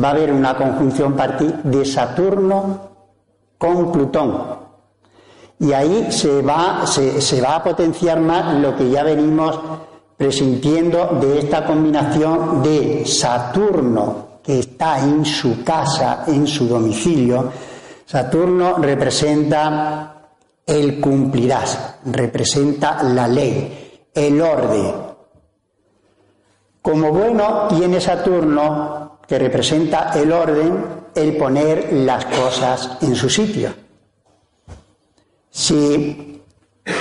va 0.00 0.10
a 0.10 0.12
haber 0.12 0.32
una 0.32 0.56
conjunción 0.56 1.16
de 1.64 1.84
Saturno 1.84 2.90
con 3.58 3.90
Plutón. 3.90 4.56
Y 5.58 5.72
ahí 5.72 6.12
se 6.12 6.42
va, 6.42 6.86
se, 6.86 7.40
va 7.40 7.56
a 7.56 7.64
potenciar 7.64 8.20
más 8.20 8.54
lo 8.60 8.76
que 8.76 8.88
ya 8.88 9.02
venimos 9.02 9.58
presintiendo 10.16 11.18
de 11.20 11.40
esta 11.40 11.64
combinación 11.66 12.62
de 12.62 13.04
Saturno, 13.04 14.26
que 14.42 14.60
está 14.60 15.00
en 15.00 15.24
su 15.24 15.62
casa, 15.62 16.24
en 16.26 16.46
su 16.46 16.66
domicilio. 16.66 17.50
Saturno 18.06 18.78
representa 18.78 20.28
el 20.64 21.00
cumplirás, 21.00 21.96
representa 22.06 23.02
la 23.02 23.28
ley, 23.28 24.08
el 24.14 24.40
orden. 24.40 24.94
Como 26.80 27.12
bueno 27.12 27.66
tiene 27.68 28.00
Saturno, 28.00 29.18
que 29.26 29.38
representa 29.38 30.12
el 30.14 30.32
orden, 30.32 30.84
el 31.14 31.36
poner 31.36 31.92
las 31.92 32.24
cosas 32.26 32.98
en 33.02 33.14
su 33.16 33.28
sitio. 33.28 33.74
Si 35.50 36.42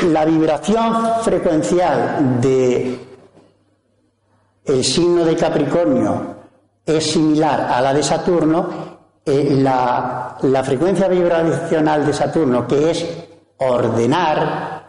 la 0.08 0.26
vibración 0.26 1.22
frecuencial 1.22 2.42
de 2.42 3.05
el 4.66 4.84
signo 4.84 5.24
de 5.24 5.36
Capricornio 5.36 6.36
es 6.86 7.12
similar 7.12 7.62
a 7.72 7.82
la 7.82 7.94
de 7.94 8.04
Saturno, 8.04 8.68
eh, 9.26 9.58
la, 9.62 10.38
la 10.42 10.64
frecuencia 10.64 11.08
vibracional 11.08 12.06
de 12.06 12.14
Saturno, 12.14 12.68
que 12.68 12.92
es 12.92 13.06
ordenar, 13.58 14.84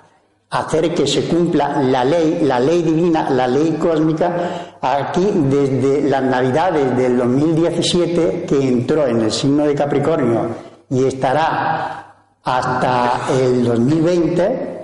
hacer 0.51 0.95
que 0.95 1.07
se 1.07 1.27
cumpla 1.27 1.83
la 1.83 2.05
ley, 2.05 2.41
la 2.43 2.61
ley 2.61 2.83
divina, 2.83 3.31
la 3.31 3.47
ley 3.47 3.77
cósmica, 3.81 4.77
aquí 4.81 5.31
desde 5.35 6.09
las 6.09 6.22
navidades 6.22 6.97
del 6.97 7.16
2017 7.16 8.45
que 8.49 8.68
entró 8.68 9.07
en 9.07 9.22
el 9.22 9.33
signo 9.33 9.66
de 9.66 9.74
Capricornio 9.74 10.49
y 10.91 11.05
estará 11.05 12.14
hasta 12.45 13.22
el 13.41 13.64
2020, 13.64 14.83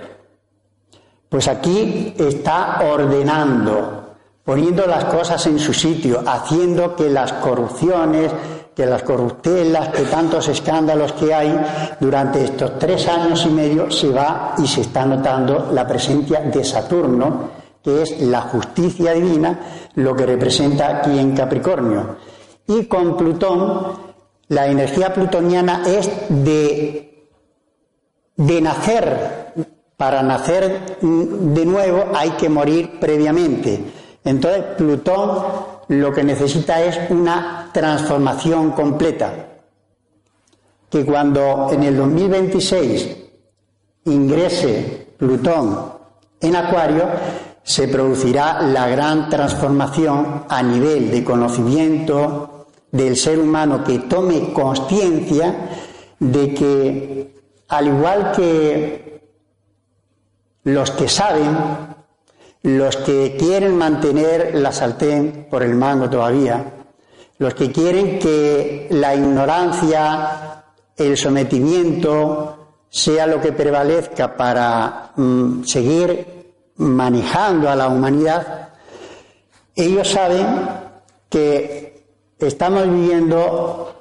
pues 1.29 1.47
aquí 1.47 2.13
está 2.17 2.81
ordenando, 2.91 4.02
poniendo 4.43 4.85
las 4.85 5.05
cosas 5.05 5.45
en 5.47 5.57
su 5.57 5.73
sitio, 5.73 6.21
haciendo 6.25 6.95
que 6.95 7.09
las 7.09 7.31
corrupciones, 7.33 8.31
que 8.75 8.85
las 8.85 9.03
corruptelas, 9.03 9.89
que 9.89 10.03
tantos 10.03 10.47
escándalos 10.49 11.13
que 11.13 11.33
hay 11.33 11.55
durante 11.99 12.43
estos 12.43 12.77
tres 12.79 13.07
años 13.07 13.45
y 13.45 13.49
medio 13.49 13.89
se 13.89 14.09
va 14.09 14.55
y 14.57 14.67
se 14.67 14.81
está 14.81 15.05
notando 15.05 15.69
la 15.71 15.87
presencia 15.87 16.41
de 16.41 16.63
Saturno, 16.63 17.51
que 17.83 18.01
es 18.01 18.19
la 18.21 18.41
justicia 18.41 19.13
divina, 19.13 19.59
lo 19.95 20.15
que 20.15 20.25
representa 20.25 20.97
aquí 20.97 21.17
en 21.17 21.35
Capricornio. 21.35 22.17
Y 22.67 22.85
con 22.85 23.15
Plutón, 23.15 24.13
la 24.47 24.67
energía 24.67 25.13
plutoniana 25.13 25.83
es 25.85 26.09
de, 26.29 27.27
de 28.35 28.61
nacer. 28.61 29.53
Para 29.97 30.23
nacer 30.23 30.97
de 31.01 31.65
nuevo 31.65 32.05
hay 32.13 32.31
que 32.31 32.49
morir 32.49 32.99
previamente. 32.99 34.02
Entonces 34.23 34.63
Plutón 34.77 35.43
lo 35.89 36.11
que 36.11 36.23
necesita 36.23 36.81
es 36.81 36.99
una 37.09 37.69
transformación 37.73 38.71
completa. 38.71 39.33
Que 40.89 41.05
cuando 41.05 41.69
en 41.71 41.83
el 41.83 41.97
2026 41.97 43.17
ingrese 44.05 45.07
Plutón 45.17 45.93
en 46.39 46.55
Acuario, 46.55 47.05
se 47.63 47.87
producirá 47.87 48.61
la 48.61 48.87
gran 48.87 49.29
transformación 49.29 50.43
a 50.49 50.61
nivel 50.61 51.09
de 51.09 51.23
conocimiento 51.23 52.67
del 52.91 53.15
ser 53.15 53.39
humano 53.39 53.83
que 53.83 53.99
tome 53.99 54.51
conciencia 54.51 55.69
de 56.19 56.53
que, 56.53 57.35
al 57.69 57.87
igual 57.87 58.31
que 58.33 59.23
los 60.65 60.91
que 60.91 61.07
saben, 61.07 61.92
los 62.63 62.95
que 62.97 63.35
quieren 63.37 63.77
mantener 63.77 64.55
la 64.55 64.71
sartén 64.71 65.47
por 65.49 65.63
el 65.63 65.75
mango 65.75 66.09
todavía, 66.09 66.63
los 67.37 67.53
que 67.53 67.71
quieren 67.71 68.19
que 68.19 68.87
la 68.91 69.13
ignorancia, 69.13 70.63
el 70.95 71.17
sometimiento 71.17 72.77
sea 72.89 73.27
lo 73.27 73.41
que 73.41 73.51
prevalezca 73.51 74.37
para 74.37 75.11
mm, 75.15 75.63
seguir 75.63 76.53
manejando 76.77 77.69
a 77.69 77.75
la 77.75 77.89
humanidad, 77.89 78.69
ellos 79.75 80.07
saben 80.07 80.69
que 81.29 82.05
estamos 82.39 82.83
viviendo 82.83 83.93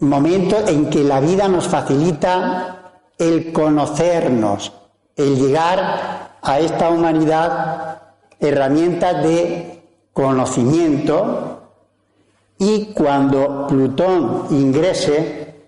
momentos 0.00 0.68
en 0.68 0.88
que 0.88 1.02
la 1.02 1.18
vida 1.18 1.48
nos 1.48 1.66
facilita 1.66 2.92
el 3.18 3.52
conocernos, 3.52 4.72
el 5.16 5.34
llegar 5.34 6.27
a 6.48 6.60
esta 6.60 6.88
humanidad 6.88 8.00
herramientas 8.40 9.22
de 9.22 9.82
conocimiento 10.14 11.60
y 12.58 12.86
cuando 12.94 13.66
Plutón 13.66 14.46
ingrese 14.50 15.66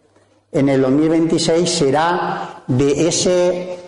en 0.50 0.70
el 0.70 0.80
2026 0.80 1.70
será 1.70 2.62
de 2.66 3.08
ese 3.08 3.78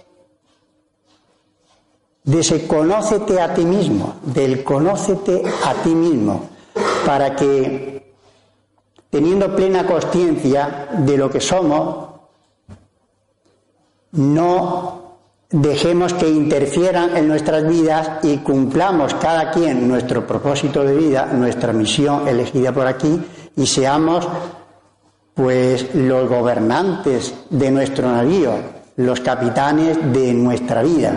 de 2.24 2.40
ese 2.40 2.66
conócete 2.66 3.40
a 3.40 3.54
ti 3.54 3.64
mismo, 3.64 4.16
del 4.22 4.62
conócete 4.62 5.42
a 5.64 5.74
ti 5.82 5.94
mismo, 5.94 6.50
para 7.06 7.34
que 7.34 8.14
teniendo 9.08 9.56
plena 9.56 9.86
conciencia 9.86 10.88
de 10.98 11.16
lo 11.16 11.30
que 11.30 11.40
somos, 11.40 12.10
no 14.12 15.01
dejemos 15.52 16.14
que 16.14 16.28
interfieran 16.28 17.16
en 17.16 17.28
nuestras 17.28 17.66
vidas 17.68 18.10
y 18.22 18.38
cumplamos 18.38 19.14
cada 19.14 19.50
quien 19.50 19.86
nuestro 19.86 20.26
propósito 20.26 20.82
de 20.82 20.96
vida, 20.96 21.26
nuestra 21.26 21.72
misión 21.72 22.26
elegida 22.26 22.72
por 22.72 22.86
aquí 22.86 23.20
y 23.56 23.66
seamos 23.66 24.26
pues 25.34 25.94
los 25.94 26.28
gobernantes 26.28 27.34
de 27.50 27.70
nuestro 27.70 28.10
navío, 28.10 28.52
los 28.96 29.20
capitanes 29.20 29.98
de 30.12 30.32
nuestra 30.32 30.82
vida. 30.82 31.12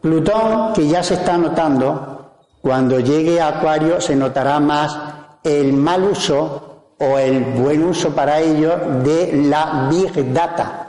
Plutón, 0.00 0.72
que 0.72 0.86
ya 0.86 1.02
se 1.02 1.14
está 1.14 1.36
notando, 1.36 2.16
cuando 2.60 3.00
llegue 3.00 3.40
a 3.40 3.48
Acuario 3.48 4.00
se 4.00 4.14
notará 4.14 4.58
más 4.60 4.96
el 5.42 5.72
mal 5.72 6.04
uso 6.04 6.94
o 6.98 7.18
el 7.18 7.40
buen 7.44 7.84
uso 7.84 8.14
para 8.14 8.40
ello 8.40 8.76
de 9.04 9.42
la 9.48 9.88
Big 9.90 10.32
Data, 10.32 10.85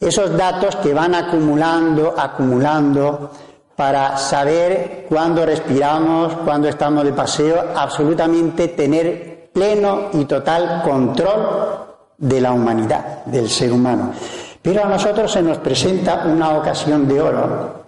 esos 0.00 0.36
datos 0.36 0.76
que 0.76 0.92
van 0.92 1.14
acumulando, 1.14 2.14
acumulando, 2.16 3.30
para 3.76 4.16
saber 4.16 5.04
cuándo 5.08 5.44
respiramos, 5.44 6.32
cuándo 6.44 6.68
estamos 6.68 7.04
de 7.04 7.12
paseo, 7.12 7.72
absolutamente 7.76 8.68
tener 8.68 9.50
pleno 9.52 10.08
y 10.14 10.24
total 10.24 10.82
control 10.82 11.86
de 12.16 12.40
la 12.40 12.52
humanidad, 12.52 13.24
del 13.26 13.50
ser 13.50 13.72
humano. 13.72 14.12
Pero 14.62 14.82
a 14.82 14.88
nosotros 14.88 15.30
se 15.30 15.42
nos 15.42 15.58
presenta 15.58 16.24
una 16.24 16.56
ocasión 16.56 17.06
de 17.06 17.20
oro 17.20 17.84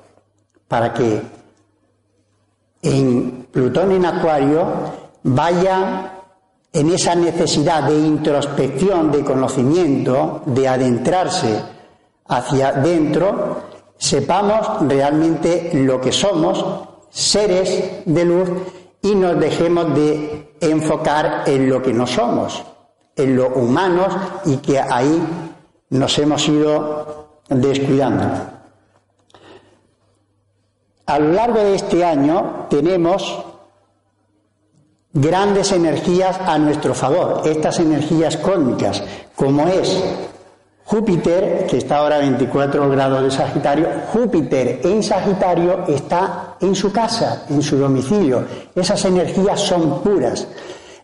para 0.69 0.93
que 0.93 1.23
en 2.83 3.49
Plutón 3.51 3.93
en 3.93 4.05
Acuario 4.05 4.65
vaya 5.23 6.13
en 6.71 6.91
esa 6.91 7.15
necesidad 7.15 7.85
de 7.85 7.99
introspección, 7.99 9.11
de 9.11 9.25
conocimiento, 9.25 10.43
de 10.45 10.69
adentrarse 10.69 11.78
hacia 12.29 12.73
dentro, 12.73 13.63
sepamos 13.97 14.87
realmente 14.89 15.71
lo 15.75 16.01
que 16.01 16.13
somos, 16.13 16.65
seres 17.11 18.03
de 18.05 18.25
luz, 18.25 18.51
y 19.03 19.15
nos 19.15 19.39
dejemos 19.39 19.95
de 19.95 20.55
enfocar 20.61 21.45
en 21.47 21.69
lo 21.69 21.83
que 21.83 21.93
no 21.93 22.07
somos, 22.07 22.63
en 23.17 23.37
lo 23.37 23.49
humanos, 23.49 24.15
y 24.45 24.59
que 24.59 24.79
ahí 24.79 25.21
nos 25.91 26.19
hemos 26.19 26.47
ido 26.49 27.41
descuidando. 27.49 28.25
A 31.07 31.19
lo 31.19 31.33
largo 31.33 31.61
de 31.61 31.75
este 31.75 32.05
año 32.05 32.67
tenemos 32.69 33.43
grandes 35.15 35.73
energías 35.73 36.39
a 36.41 36.59
nuestro 36.59 36.95
favor, 36.95 37.43
estas 37.47 37.79
energías 37.79 38.37
cósmicas, 38.37 39.03
como 39.35 39.67
es 39.69 40.05
Júpiter, 40.89 41.67
que 41.67 41.77
está 41.77 41.99
ahora 41.99 42.17
a 42.17 42.21
24 42.21 42.89
grados 42.89 43.23
de 43.23 43.31
Sagitario, 43.31 43.89
Júpiter 44.11 44.81
en 44.85 45.03
Sagitario 45.03 45.85
está 45.87 46.57
en 46.63 46.75
su 46.75 46.91
casa, 46.91 47.45
en 47.51 47.63
su 47.63 47.77
domicilio. 47.77 48.43
Esas 48.75 49.05
energías 49.05 49.61
son 49.61 50.01
puras. 50.01 50.49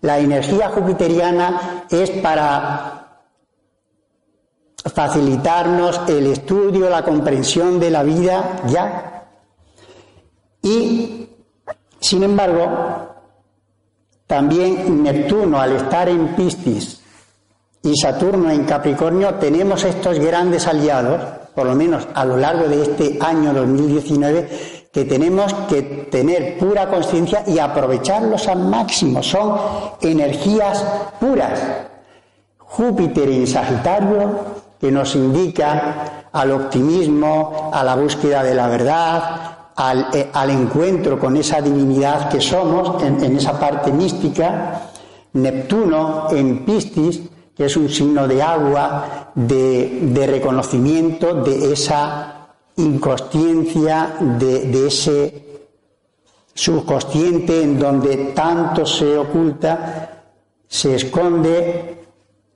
La 0.01 0.19
energía 0.19 0.71
jupiteriana 0.71 1.85
es 1.91 2.09
para 2.13 3.19
facilitarnos 4.87 6.01
el 6.09 6.29
estudio, 6.29 6.89
la 6.89 7.05
comprensión 7.05 7.79
de 7.79 7.91
la 7.91 8.03
vida 8.03 8.63
ya. 8.67 9.27
Y, 10.63 11.29
sin 12.01 12.23
embargo, 12.23 13.07
también 14.27 15.03
Neptuno, 15.03 15.61
al 15.61 15.73
estar 15.73 16.09
en 16.09 16.29
Piscis, 16.29 17.04
y 17.85 17.95
Saturno 17.97 18.51
en 18.51 18.65
Capricornio 18.65 19.35
tenemos 19.35 19.85
estos 19.85 20.19
grandes 20.19 20.67
aliados, 20.67 21.21
por 21.55 21.67
lo 21.67 21.75
menos 21.75 22.09
a 22.15 22.25
lo 22.25 22.39
largo 22.39 22.67
de 22.67 22.83
este 22.83 23.19
año 23.21 23.53
2019, 23.53 24.49
que 24.91 25.05
tenemos 25.05 25.53
que 25.69 25.83
tener 26.11 26.57
pura 26.57 26.89
conciencia 26.89 27.45
y 27.47 27.59
aprovecharlos 27.59 28.49
al 28.49 28.61
máximo. 28.61 29.23
Son 29.23 29.59
energías 30.01 30.83
puras. 31.21 31.61
Júpiter 32.57 33.29
en 33.29 33.47
Sagitario, 33.47 34.31
que 34.81 34.91
nos 34.91 35.15
indica 35.15 36.29
al 36.33 36.53
optimismo, 36.53 37.71
a 37.73 37.85
la 37.85 37.97
búsqueda 37.97 38.43
de 38.43 38.55
la 38.55 38.69
verdad, 38.69 39.59
al, 39.77 40.09
eh, 40.15 40.31
encuentro 40.49 41.19
con 41.19 41.37
esa 41.37 41.61
divinidad 41.61 42.31
que 42.31 42.41
somos, 42.41 43.03
en 43.03 43.37
esa 43.37 43.61
parte 43.61 43.93
mística. 43.93 44.81
Neptuno 45.35 46.29
en 46.31 46.65
Piscis, 46.65 47.21
que 47.57 47.67
es 47.67 47.77
un 47.77 47.89
signo 47.89 48.27
de 48.27 48.43
agua, 48.43 49.31
de, 49.35 50.27
reconocimiento 50.27 51.43
de 51.43 51.73
esa 51.73 52.49
inconsciencia, 52.77 54.17
de, 54.21 54.87
ese 54.87 55.45
subconsciente 56.53 57.63
en 57.63 57.79
donde 57.79 58.17
tanto 58.35 58.85
se 58.85 59.17
oculta, 59.17 60.25
se 60.67 60.97
esconde 60.97 62.05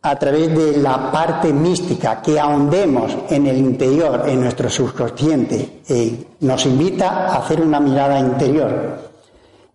a 0.03 0.16
través 0.16 0.57
de 0.57 0.78
la 0.78 1.11
parte 1.12 1.53
mística, 1.53 2.22
que 2.22 2.38
ahondemos 2.38 3.16
en 3.30 3.46
el 3.46 3.59
interior, 3.59 4.24
en 4.26 4.40
nuestro 4.40 4.70
subconsciente, 4.70 5.82
y 5.88 6.26
nos 6.40 6.66
invita 6.66 7.26
a 7.26 7.36
hacer 7.36 7.61
una 7.61 7.80
mirada 7.80 8.18
interior. 8.18 8.99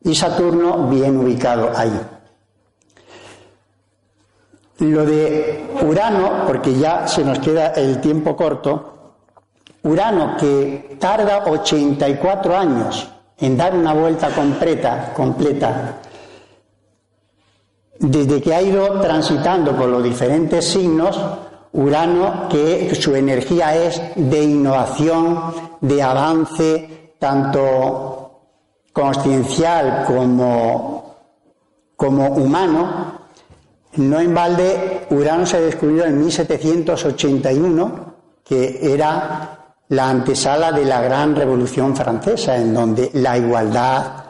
Y 0.04 0.16
Saturno 0.16 0.90
bien 0.90 1.18
ubicado 1.18 1.72
ahí. 1.76 1.98
Lo 4.80 5.06
de 5.06 5.66
Urano, 5.82 6.46
porque 6.48 6.74
ya 6.74 7.08
se 7.08 7.24
nos 7.24 7.40
queda 7.40 7.68
el 7.68 8.02
tiempo 8.02 8.36
corto, 8.36 8.94
Urano 9.84 10.36
que 10.38 10.98
tarda 11.00 11.44
84 11.46 12.58
años 12.58 13.10
en 13.38 13.58
dar 13.58 13.76
una 13.76 13.94
vuelta 13.94 14.30
completa, 14.30 15.12
completa, 15.14 16.00
desde 18.00 18.42
que 18.42 18.54
ha 18.54 18.62
ido 18.62 19.00
transitando 19.00 19.76
por 19.76 19.90
los 19.90 20.04
diferentes 20.04 20.66
signos, 20.66 21.20
Urano 21.74 22.48
que 22.50 22.94
su 22.96 23.16
energía 23.16 23.76
es 23.76 24.02
de 24.16 24.44
innovación, 24.44 25.54
de 25.82 26.02
avance, 26.04 27.16
tanto 27.20 28.42
consciencial 28.92 30.04
como, 30.06 31.16
como 31.96 32.28
humano, 32.28 33.23
no 33.98 34.20
en 34.20 34.34
balde, 34.34 35.06
Urano 35.12 35.46
se 35.46 35.62
descubrió 35.62 36.06
en 36.06 36.20
1781, 36.20 38.14
que 38.44 38.94
era 38.94 39.60
la 39.90 40.10
antesala 40.10 40.72
de 40.72 40.86
la 40.86 41.02
gran 41.02 41.36
revolución 41.36 41.96
francesa, 41.96 42.58
en 42.58 42.74
donde 42.74 43.12
la 43.14 43.38
igualdad, 43.38 44.24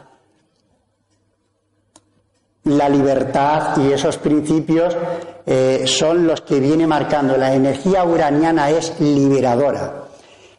la 2.65 2.89
libertad 2.89 3.77
y 3.77 3.91
esos 3.91 4.17
principios 4.17 4.95
eh, 5.45 5.83
son 5.85 6.27
los 6.27 6.41
que 6.41 6.59
viene 6.59 6.87
marcando. 6.87 7.37
La 7.37 7.53
energía 7.53 8.03
uraniana 8.03 8.69
es 8.69 8.99
liberadora. 8.99 10.03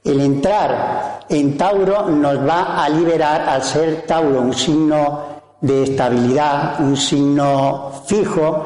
El 0.03 0.21
entrar 0.21 1.21
en 1.29 1.57
Tauro 1.57 2.09
nos 2.09 2.47
va 2.47 2.85
a 2.85 2.89
liberar 2.89 3.49
al 3.49 3.63
ser 3.63 4.03
Tauro 4.07 4.41
un 4.41 4.53
signo 4.53 5.35
de 5.61 5.85
estabilidad, 5.85 6.79
un 6.81 6.95
signo 6.95 8.03
fijo, 8.07 8.65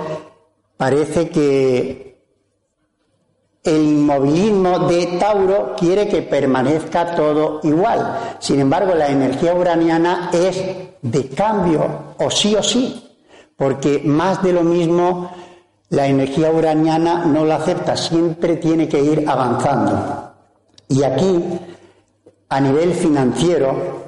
Parece 0.79 1.29
que 1.29 2.09
el 3.65 3.83
inmovilismo 3.83 4.79
de 4.89 5.19
Tauro 5.19 5.75
quiere 5.77 6.09
que 6.09 6.23
permanezca 6.23 7.17
todo 7.17 7.61
igual. 7.65 8.37
Sin 8.39 8.61
embargo, 8.61 8.95
la 8.95 9.09
energía 9.09 9.55
uraniana 9.55 10.31
es 10.33 10.65
de 11.03 11.29
cambio, 11.31 12.15
o 12.19 12.31
sí 12.31 12.55
o 12.55 12.63
sí, 12.63 13.17
porque 13.57 14.01
más 14.05 14.41
de 14.43 14.53
lo 14.53 14.63
mismo 14.63 15.33
la 15.91 16.07
energía 16.07 16.53
uraniana 16.53 17.25
no 17.27 17.45
lo 17.45 17.55
acepta, 17.55 17.97
siempre 17.97 18.57
tiene 18.57 18.89
que 18.89 19.03
ir 19.03 19.29
avanzando. 19.29 20.33
Y 20.89 21.03
aquí, 21.03 21.43
a 22.49 22.61
nivel 22.61 22.95
financiero, 22.95 24.08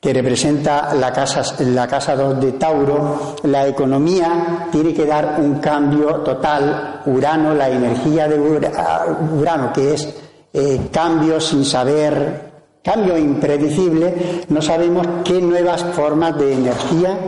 que 0.00 0.12
representa 0.12 0.94
la 0.94 1.12
casa, 1.12 1.42
la 1.64 1.88
casa 1.88 2.14
2 2.14 2.40
de 2.40 2.52
Tauro, 2.52 3.36
la 3.44 3.66
economía 3.66 4.68
tiene 4.70 4.92
que 4.92 5.06
dar 5.06 5.36
un 5.38 5.58
cambio 5.58 6.16
total. 6.16 7.02
Urano, 7.06 7.54
la 7.54 7.68
energía 7.68 8.28
de 8.28 8.38
Urano, 8.38 9.72
que 9.72 9.94
es 9.94 10.14
eh, 10.52 10.88
cambio 10.92 11.40
sin 11.40 11.64
saber, 11.64 12.52
cambio 12.82 13.16
impredecible, 13.16 14.44
no 14.48 14.60
sabemos 14.60 15.06
qué 15.24 15.40
nuevas 15.40 15.82
formas 15.82 16.38
de 16.38 16.52
energía 16.52 17.18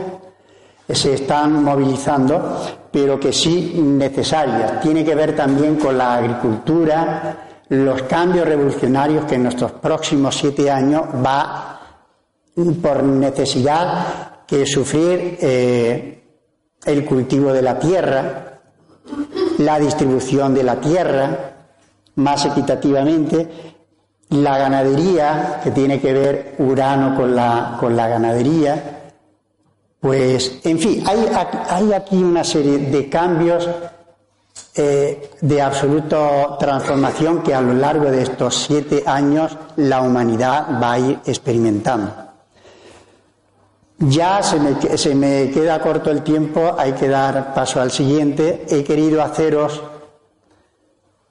se 0.87 1.13
están 1.15 1.63
movilizando, 1.63 2.61
pero 2.91 3.19
que 3.19 3.33
sí 3.33 3.79
necesarias. 3.83 4.79
Tiene 4.81 5.03
que 5.03 5.15
ver 5.15 5.35
también 5.35 5.75
con 5.75 5.97
la 5.97 6.15
agricultura, 6.15 7.37
los 7.69 8.03
cambios 8.03 8.47
revolucionarios 8.47 9.25
que 9.25 9.35
en 9.35 9.43
nuestros 9.43 9.73
próximos 9.73 10.35
siete 10.35 10.71
años 10.71 11.03
va 11.23 11.78
por 12.81 13.03
necesidad 13.03 14.45
que 14.45 14.65
sufrir 14.65 15.37
eh, 15.41 16.23
el 16.85 17.05
cultivo 17.05 17.53
de 17.53 17.61
la 17.61 17.77
tierra, 17.77 18.61
la 19.59 19.79
distribución 19.79 20.53
de 20.53 20.63
la 20.63 20.79
tierra 20.79 21.55
más 22.15 22.45
equitativamente, 22.45 23.49
la 24.29 24.57
ganadería, 24.57 25.59
que 25.63 25.71
tiene 25.71 25.99
que 25.99 26.13
ver 26.13 26.55
Urano 26.59 27.15
con 27.15 27.35
la, 27.35 27.77
con 27.79 27.95
la 27.95 28.07
ganadería, 28.07 28.99
pues, 29.99 30.59
en 30.63 30.79
fin, 30.79 31.03
hay, 31.05 31.25
hay 31.69 31.93
aquí 31.93 32.15
una 32.21 32.43
serie 32.43 32.77
de 32.77 33.09
cambios 33.09 33.67
eh, 34.75 35.31
de 35.41 35.61
absoluta 35.61 36.57
transformación 36.57 37.41
que 37.41 37.53
a 37.53 37.59
lo 37.59 37.73
largo 37.73 38.09
de 38.09 38.21
estos 38.21 38.55
siete 38.55 39.03
años 39.05 39.57
la 39.75 40.01
humanidad 40.01 40.79
va 40.81 40.93
a 40.93 40.99
ir 40.99 41.19
experimentando. 41.25 42.28
Ya 43.99 44.41
se 44.41 45.13
me, 45.13 45.51
queda 45.51 45.81
corto 45.81 46.09
el 46.09 46.23
tiempo, 46.23 46.73
hay 46.77 46.93
que 46.93 47.09
dar 47.09 47.53
paso 47.53 47.81
al 47.81 47.91
siguiente. 47.91 48.65
He 48.69 48.81
querido 48.81 49.21
haceros, 49.21 49.81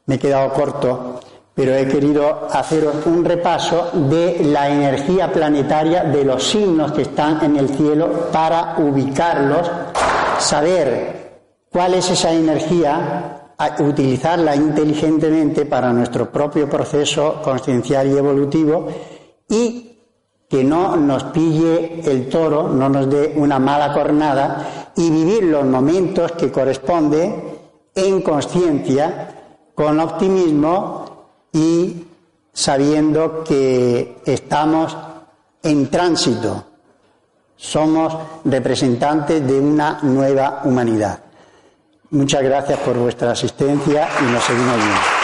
me 0.04 0.16
he 0.16 0.18
quedado 0.18 0.52
corto, 0.52 1.20
pero 1.54 1.74
he 1.74 1.88
querido 1.88 2.46
haceros 2.52 3.06
un 3.06 3.24
repaso 3.24 3.90
de 3.94 4.44
la 4.44 4.68
energía 4.68 5.32
planetaria 5.32 6.04
de 6.04 6.24
los 6.24 6.44
signos 6.44 6.92
que 6.92 7.02
están 7.02 7.42
en 7.42 7.56
el 7.56 7.70
cielo 7.70 8.28
para 8.30 8.74
ubicarlos, 8.78 9.70
saber 10.38 11.40
cuál 11.72 11.94
es 11.94 12.10
esa 12.10 12.32
energía, 12.32 13.54
utilizarla 13.78 14.54
inteligentemente 14.54 15.64
para 15.64 15.90
nuestro 15.90 16.30
propio 16.30 16.68
proceso 16.68 17.40
consciencial 17.42 18.08
y 18.08 18.18
evolutivo 18.18 18.88
y 19.48 19.87
que 20.48 20.64
no 20.64 20.96
nos 20.96 21.24
pille 21.24 22.00
el 22.04 22.28
toro, 22.28 22.68
no 22.68 22.88
nos 22.88 23.08
dé 23.10 23.34
una 23.36 23.58
mala 23.58 23.92
cornada 23.92 24.92
y 24.96 25.10
vivir 25.10 25.44
los 25.44 25.64
momentos 25.64 26.32
que 26.32 26.50
corresponde 26.50 27.58
en 27.94 28.22
conciencia, 28.22 29.34
con 29.74 30.00
optimismo 30.00 31.26
y 31.52 32.04
sabiendo 32.52 33.44
que 33.44 34.22
estamos 34.24 34.96
en 35.62 35.90
tránsito. 35.90 36.64
Somos 37.56 38.16
representantes 38.44 39.46
de 39.46 39.60
una 39.60 39.98
nueva 40.02 40.62
humanidad. 40.64 41.18
Muchas 42.10 42.42
gracias 42.42 42.78
por 42.80 42.96
vuestra 42.96 43.32
asistencia 43.32 44.08
y 44.20 44.32
nos 44.32 44.42
seguimos 44.42 44.76
viendo. 44.76 45.17